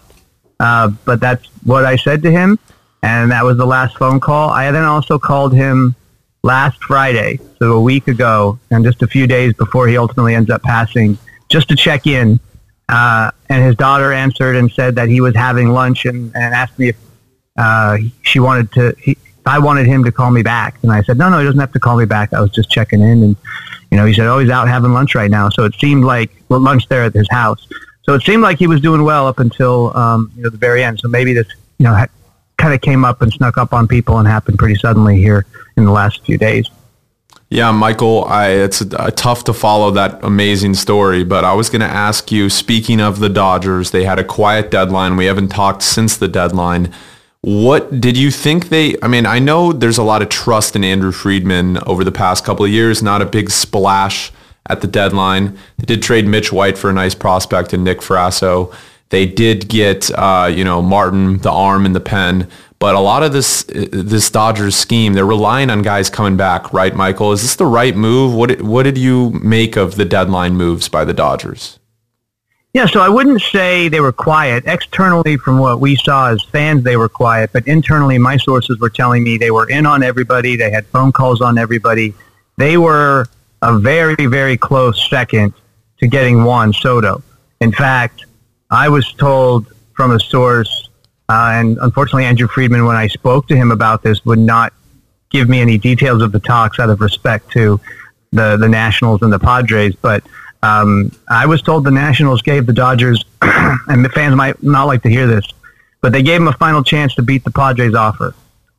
Uh, 0.60 0.90
but 1.06 1.20
that's 1.20 1.46
what 1.64 1.86
I 1.86 1.96
said 1.96 2.22
to 2.24 2.32
him 2.32 2.60
and 3.02 3.32
that 3.32 3.44
was 3.44 3.58
the 3.58 3.66
last 3.66 3.98
phone 3.98 4.20
call. 4.20 4.50
I 4.50 4.72
then 4.72 4.84
also 4.84 5.18
called 5.18 5.54
him 5.54 5.96
last 6.44 6.84
Friday, 6.84 7.40
so 7.58 7.74
a 7.74 7.82
week 7.82 8.08
ago, 8.08 8.60
and 8.72 8.84
just 8.84 9.02
a 9.02 9.08
few 9.08 9.28
days 9.28 9.54
before 9.54 9.88
he 9.88 9.98
ultimately 9.98 10.36
ends 10.36 10.50
up 10.50 10.62
passing, 10.64 11.18
just 11.50 11.70
to 11.70 11.76
check 11.76 12.08
in. 12.08 12.40
Uh, 12.90 13.30
and 13.50 13.64
his 13.64 13.76
daughter 13.76 14.12
answered 14.12 14.56
and 14.56 14.72
said 14.72 14.96
that 14.96 15.10
he 15.10 15.22
was 15.22 15.36
having 15.36 15.70
lunch 15.70 16.06
and, 16.06 16.36
and 16.36 16.56
asked 16.56 16.78
me 16.80 16.90
if 16.90 16.98
uh, 17.58 17.98
she 18.24 18.40
wanted 18.40 18.72
to. 18.72 18.96
He, 19.00 19.18
I 19.46 19.60
wanted 19.60 19.88
him 19.88 20.04
to 20.04 20.12
call 20.12 20.32
me 20.32 20.42
back, 20.42 20.78
and 20.82 20.92
I 20.92 21.02
said, 21.04 21.18
"No, 21.18 21.30
no, 21.30 21.40
he 21.40 21.46
doesn't 21.46 21.60
have 21.60 21.72
to 21.74 21.80
call 21.80 21.98
me 21.98 22.06
back. 22.06 22.34
I 22.34 22.42
was 22.42 22.52
just 22.52 22.70
checking 22.70 23.02
in." 23.02 23.24
And 23.24 23.36
you 23.92 23.98
know, 23.98 24.06
he 24.06 24.14
said, 24.14 24.28
"Oh, 24.28 24.40
he's 24.40 24.50
out 24.50 24.68
having 24.68 24.92
lunch 24.92 25.16
right 25.16 25.30
now." 25.30 25.50
So 25.50 25.66
it 25.66 25.76
seemed 25.76 26.04
like 26.04 26.32
well, 26.50 26.60
lunch 26.60 26.88
there 26.88 27.04
at 27.04 27.14
his 27.14 27.28
house. 27.30 27.68
So 28.10 28.16
it 28.16 28.24
seemed 28.24 28.42
like 28.42 28.58
he 28.58 28.66
was 28.66 28.82
doing 28.82 29.04
well 29.04 29.28
up 29.28 29.38
until 29.38 29.96
um, 29.96 30.32
you 30.36 30.42
know 30.42 30.50
the 30.50 30.58
very 30.58 30.84
end. 30.84 31.00
So 31.00 31.08
maybe 31.08 31.32
this 31.32 31.46
you 31.78 31.84
know 31.84 31.94
ha- 31.94 32.08
kind 32.58 32.74
of 32.74 32.82
came 32.82 33.06
up 33.06 33.22
and 33.22 33.32
snuck 33.32 33.56
up 33.56 33.72
on 33.72 33.88
people 33.88 34.18
and 34.18 34.28
happened 34.28 34.58
pretty 34.58 34.74
suddenly 34.74 35.18
here 35.18 35.46
in 35.78 35.86
the 35.86 35.92
last 35.92 36.26
few 36.26 36.36
days. 36.36 36.68
Yeah, 37.52 37.72
Michael, 37.72 38.26
I, 38.26 38.48
it's 38.48 38.84
tough 39.16 39.44
to 39.44 39.54
follow 39.54 39.92
that 39.92 40.24
amazing 40.24 40.74
story, 40.74 41.24
but 41.24 41.44
I 41.44 41.54
was 41.54 41.70
going 41.70 41.82
to 41.82 41.88
ask 41.88 42.32
you, 42.32 42.50
speaking 42.50 43.00
of 43.00 43.20
the 43.20 43.30
Dodgers, 43.30 43.92
they 43.92 44.06
had 44.06 44.18
a 44.18 44.24
quiet 44.24 44.72
deadline. 44.72 45.16
We 45.16 45.26
haven't 45.26 45.50
talked 45.50 45.84
since 45.84 46.18
the 46.18 46.28
deadline. 46.28 46.92
What 47.42 48.02
did 48.02 48.18
you 48.18 48.32
think 48.32 48.70
they, 48.70 48.96
I 49.04 49.08
mean, 49.08 49.28
I 49.28 49.38
know 49.38 49.72
there's 49.72 50.00
a 50.00 50.04
lot 50.04 50.24
of 50.24 50.30
trust 50.30 50.76
in 50.76 50.84
Andrew 50.84 51.12
Friedman 51.12 51.78
over 51.86 52.04
the 52.04 52.12
past 52.12 52.44
couple 52.44 52.66
of 52.66 52.72
years, 52.72 53.04
not 53.04 53.22
a 53.22 53.26
big 53.28 53.52
splash 53.52 54.32
at 54.68 54.82
the 54.82 54.88
deadline. 54.88 55.58
They 55.78 55.86
did 55.86 56.02
trade 56.02 56.28
Mitch 56.28 56.52
White 56.52 56.78
for 56.78 56.90
a 56.90 56.94
nice 56.94 57.16
prospect 57.16 57.74
and 57.74 57.84
Nick 57.84 58.00
Frasso. 58.00 58.74
They 59.10 59.26
did 59.26 59.68
get, 59.68 60.12
uh, 60.12 60.50
you 60.54 60.64
know, 60.64 60.82
Martin, 60.82 61.40
the 61.40 61.52
arm 61.52 61.86
and 61.86 61.96
the 61.96 62.00
pen. 62.00 62.48
But 62.78 62.96
a 62.96 63.00
lot 63.00 63.24
of 63.24 63.34
this 63.34 63.64
this 63.64 64.30
Dodgers 64.30 64.76
scheme, 64.76 65.14
they're 65.14 65.26
relying 65.26 65.70
on 65.70 65.82
guys 65.82 66.10
coming 66.10 66.38
back, 66.38 66.72
right, 66.72 66.96
Michael? 66.96 67.34
Is 67.34 67.42
this 67.42 67.56
the 67.56 67.66
right 67.66 67.96
move? 67.96 68.34
What 68.34 68.62
what 68.62 68.84
did 68.84 68.98
you 68.98 69.32
make 69.32 69.76
of 69.76 69.96
the 69.96 70.06
deadline 70.06 70.56
moves 70.56 70.88
by 70.88 71.04
the 71.04 71.14
Dodgers? 71.14 71.78
Yeah, 72.74 72.86
so 72.86 73.02
I 73.02 73.10
wouldn't 73.10 73.42
say 73.42 73.90
they 73.90 74.00
were 74.00 74.14
quiet. 74.14 74.64
Externally, 74.68 75.38
from 75.38 75.58
what 75.58 75.80
we 75.80 75.96
saw 75.96 76.30
as 76.30 76.42
fans, 76.44 76.84
they 76.84 76.98
were 76.98 77.10
quiet. 77.10 77.50
But 77.52 77.68
internally, 77.68 78.20
my 78.20 78.38
sources 78.38 78.80
were 78.80 78.92
telling 78.92 79.24
me 79.24 79.38
they 79.38 79.52
were 79.52 79.68
in 79.70 79.88
on 79.88 80.04
everybody. 80.04 80.56
They 80.56 80.70
had 80.70 80.86
phone 80.86 81.12
calls 81.12 81.42
on 81.42 81.58
everybody. 81.58 82.14
They 82.58 82.78
were 82.78 83.28
a 83.62 83.78
very, 83.78 84.26
very 84.26 84.58
close 84.58 85.10
second 85.10 85.54
to 86.00 86.08
getting 86.08 86.44
Juan 86.44 86.74
Soto. 86.74 87.22
In 87.62 87.72
fact, 87.72 88.26
I 88.72 88.90
was 88.90 89.12
told 89.14 89.68
from 89.94 90.12
a 90.12 90.20
source 90.20 90.90
uh, 91.30 91.52
and 91.54 91.78
unfortunately, 91.82 92.26
Andrew 92.26 92.48
Friedman, 92.48 92.86
when 92.86 92.96
I 92.96 93.08
spoke 93.08 93.48
to 93.50 93.56
him 93.56 93.70
about 93.70 94.02
this, 94.02 94.26
would 94.26 94.40
not 94.40 94.74
give 95.30 95.48
me 95.48 95.62
any 95.62 95.78
details 95.78 96.24
of 96.24 96.32
the 96.32 96.40
talks 96.40 96.80
out 96.80 96.90
of 96.90 97.02
respect 97.02 97.52
to 97.52 97.80
the, 98.32 98.58
the 98.58 98.68
Nationals 98.68 99.22
and 99.22 99.32
the 99.32 99.38
Padres. 99.38 99.96
But 99.96 100.24
um, 100.64 101.12
I 101.30 101.46
was 101.46 101.62
told 101.62 101.84
the 101.84 101.92
Nationals 101.92 102.42
gave 102.42 102.66
the 102.66 102.74
Dodgers, 102.74 103.24
and 103.42 104.04
the 104.04 104.10
fans 104.10 104.36
might 104.36 104.62
not 104.64 104.86
like 104.86 105.04
to 105.04 105.10
hear 105.10 105.28
this, 105.28 105.46
but 106.02 106.12
they 106.14 106.24
gave 106.24 106.40
them 106.40 106.48
a 106.48 106.54
final 106.54 106.84
chance 106.84 107.14
to 107.14 107.22
beat 107.22 107.44
the 107.44 107.52
Padres 107.52 107.94
offer. 107.94 108.34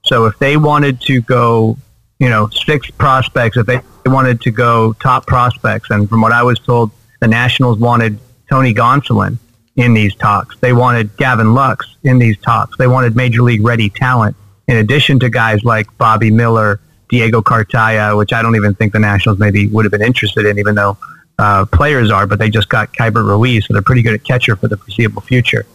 So 0.05 0.27
if 0.27 0.37
they 0.41 0.57
wanted 0.57 1.01
to 1.03 1.21
go, 1.21 1.77
you 2.19 2.29
know, 2.29 2.49
six 2.49 2.91
prospects, 2.91 3.59
if 3.59 3.67
they 3.67 3.81
wanted 4.09 4.41
to 4.43 4.51
go 4.51 4.93
top 4.95 5.27
prospects, 5.27 5.91
and 5.91 6.09
from 6.09 6.21
what 6.21 6.33
I 6.33 6.43
was 6.43 6.59
told, 6.59 6.91
the 7.21 7.29
Nationals 7.29 7.79
wanted 7.79 8.19
Tony 8.49 8.73
Gonsolin 8.73 9.39
in 9.77 9.95
these 9.95 10.15
talks. 10.15 10.57
They 10.59 10.73
wanted 10.73 11.17
Gavin 11.17 11.55
Lux 11.55 11.97
in 12.03 12.19
these 12.19 12.39
talks. 12.39 12.77
They 12.77 12.87
wanted 12.87 13.17
major 13.17 13.43
league 13.43 13.65
ready 13.65 13.89
talent 13.89 14.37
in 14.69 14.77
addition 14.77 15.19
to 15.21 15.29
guys 15.29 15.65
like 15.65 15.87
Bobby 15.99 16.31
Miller, 16.31 16.81
Diego 17.09 17.43
Cartaya, 17.43 18.17
which 18.17 18.33
I 18.33 18.41
don't 18.41 18.57
even 18.57 18.75
think 18.75 18.93
the 18.93 19.01
Nationals 19.01 19.39
maybe 19.39 19.67
would 19.67 19.85
have 19.85 19.93
been 19.93 20.03
interested 20.03 20.47
in, 20.47 20.59
even 20.59 20.75
though 20.75 20.97
uh, 21.39 21.65
players 21.67 22.11
are, 22.11 22.27
but 22.27 22.39
they 22.39 22.51
just 22.51 22.69
got 22.69 22.93
Keibert 22.93 23.27
Ruiz, 23.27 23.67
so 23.67 23.73
they're 23.73 23.83
pretty 23.83 24.03
good 24.03 24.15
at 24.15 24.23
catcher 24.23 24.57
for 24.57 24.69
the 24.69 24.77
foreseeable 24.77 25.23
future. 25.23 25.67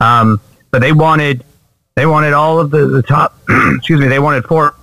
Um, 0.00 0.40
but 0.70 0.80
they 0.80 0.92
wanted 0.92 1.44
they 1.96 2.06
wanted 2.06 2.32
all 2.32 2.58
of 2.58 2.70
the, 2.70 2.86
the 2.86 3.02
top 3.02 3.38
excuse 3.76 4.00
me, 4.00 4.08
they 4.08 4.18
wanted 4.18 4.44
four 4.44 4.74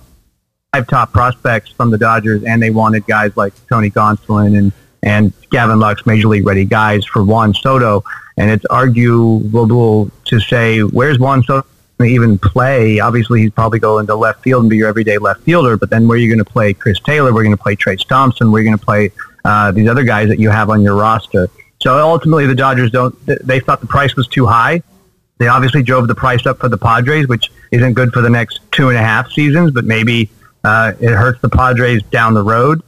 five 0.74 0.86
top 0.86 1.12
prospects 1.12 1.70
from 1.70 1.90
the 1.90 1.98
Dodgers 1.98 2.44
and 2.44 2.62
they 2.62 2.70
wanted 2.70 3.06
guys 3.06 3.36
like 3.36 3.52
Tony 3.68 3.90
Gonsolin 3.90 4.56
and 4.56 4.72
and 5.02 5.32
Gavin 5.50 5.78
Lux, 5.78 6.06
major 6.06 6.28
league 6.28 6.46
ready 6.46 6.64
guys 6.64 7.04
for 7.04 7.22
Juan 7.22 7.52
Soto. 7.52 8.02
And 8.38 8.50
it's 8.50 8.64
arguable 8.66 10.10
to 10.24 10.40
say, 10.40 10.80
where's 10.80 11.18
Juan 11.18 11.42
Soto 11.42 11.66
even 12.02 12.38
play? 12.38 13.00
Obviously, 13.00 13.42
he's 13.42 13.50
probably 13.50 13.80
going 13.80 14.06
to 14.06 14.14
left 14.14 14.42
field 14.42 14.62
and 14.62 14.70
be 14.70 14.78
your 14.78 14.88
everyday 14.88 15.18
left 15.18 15.42
fielder, 15.42 15.76
but 15.76 15.90
then 15.90 16.08
where 16.08 16.16
are 16.16 16.20
you 16.20 16.28
going 16.28 16.42
to 16.42 16.50
play 16.50 16.72
Chris 16.72 16.98
Taylor? 17.00 17.34
We're 17.34 17.42
going 17.42 17.54
to 17.54 17.62
play 17.62 17.76
Trayce 17.76 18.06
Thompson. 18.06 18.50
We're 18.50 18.62
going 18.62 18.78
to 18.78 18.82
play 18.82 19.10
uh, 19.44 19.72
these 19.72 19.88
other 19.88 20.04
guys 20.04 20.28
that 20.28 20.38
you 20.38 20.48
have 20.48 20.70
on 20.70 20.80
your 20.80 20.94
roster. 20.94 21.50
So 21.82 21.98
ultimately, 21.98 22.46
the 22.46 22.54
Dodgers 22.54 22.92
don't, 22.92 23.14
they 23.26 23.60
thought 23.60 23.82
the 23.82 23.88
price 23.88 24.16
was 24.16 24.26
too 24.26 24.46
high. 24.46 24.82
They 25.36 25.48
obviously 25.48 25.82
drove 25.82 26.08
the 26.08 26.14
price 26.14 26.46
up 26.46 26.60
for 26.60 26.70
the 26.70 26.78
Padres, 26.78 27.26
which 27.28 27.50
isn't 27.72 27.92
good 27.92 28.12
for 28.12 28.22
the 28.22 28.30
next 28.30 28.60
two 28.70 28.88
and 28.88 28.96
a 28.96 29.02
half 29.02 29.30
seasons, 29.32 29.72
but 29.72 29.84
maybe 29.84 30.30
uh, 30.64 30.92
it 31.00 31.10
hurts 31.10 31.40
the 31.40 31.48
Padres 31.48 32.02
down 32.04 32.34
the 32.34 32.42
road. 32.42 32.82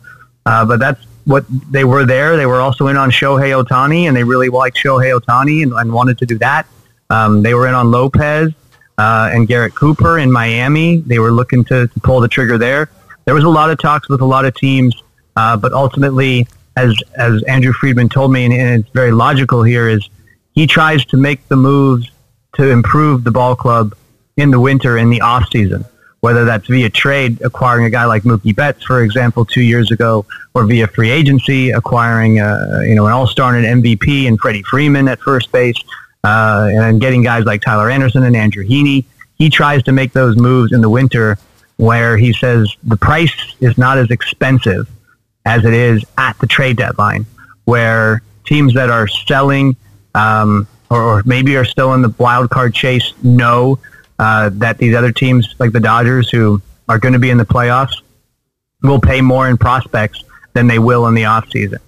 Uh, 0.46 0.64
but 0.64 0.78
that's 0.78 1.04
what 1.24 1.44
they 1.70 1.84
were 1.84 2.04
there. 2.04 2.36
They 2.36 2.46
were 2.46 2.60
also 2.60 2.88
in 2.88 2.96
on 2.96 3.10
Shohei 3.10 3.62
Ohtani, 3.62 4.08
and 4.08 4.16
they 4.16 4.24
really 4.24 4.48
liked 4.48 4.76
Shohei 4.76 5.18
Ohtani 5.18 5.62
and, 5.62 5.72
and 5.72 5.92
wanted 5.92 6.18
to 6.18 6.26
do 6.26 6.38
that. 6.38 6.66
Um, 7.10 7.42
they 7.42 7.54
were 7.54 7.66
in 7.66 7.74
on 7.74 7.90
Lopez 7.90 8.52
uh, 8.98 9.30
and 9.32 9.48
Garrett 9.48 9.74
Cooper 9.74 10.18
in 10.18 10.30
Miami. 10.30 10.98
They 10.98 11.18
were 11.18 11.32
looking 11.32 11.64
to, 11.64 11.86
to, 11.86 12.00
pull 12.00 12.20
the 12.20 12.28
trigger 12.28 12.58
there. 12.58 12.90
There 13.24 13.34
was 13.34 13.44
a 13.44 13.48
lot 13.48 13.70
of 13.70 13.78
talks 13.78 14.08
with 14.08 14.20
a 14.20 14.26
lot 14.26 14.44
of 14.44 14.54
teams, 14.54 15.02
uh, 15.36 15.56
but 15.56 15.72
ultimately, 15.72 16.46
as 16.76 16.94
as 17.16 17.42
Andrew 17.44 17.72
Friedman 17.72 18.08
told 18.08 18.32
me, 18.32 18.44
and, 18.44 18.52
and 18.52 18.80
it's 18.82 18.92
very 18.92 19.12
logical 19.12 19.62
here, 19.62 19.88
is 19.88 20.08
he 20.52 20.66
tries 20.66 21.04
to 21.06 21.16
make 21.16 21.46
the 21.48 21.56
moves 21.56 22.10
to 22.56 22.70
improve 22.70 23.24
the 23.24 23.30
ball 23.30 23.56
club 23.56 23.94
in 24.36 24.50
the 24.50 24.60
winter 24.60 24.98
in 24.98 25.10
the 25.10 25.20
off 25.20 25.48
season 25.50 25.84
whether 26.24 26.46
that's 26.46 26.66
via 26.68 26.88
trade, 26.88 27.38
acquiring 27.42 27.84
a 27.84 27.90
guy 27.90 28.06
like 28.06 28.22
Mookie 28.22 28.56
Betts, 28.56 28.82
for 28.82 29.02
example, 29.02 29.44
two 29.44 29.60
years 29.60 29.90
ago, 29.90 30.24
or 30.54 30.64
via 30.64 30.86
free 30.86 31.10
agency, 31.10 31.70
acquiring 31.70 32.40
uh, 32.40 32.80
you 32.82 32.94
know 32.94 33.04
an 33.04 33.12
All-Star 33.12 33.54
and 33.54 33.66
an 33.66 33.82
MVP 33.82 34.26
and 34.26 34.40
Freddie 34.40 34.62
Freeman 34.62 35.06
at 35.06 35.20
first 35.20 35.52
base, 35.52 35.76
uh, 36.24 36.70
and 36.72 36.98
getting 36.98 37.22
guys 37.22 37.44
like 37.44 37.60
Tyler 37.60 37.90
Anderson 37.90 38.22
and 38.22 38.34
Andrew 38.34 38.64
Heaney. 38.64 39.04
He 39.36 39.50
tries 39.50 39.82
to 39.82 39.92
make 39.92 40.14
those 40.14 40.34
moves 40.38 40.72
in 40.72 40.80
the 40.80 40.88
winter 40.88 41.36
where 41.76 42.16
he 42.16 42.32
says 42.32 42.74
the 42.84 42.96
price 42.96 43.34
is 43.60 43.76
not 43.76 43.98
as 43.98 44.10
expensive 44.10 44.88
as 45.44 45.66
it 45.66 45.74
is 45.74 46.06
at 46.16 46.38
the 46.38 46.46
trade 46.46 46.78
deadline, 46.78 47.26
where 47.66 48.22
teams 48.46 48.72
that 48.72 48.88
are 48.88 49.06
selling 49.06 49.76
um, 50.14 50.66
or, 50.88 51.02
or 51.02 51.22
maybe 51.26 51.54
are 51.58 51.66
still 51.66 51.92
in 51.92 52.00
the 52.00 52.14
wild 52.16 52.48
card 52.48 52.72
chase 52.72 53.12
know 53.22 53.78
uh, 54.18 54.50
that 54.54 54.78
these 54.78 54.94
other 54.94 55.12
teams, 55.12 55.54
like 55.58 55.72
the 55.72 55.80
Dodgers, 55.80 56.30
who 56.30 56.60
are 56.88 56.98
going 56.98 57.14
to 57.14 57.18
be 57.18 57.30
in 57.30 57.38
the 57.38 57.46
playoffs, 57.46 58.00
will 58.82 59.00
pay 59.00 59.20
more 59.20 59.48
in 59.48 59.56
prospects 59.56 60.22
than 60.52 60.66
they 60.66 60.78
will 60.78 61.06
in 61.06 61.14
the 61.14 61.22
offseason. 61.22 61.78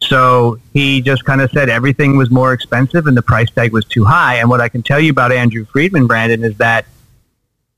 So 0.00 0.58
he 0.72 1.00
just 1.00 1.24
kind 1.24 1.40
of 1.40 1.50
said 1.50 1.68
everything 1.68 2.16
was 2.16 2.30
more 2.30 2.52
expensive 2.52 3.06
and 3.06 3.16
the 3.16 3.22
price 3.22 3.50
tag 3.50 3.72
was 3.72 3.84
too 3.84 4.04
high. 4.04 4.36
And 4.36 4.50
what 4.50 4.60
I 4.60 4.68
can 4.68 4.82
tell 4.82 5.00
you 5.00 5.10
about 5.10 5.32
Andrew 5.32 5.64
Friedman, 5.64 6.06
Brandon, 6.06 6.44
is 6.44 6.56
that 6.58 6.86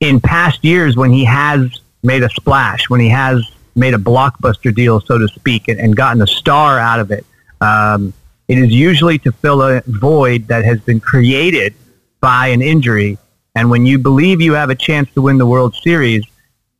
in 0.00 0.20
past 0.20 0.64
years 0.64 0.96
when 0.96 1.12
he 1.12 1.24
has 1.24 1.80
made 2.02 2.22
a 2.22 2.30
splash, 2.30 2.88
when 2.88 3.00
he 3.00 3.08
has 3.10 3.44
made 3.74 3.94
a 3.94 3.98
blockbuster 3.98 4.74
deal, 4.74 5.00
so 5.00 5.18
to 5.18 5.28
speak, 5.28 5.68
and, 5.68 5.78
and 5.78 5.96
gotten 5.96 6.22
a 6.22 6.26
star 6.26 6.78
out 6.78 7.00
of 7.00 7.10
it, 7.10 7.26
um, 7.60 8.12
it 8.48 8.58
is 8.58 8.70
usually 8.70 9.18
to 9.18 9.32
fill 9.32 9.62
a 9.62 9.82
void 9.86 10.48
that 10.48 10.64
has 10.64 10.80
been 10.80 11.00
created 11.00 11.74
by 12.20 12.48
an 12.48 12.62
injury 12.62 13.18
and 13.54 13.70
when 13.70 13.86
you 13.86 13.98
believe 13.98 14.40
you 14.40 14.54
have 14.54 14.70
a 14.70 14.74
chance 14.74 15.08
to 15.14 15.22
win 15.22 15.38
the 15.38 15.46
World 15.46 15.76
Series, 15.76 16.24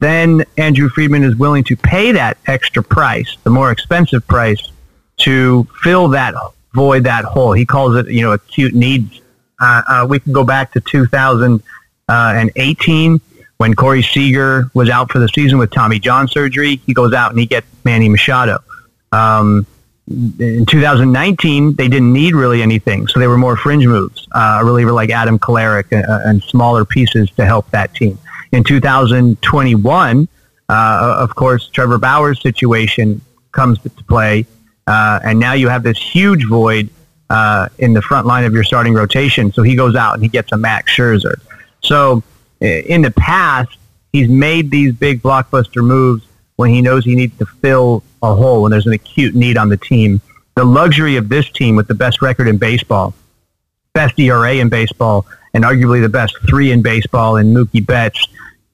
then 0.01 0.45
Andrew 0.59 0.89
Friedman 0.89 1.23
is 1.23 1.37
willing 1.37 1.63
to 1.65 1.77
pay 1.77 2.11
that 2.13 2.39
extra 2.47 2.83
price, 2.83 3.37
the 3.45 3.51
more 3.51 3.71
expensive 3.71 4.27
price, 4.27 4.73
to 5.19 5.69
fill 5.83 6.09
that 6.09 6.35
void, 6.75 7.05
that 7.05 7.25
hole. 7.25 7.53
He 7.53 7.65
calls 7.65 7.95
it, 7.97 8.11
you 8.11 8.23
know, 8.23 8.33
acute 8.33 8.75
needs. 8.75 9.21
Uh, 9.61 9.83
uh, 9.87 10.05
we 10.09 10.19
can 10.19 10.33
go 10.33 10.43
back 10.43 10.73
to 10.73 10.81
2018 10.81 13.21
when 13.59 13.75
Corey 13.75 14.03
Seager 14.03 14.69
was 14.75 14.91
out 14.91 15.13
for 15.13 15.21
the 15.21 15.29
season 15.29 15.59
with 15.59 15.71
Tommy 15.71 16.01
John 16.01 16.27
surgery. 16.27 16.81
He 16.85 16.93
goes 16.93 17.13
out 17.13 17.31
and 17.31 17.39
he 17.39 17.47
gets 17.47 17.69
Manny 17.85 18.09
Machado. 18.09 18.59
Um, 19.13 19.65
in 20.09 20.67
2019, 20.67 21.75
they 21.75 21.89
didn't 21.89 22.13
need 22.13 22.35
really 22.35 22.63
anything, 22.63 23.07
so 23.07 23.19
they 23.19 23.27
were 23.27 23.39
more 23.39 23.57
fringe 23.57 23.87
moves. 23.87 24.29
Uh, 24.33 24.59
a 24.61 24.65
reliever 24.65 24.93
like 24.93 25.11
Adam 25.11 25.39
Kolarek 25.39 25.87
and, 25.93 26.05
uh, 26.05 26.21
and, 26.25 26.43
smaller 26.43 26.85
pieces 26.85 27.31
to 27.33 27.45
help 27.47 27.71
that 27.71 27.95
team. 27.95 28.19
In 28.53 28.65
2021, 28.65 30.29
uh, 30.69 31.17
of 31.19 31.35
course, 31.35 31.69
Trevor 31.69 31.99
Bauer's 31.99 32.41
situation 32.43 33.23
comes 33.53 33.79
to 33.81 33.91
play, 33.91 34.47
uh, 34.87 35.21
and 35.25 35.39
now 35.39 35.55
you 35.55 35.69
have 35.69 35.83
this 35.83 35.99
huge 35.99 36.45
void 36.47 36.91
uh, 37.31 37.69
in 37.79 37.95
the 37.95 38.03
front 38.03 38.27
line 38.27 38.45
of 38.45 38.53
your 38.53 38.65
starting 38.65 38.93
rotation. 38.93 39.53
So 39.53 39.63
he 39.63 39.75
goes 39.75 39.97
out 39.97 40.15
and 40.15 40.23
he 40.23 40.29
gets 40.29 40.53
a 40.53 40.59
Max 40.59 40.93
Scherzer. 40.93 41.41
So 41.83 42.23
in 42.61 43.03
the 43.03 43.11
past, 43.11 43.77
he's 44.13 44.29
made 44.29 44.71
these 44.71 44.93
big 44.93 45.23
blockbuster 45.23 45.83
moves 45.83 46.27
when 46.57 46.71
he 46.71 46.81
knows 46.81 47.05
he 47.05 47.15
needs 47.15 47.37
to 47.39 47.47
fill 47.47 48.03
a 48.23 48.35
hole 48.35 48.63
when 48.63 48.71
there's 48.71 48.87
an 48.87 48.93
acute 48.93 49.35
need 49.35 49.57
on 49.57 49.69
the 49.69 49.77
team. 49.77 50.21
The 50.55 50.65
luxury 50.65 51.17
of 51.17 51.29
this 51.29 51.49
team 51.51 51.77
with 51.77 51.89
the 51.89 51.95
best 51.95 52.23
record 52.23 52.49
in 52.49 52.59
baseball, 52.59 53.15
best 53.93 54.19
ERA 54.19 54.55
in 54.55 54.69
baseball, 54.69 55.27
and 55.53 55.65
arguably 55.65 56.01
the 56.01 56.09
best 56.09 56.37
three 56.49 56.71
in 56.71 56.83
baseball 56.83 57.37
in 57.37 57.53
Mookie 57.53 57.85
Betts, 57.85 58.27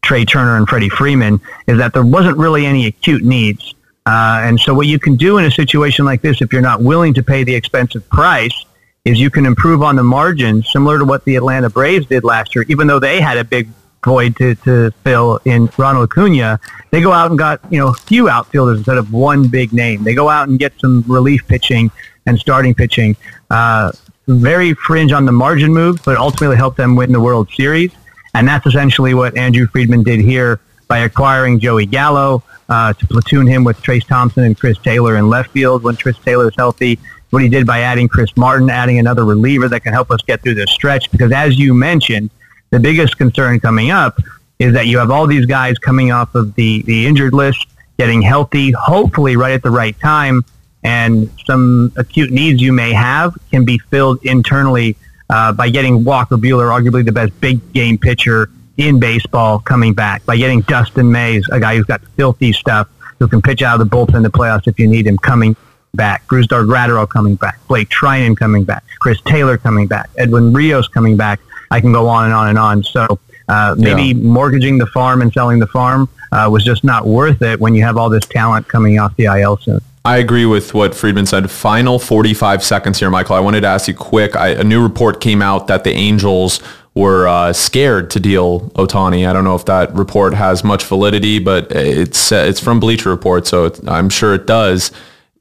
Trea 0.03 0.25
Turner, 0.25 0.57
and 0.57 0.69
Freddie 0.69 0.89
Freeman 0.89 1.41
is 1.67 1.79
that 1.79 1.93
there 1.93 2.05
wasn't 2.05 2.37
really 2.37 2.67
any 2.67 2.87
acute 2.87 3.23
needs. 3.23 3.75
Uh, 4.07 4.41
and 4.43 4.59
so, 4.59 4.75
what 4.75 4.87
you 4.87 4.99
can 4.99 5.17
do 5.17 5.39
in 5.39 5.45
a 5.45 5.51
situation 5.51 6.05
like 6.05 6.23
this, 6.23 6.41
if 6.41 6.53
you're 6.53 6.63
not 6.63 6.83
willing 6.83 7.15
to 7.15 7.23
pay 7.23 7.45
the 7.45 7.55
expensive 7.55 8.09
price, 8.09 8.65
is 9.05 9.21
you 9.21 9.31
can 9.31 9.47
improve 9.47 9.83
on 9.83 9.97
the 9.97 10.03
margins, 10.03 10.71
similar 10.73 10.99
to 10.99 11.05
what 11.05 11.25
the 11.25 11.37
Atlanta 11.37 11.71
Braves 11.71 12.07
did 12.07 12.25
last 12.25 12.55
year. 12.55 12.65
Even 12.69 12.87
though 12.87 12.99
they 12.99 13.21
had 13.21 13.39
a 13.39 13.45
big 13.45 13.69
void 14.05 14.37
to, 14.37 14.55
to 14.57 14.91
fill 15.05 15.41
in 15.45 15.69
Ronald 15.77 16.11
Acuna, 16.11 16.59
they 16.91 17.01
go 17.01 17.13
out 17.13 17.31
and 17.31 17.39
got 17.39 17.61
you 17.71 17.79
know 17.79 17.89
a 17.89 17.95
few 17.95 18.29
outfielders 18.29 18.79
instead 18.79 18.99
of 18.99 19.13
one 19.13 19.49
big 19.49 19.73
name. 19.73 20.05
They 20.05 20.15
go 20.15 20.29
out 20.29 20.49
and 20.49 20.59
get 20.59 20.73
some 20.81 21.05
relief 21.07 21.47
pitching 21.47 21.91
and 22.27 22.39
starting 22.39 22.75
pitching. 22.75 23.17
Uh, 23.51 23.93
very 24.27 24.75
fringe 24.75 25.13
on 25.13 25.25
the 25.25 25.33
margin 25.33 25.73
moves, 25.73 26.01
but 26.03 26.17
ultimately 26.17 26.57
helped 26.57 26.77
them 26.77 26.95
win 26.95 27.13
the 27.13 27.21
World 27.21 27.51
Series. 27.51 27.93
And 28.35 28.47
that's 28.47 28.67
essentially 28.67 29.15
what 29.15 29.37
Andrew 29.37 29.67
Friedman 29.67 30.05
did 30.05 30.21
here 30.21 30.61
by 30.87 30.99
acquiring 30.99 31.59
Joey 31.59 31.87
Gallo 31.87 32.43
uh, 32.69 32.93
to 32.93 33.07
platoon 33.07 33.47
him 33.47 33.65
with 33.65 33.81
Trayce 33.83 34.07
Thompson 34.07 34.45
and 34.45 34.59
Chris 34.59 34.79
Taylor 34.79 35.17
in 35.17 35.29
left 35.29 35.51
field 35.51 35.83
when 35.83 35.97
Chris 35.97 36.17
Taylor 36.19 36.49
is 36.49 36.55
healthy. 36.57 36.99
What 37.31 37.43
he 37.43 37.49
did 37.49 37.67
by 37.67 37.81
adding 37.81 38.09
Chris 38.09 38.37
Martin, 38.37 38.71
adding 38.71 38.99
another 38.99 39.25
reliever 39.25 39.69
that 39.69 39.81
can 39.81 39.93
help 39.93 40.11
us 40.11 40.21
get 40.23 40.43
through 40.43 40.55
this 40.55 40.71
stretch. 40.71 41.11
Because 41.11 41.33
as 41.33 41.59
you 41.59 41.75
mentioned, 41.75 42.31
the 42.71 42.81
biggest 42.81 43.19
concern 43.19 43.61
coming 43.61 43.91
up 43.91 44.19
is 44.59 44.75
that 44.75 44.87
you 44.87 44.99
have 44.99 45.11
all 45.11 45.27
these 45.27 45.47
guys 45.47 45.79
coming 45.79 46.13
off 46.13 46.35
of 46.35 46.55
the, 46.55 46.83
the 46.83 47.07
injured 47.07 47.33
list, 47.33 47.67
getting 47.99 48.23
healthy, 48.23 48.71
hopefully 48.73 49.37
right 49.37 49.53
at 49.53 49.63
the 49.63 49.71
right 49.71 49.99
time 50.01 50.45
and 50.83 51.31
some 51.45 51.93
acute 51.97 52.31
needs 52.31 52.61
you 52.61 52.73
may 52.73 52.93
have 52.93 53.37
can 53.51 53.65
be 53.65 53.79
filled 53.79 54.25
internally 54.25 54.97
uh, 55.29 55.53
by 55.53 55.69
getting 55.69 56.05
Walker 56.05 56.37
Buehler, 56.37 56.71
arguably 56.71 57.05
the 57.05 57.13
best 57.13 57.39
big 57.41 57.73
game 57.73 57.99
pitcher 57.99 58.51
in 58.77 58.99
baseball, 58.99 59.59
coming 59.59 59.93
back. 59.93 60.25
By 60.25 60.37
getting 60.37 60.63
Dustin 60.63 61.11
Mays, 61.13 61.47
a 61.51 61.61
guy 61.61 61.77
who's 61.77 61.85
got 61.85 62.01
filthy 62.17 62.53
stuff, 62.53 62.89
who 63.19 63.29
can 63.29 63.43
pitch 63.43 63.63
out 63.63 63.81
of 63.81 63.91
the 63.91 63.97
bullpen 63.97 64.17
in 64.17 64.23
the 64.23 64.31
playoffs 64.31 64.67
if 64.67 64.79
you 64.79 64.87
need 64.87 65.07
him, 65.07 65.19
coming 65.19 65.55
back. 65.95 66.27
Brusdar 66.27 66.67
Graterol 66.67 67.09
coming 67.09 67.35
back. 67.35 67.61
Blake 67.69 67.91
Treinen 67.91 68.37
coming 68.37 68.65
back. 68.65 68.85
Chris 69.01 69.21
Taylor 69.23 69.59
coming 69.59 69.87
back. 69.87 70.09
Edwin 70.17 70.53
Rios 70.53 70.89
coming 70.89 71.17
back. 71.17 71.41
I 71.71 71.81
can 71.81 71.93
go 71.93 72.09
on 72.09 72.25
and 72.25 72.35
on 72.35 72.49
and 72.49 72.59
on. 72.59 72.83
So 72.83 73.19
uh, 73.49 73.75
maybe 73.79 74.03
yeah. 74.03 74.15
mortgaging 74.15 74.79
the 74.79 74.87
farm 74.87 75.23
and 75.23 75.33
selling 75.33 75.59
the 75.59 75.67
farm 75.67 76.09
uh, 76.33 76.49
was 76.51 76.65
just 76.65 76.85
not 76.85 77.07
worth 77.07 77.43
it 77.43 77.61
when 77.61 77.75
you 77.75 77.83
have 77.83 77.97
all 77.97 78.09
this 78.09 78.27
talent 78.27 78.69
coming 78.69 78.99
off 78.99 79.15
the 79.17 79.25
IL 79.25 79.57
soon. 79.59 79.81
I 80.05 80.17
agree 80.17 80.47
with 80.47 80.73
what 80.73 80.95
Friedman 80.95 81.27
said. 81.27 81.51
Final 81.51 81.99
45 81.99 82.65
seconds 82.65 82.99
here, 82.99 83.11
Michael. 83.11 83.37
I 83.37 83.41
wanted 83.41 83.61
to 83.63 83.67
ask 83.67 83.87
you 83.87 83.95
quick. 83.95 84.35
I, 84.35 84.49
a 84.49 84.65
new 84.65 84.83
report 84.83 85.21
came 85.21 85.43
out 85.43 85.67
that 85.67 85.85
the 85.85 85.91
Angels 85.91 86.61
were 86.95 87.29
uh, 87.29 87.53
scared 87.53 88.11
to 88.11 88.21
deal 88.21 88.61
Ohtani. 88.71 89.29
I 89.29 89.33
don't 89.33 89.45
know 89.45 89.55
if 89.55 89.67
that 89.67 89.93
report 89.95 90.33
has 90.35 90.65
much 90.65 90.85
validity, 90.85 91.39
but 91.39 91.71
it's 91.71 92.33
uh, 92.33 92.45
it's 92.49 92.61
from 92.61 92.81
Bleacher 92.81 93.11
Report, 93.11 93.47
so 93.47 93.73
I'm 93.87 94.09
sure 94.09 94.35
it 94.35 94.47
does. 94.47 94.91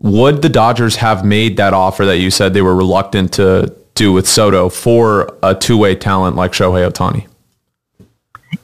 Would 0.02 0.42
the 0.42 0.50
Dodgers 0.50 0.98
have 0.98 1.26
made 1.26 1.58
that 1.58 1.74
offer 1.74 2.06
that 2.06 2.18
you 2.18 2.30
said 2.30 2.54
they 2.54 2.62
were 2.62 2.76
reluctant 2.76 3.34
to 3.34 3.76
do 4.00 4.14
with 4.14 4.28
Soto 4.28 4.70
for 4.70 5.38
a 5.44 5.54
two-way 5.54 5.94
talent 5.94 6.36
like 6.36 6.54
Shohei 6.54 6.90
Ohtani? 6.90 7.28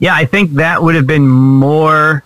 Yeah, 0.00 0.14
I 0.14 0.24
think 0.24 0.52
that 0.54 0.82
would 0.82 0.94
have 0.94 1.06
been 1.06 1.28
more 1.28 2.24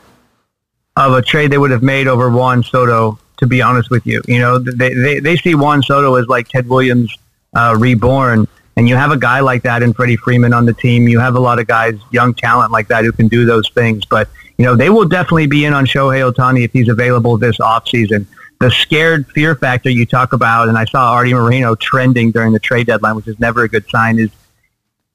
of 0.96 1.12
a 1.12 1.20
trade 1.20 1.50
they 1.50 1.58
would 1.58 1.72
have 1.72 1.82
made 1.82 2.06
over 2.06 2.30
Juan 2.30 2.62
Soto 2.62 3.18
to 3.38 3.46
be 3.46 3.61
honest 3.61 3.90
with 3.90 4.06
you. 4.06 4.22
You 4.28 4.38
know, 4.38 4.58
they, 4.58 4.94
they, 4.94 5.18
they 5.18 5.36
see 5.36 5.54
Juan 5.54 5.82
Soto 5.82 6.14
as 6.14 6.26
like 6.28 6.48
Ted 6.48 6.68
Williams 6.68 7.12
uh, 7.56 7.74
reborn. 7.78 8.46
And 8.76 8.88
you 8.88 8.96
have 8.96 9.11
a 9.11 9.16
guy 9.16 9.40
like 9.40 9.62
that 9.62 9.82
in 9.82 9.92
Freddie 9.92 10.16
Freeman 10.16 10.52
on 10.52 10.66
the 10.66 10.74
team. 10.74 11.08
You 11.08 11.18
have 11.18 11.34
a 11.34 11.40
lot 11.40 11.58
of 11.58 11.66
guys, 11.66 11.98
young 12.12 12.34
talent 12.34 12.70
like 12.70 12.88
that 12.88 13.04
who 13.04 13.12
can 13.12 13.28
do 13.28 13.44
those 13.44 13.68
things. 13.70 14.04
But, 14.04 14.28
you 14.58 14.64
know, 14.64 14.76
they 14.76 14.90
will 14.90 15.08
definitely 15.08 15.46
be 15.46 15.64
in 15.64 15.72
on 15.72 15.86
Shohei 15.86 16.30
Ohtani 16.30 16.64
if 16.64 16.72
he's 16.72 16.88
available 16.88 17.36
this 17.36 17.58
offseason. 17.58 18.26
The 18.61 18.70
scared 18.70 19.26
fear 19.28 19.54
factor 19.54 19.88
you 19.88 20.04
talk 20.04 20.34
about, 20.34 20.68
and 20.68 20.76
I 20.76 20.84
saw 20.84 21.12
Artie 21.12 21.32
Moreno 21.32 21.74
trending 21.74 22.30
during 22.30 22.52
the 22.52 22.58
trade 22.58 22.86
deadline, 22.86 23.16
which 23.16 23.26
is 23.26 23.40
never 23.40 23.62
a 23.62 23.68
good 23.68 23.88
sign, 23.88 24.18
is 24.18 24.30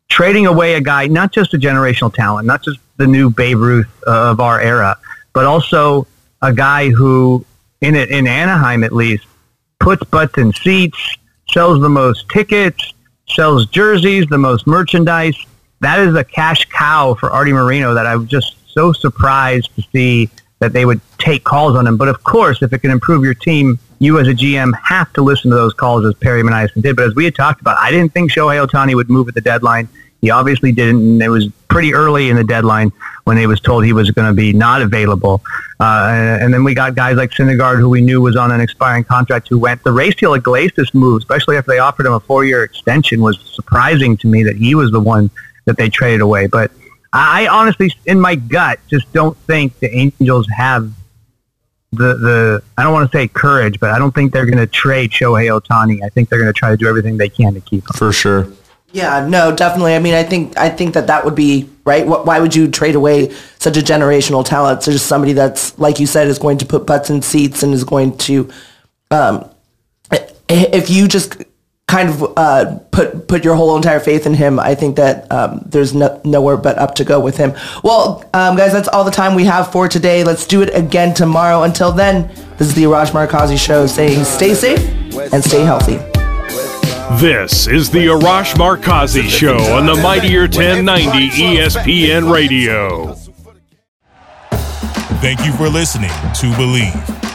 trading 0.10 0.48
away 0.48 0.74
a 0.74 0.82
guy, 0.82 1.06
not 1.06 1.32
just 1.32 1.54
a 1.54 1.58
generational 1.58 2.12
talent, 2.12 2.48
not 2.48 2.64
just 2.64 2.80
the 2.98 3.06
new 3.06 3.30
Babe 3.30 3.60
Ruth 3.60 3.88
uh, 4.08 4.32
of 4.32 4.40
our 4.40 4.60
era, 4.60 4.98
but 5.34 5.46
also 5.46 6.08
a 6.42 6.52
guy 6.52 6.90
who 6.90 7.46
in 7.82 7.94
it 7.94 8.10
in 8.10 8.26
Anaheim 8.26 8.84
at 8.84 8.92
least 8.92 9.28
puts 9.80 10.04
butts 10.06 10.40
in 10.40 10.52
seats, 10.52 10.98
sells 11.48 11.80
the 11.82 11.90
most 11.90 12.28
tickets, 12.30 12.94
sells 13.28 13.68
jerseys, 13.68 14.26
the 14.26 14.40
most 14.40 14.66
merchandise. 14.66 15.38
That 15.82 16.00
is 16.00 16.16
a 16.16 16.24
cash 16.24 16.66
cow 16.66 17.14
for 17.14 17.32
Artie 17.32 17.54
Moreno 17.54 17.94
that 17.94 18.08
I'm 18.08 18.28
just 18.28 18.56
so 18.72 18.92
surprised 18.92 19.70
to 19.76 19.84
see 19.92 20.32
that 20.60 20.74
they 20.74 20.86
would 20.86 21.02
take 21.18 21.44
calls 21.44 21.76
on 21.76 21.86
him. 21.86 21.98
But 21.98 22.08
of 22.08 22.24
course, 22.24 22.62
if 22.62 22.72
it 22.74 22.80
can 22.80 22.92
improve 22.92 23.24
your 23.24 23.34
team, 23.34 23.80
you 24.00 24.20
as 24.20 24.28
a 24.28 24.34
GM 24.34 24.74
have 24.84 25.12
to 25.14 25.22
listen 25.22 25.50
to 25.52 25.56
those 25.56 25.74
calls 25.74 26.06
as 26.06 26.14
Perry 26.16 26.44
Minasian 26.44 26.82
did. 26.82 26.96
But 26.96 27.06
as 27.06 27.16
we 27.16 27.26
had 27.26 27.36
talked 27.36 27.62
about, 27.62 27.78
I 27.80 27.92
didn't 27.92 28.14
think 28.14 28.32
Shohei 28.32 28.66
Ohtani 28.66 28.96
would 28.96 29.10
move 29.10 29.28
at 29.28 29.34
the 29.34 29.42
deadline. 29.42 29.88
He 30.22 30.32
obviously 30.32 30.72
didn't, 30.72 31.02
and 31.02 31.22
it 31.22 31.30
was 31.30 31.48
pretty 31.68 31.94
early 31.94 32.30
in 32.30 32.36
the 32.36 32.44
deadline 32.44 32.92
when 33.26 33.38
he 33.38 33.48
was 33.48 33.60
told 33.60 33.86
he 33.86 33.94
was 33.94 34.10
going 34.12 34.28
to 34.28 34.34
be 34.34 34.54
not 34.54 34.82
available. 34.82 35.44
Uh, 35.80 36.38
and, 36.42 36.54
then 36.54 36.64
we 36.64 36.74
got 36.74 36.96
guys 36.96 37.18
like 37.18 37.32
Syndergaard, 37.32 37.80
who 37.80 37.90
we 37.90 38.02
knew 38.02 38.22
was 38.22 38.36
on 38.36 38.52
an 38.52 38.62
expiring 38.62 39.04
contract, 39.04 39.50
who 39.50 39.60
went. 39.60 39.84
The 39.84 39.92
Raisel 39.92 40.38
Iglesias 40.38 40.94
move, 40.94 41.22
especially 41.22 41.58
after 41.58 41.72
they 41.72 41.80
offered 41.80 42.06
him 42.06 42.14
a 42.14 42.20
four-year 42.20 42.64
extension, 42.64 43.22
was 43.22 43.40
surprising 43.54 44.16
to 44.18 44.28
me 44.28 44.44
that 44.44 44.56
he 44.56 44.74
was 44.74 44.92
the 44.92 45.02
one 45.02 45.30
that 45.66 45.78
they 45.78 45.90
traded 45.90 46.22
away. 46.22 46.48
But 46.48 46.72
I 47.16 47.48
honestly, 47.48 47.94
in 48.06 48.20
my 48.20 48.36
gut, 48.36 48.80
just 48.90 49.12
don't 49.14 49.38
think 49.48 49.80
the 49.80 49.90
Angels 49.96 50.48
have 50.56 50.92
the 51.94 52.16
the 52.16 52.64
I 52.78 52.84
don't 52.84 52.92
want 52.92 53.10
to 53.10 53.18
say 53.18 53.30
courage, 53.30 53.80
but 53.80 53.92
I 53.92 53.98
don't 53.98 54.14
think 54.14 54.34
they're 54.34 54.46
going 54.46 54.58
to 54.58 54.68
trade 54.68 55.12
Shohei 55.12 55.48
Ohtani. 55.48 56.04
I 56.04 56.10
think 56.10 56.28
they're 56.28 56.40
going 56.40 56.54
to 56.54 56.58
try 56.58 56.72
to 56.72 56.78
do 56.78 56.88
everything 56.88 57.18
they 57.18 57.30
can 57.30 57.54
to 57.54 57.62
keep 57.62 57.84
him. 57.84 57.94
For 57.96 58.12
sure. 58.12 58.52
Yeah, 58.92 59.26
no, 59.28 59.56
definitely. 59.56 59.96
I 59.96 60.00
mean, 60.00 60.14
I 60.14 60.24
think 60.24 60.58
I 60.58 60.70
think 60.70 60.94
that 60.94 61.08
that 61.08 61.24
would 61.24 61.36
be 61.36 61.70
right. 61.86 62.06
Why 62.06 62.40
would 62.42 62.54
you 62.54 62.70
trade 62.70 62.96
away 62.96 63.34
such 63.60 63.78
a 63.78 63.82
generational 63.82 64.46
talent 64.46 64.82
to 64.82 64.92
just 64.92 65.08
somebody 65.08 65.32
that's 65.32 65.78
like 65.80 66.00
you 66.00 66.08
said 66.08 66.28
is 66.28 66.38
going 66.38 66.58
to 66.58 66.66
put 66.66 66.86
butts 66.86 67.10
in 67.10 67.22
seats 67.22 67.64
and 67.64 67.74
is 67.74 67.86
going 67.86 68.18
to, 68.20 68.50
um, 69.12 69.50
if 70.50 70.90
you 70.90 71.08
just 71.08 71.44
kind 71.88 72.10
of 72.10 72.34
uh, 72.38 72.80
put 72.92 73.28
put 73.28 73.44
your 73.44 73.56
whole 73.56 73.76
entire 73.76 74.00
faith 74.00 74.26
in 74.26 74.34
him, 74.34 74.60
I 74.60 74.76
think 74.76 74.96
that 74.96 75.32
um, 75.32 75.62
there's 75.66 75.94
no, 75.94 76.20
nowhere 76.24 76.58
but 76.58 76.78
up 76.78 76.96
to 76.96 77.04
go 77.04 77.20
with 77.20 77.38
him. 77.38 77.54
Well, 77.84 78.24
um, 78.34 78.56
guys, 78.56 78.74
that's 78.74 78.88
all 78.88 79.04
the 79.04 79.12
time 79.12 79.36
we 79.36 79.46
have 79.46 79.72
for 79.72 79.88
today. 79.88 80.24
Let's 80.24 80.48
do 80.48 80.62
it 80.62 80.74
again 80.74 81.14
tomorrow. 81.14 81.64
Until 81.64 81.92
then, 81.92 82.28
this 82.58 82.68
is 82.68 82.76
the 82.76 82.84
Arash 82.84 83.12
Markazi 83.12 83.64
Show 83.64 83.86
saying 83.86 84.24
stay 84.26 84.54
safe 84.54 84.80
and 85.34 85.44
stay 85.44 85.64
healthy. 85.64 85.98
This 87.20 87.68
is 87.68 87.92
the 87.92 88.08
Arash 88.08 88.56
Markazi 88.56 89.30
Show 89.30 89.58
on 89.74 89.86
the 89.86 89.96
Mightier 89.96 90.42
1090 90.42 91.30
ESPN 91.30 92.32
Radio. 92.32 93.14
Thank 95.22 95.46
you 95.46 95.54
for 95.54 95.70
listening 95.70 96.10
to 96.10 96.52
Bleav. 96.58 97.35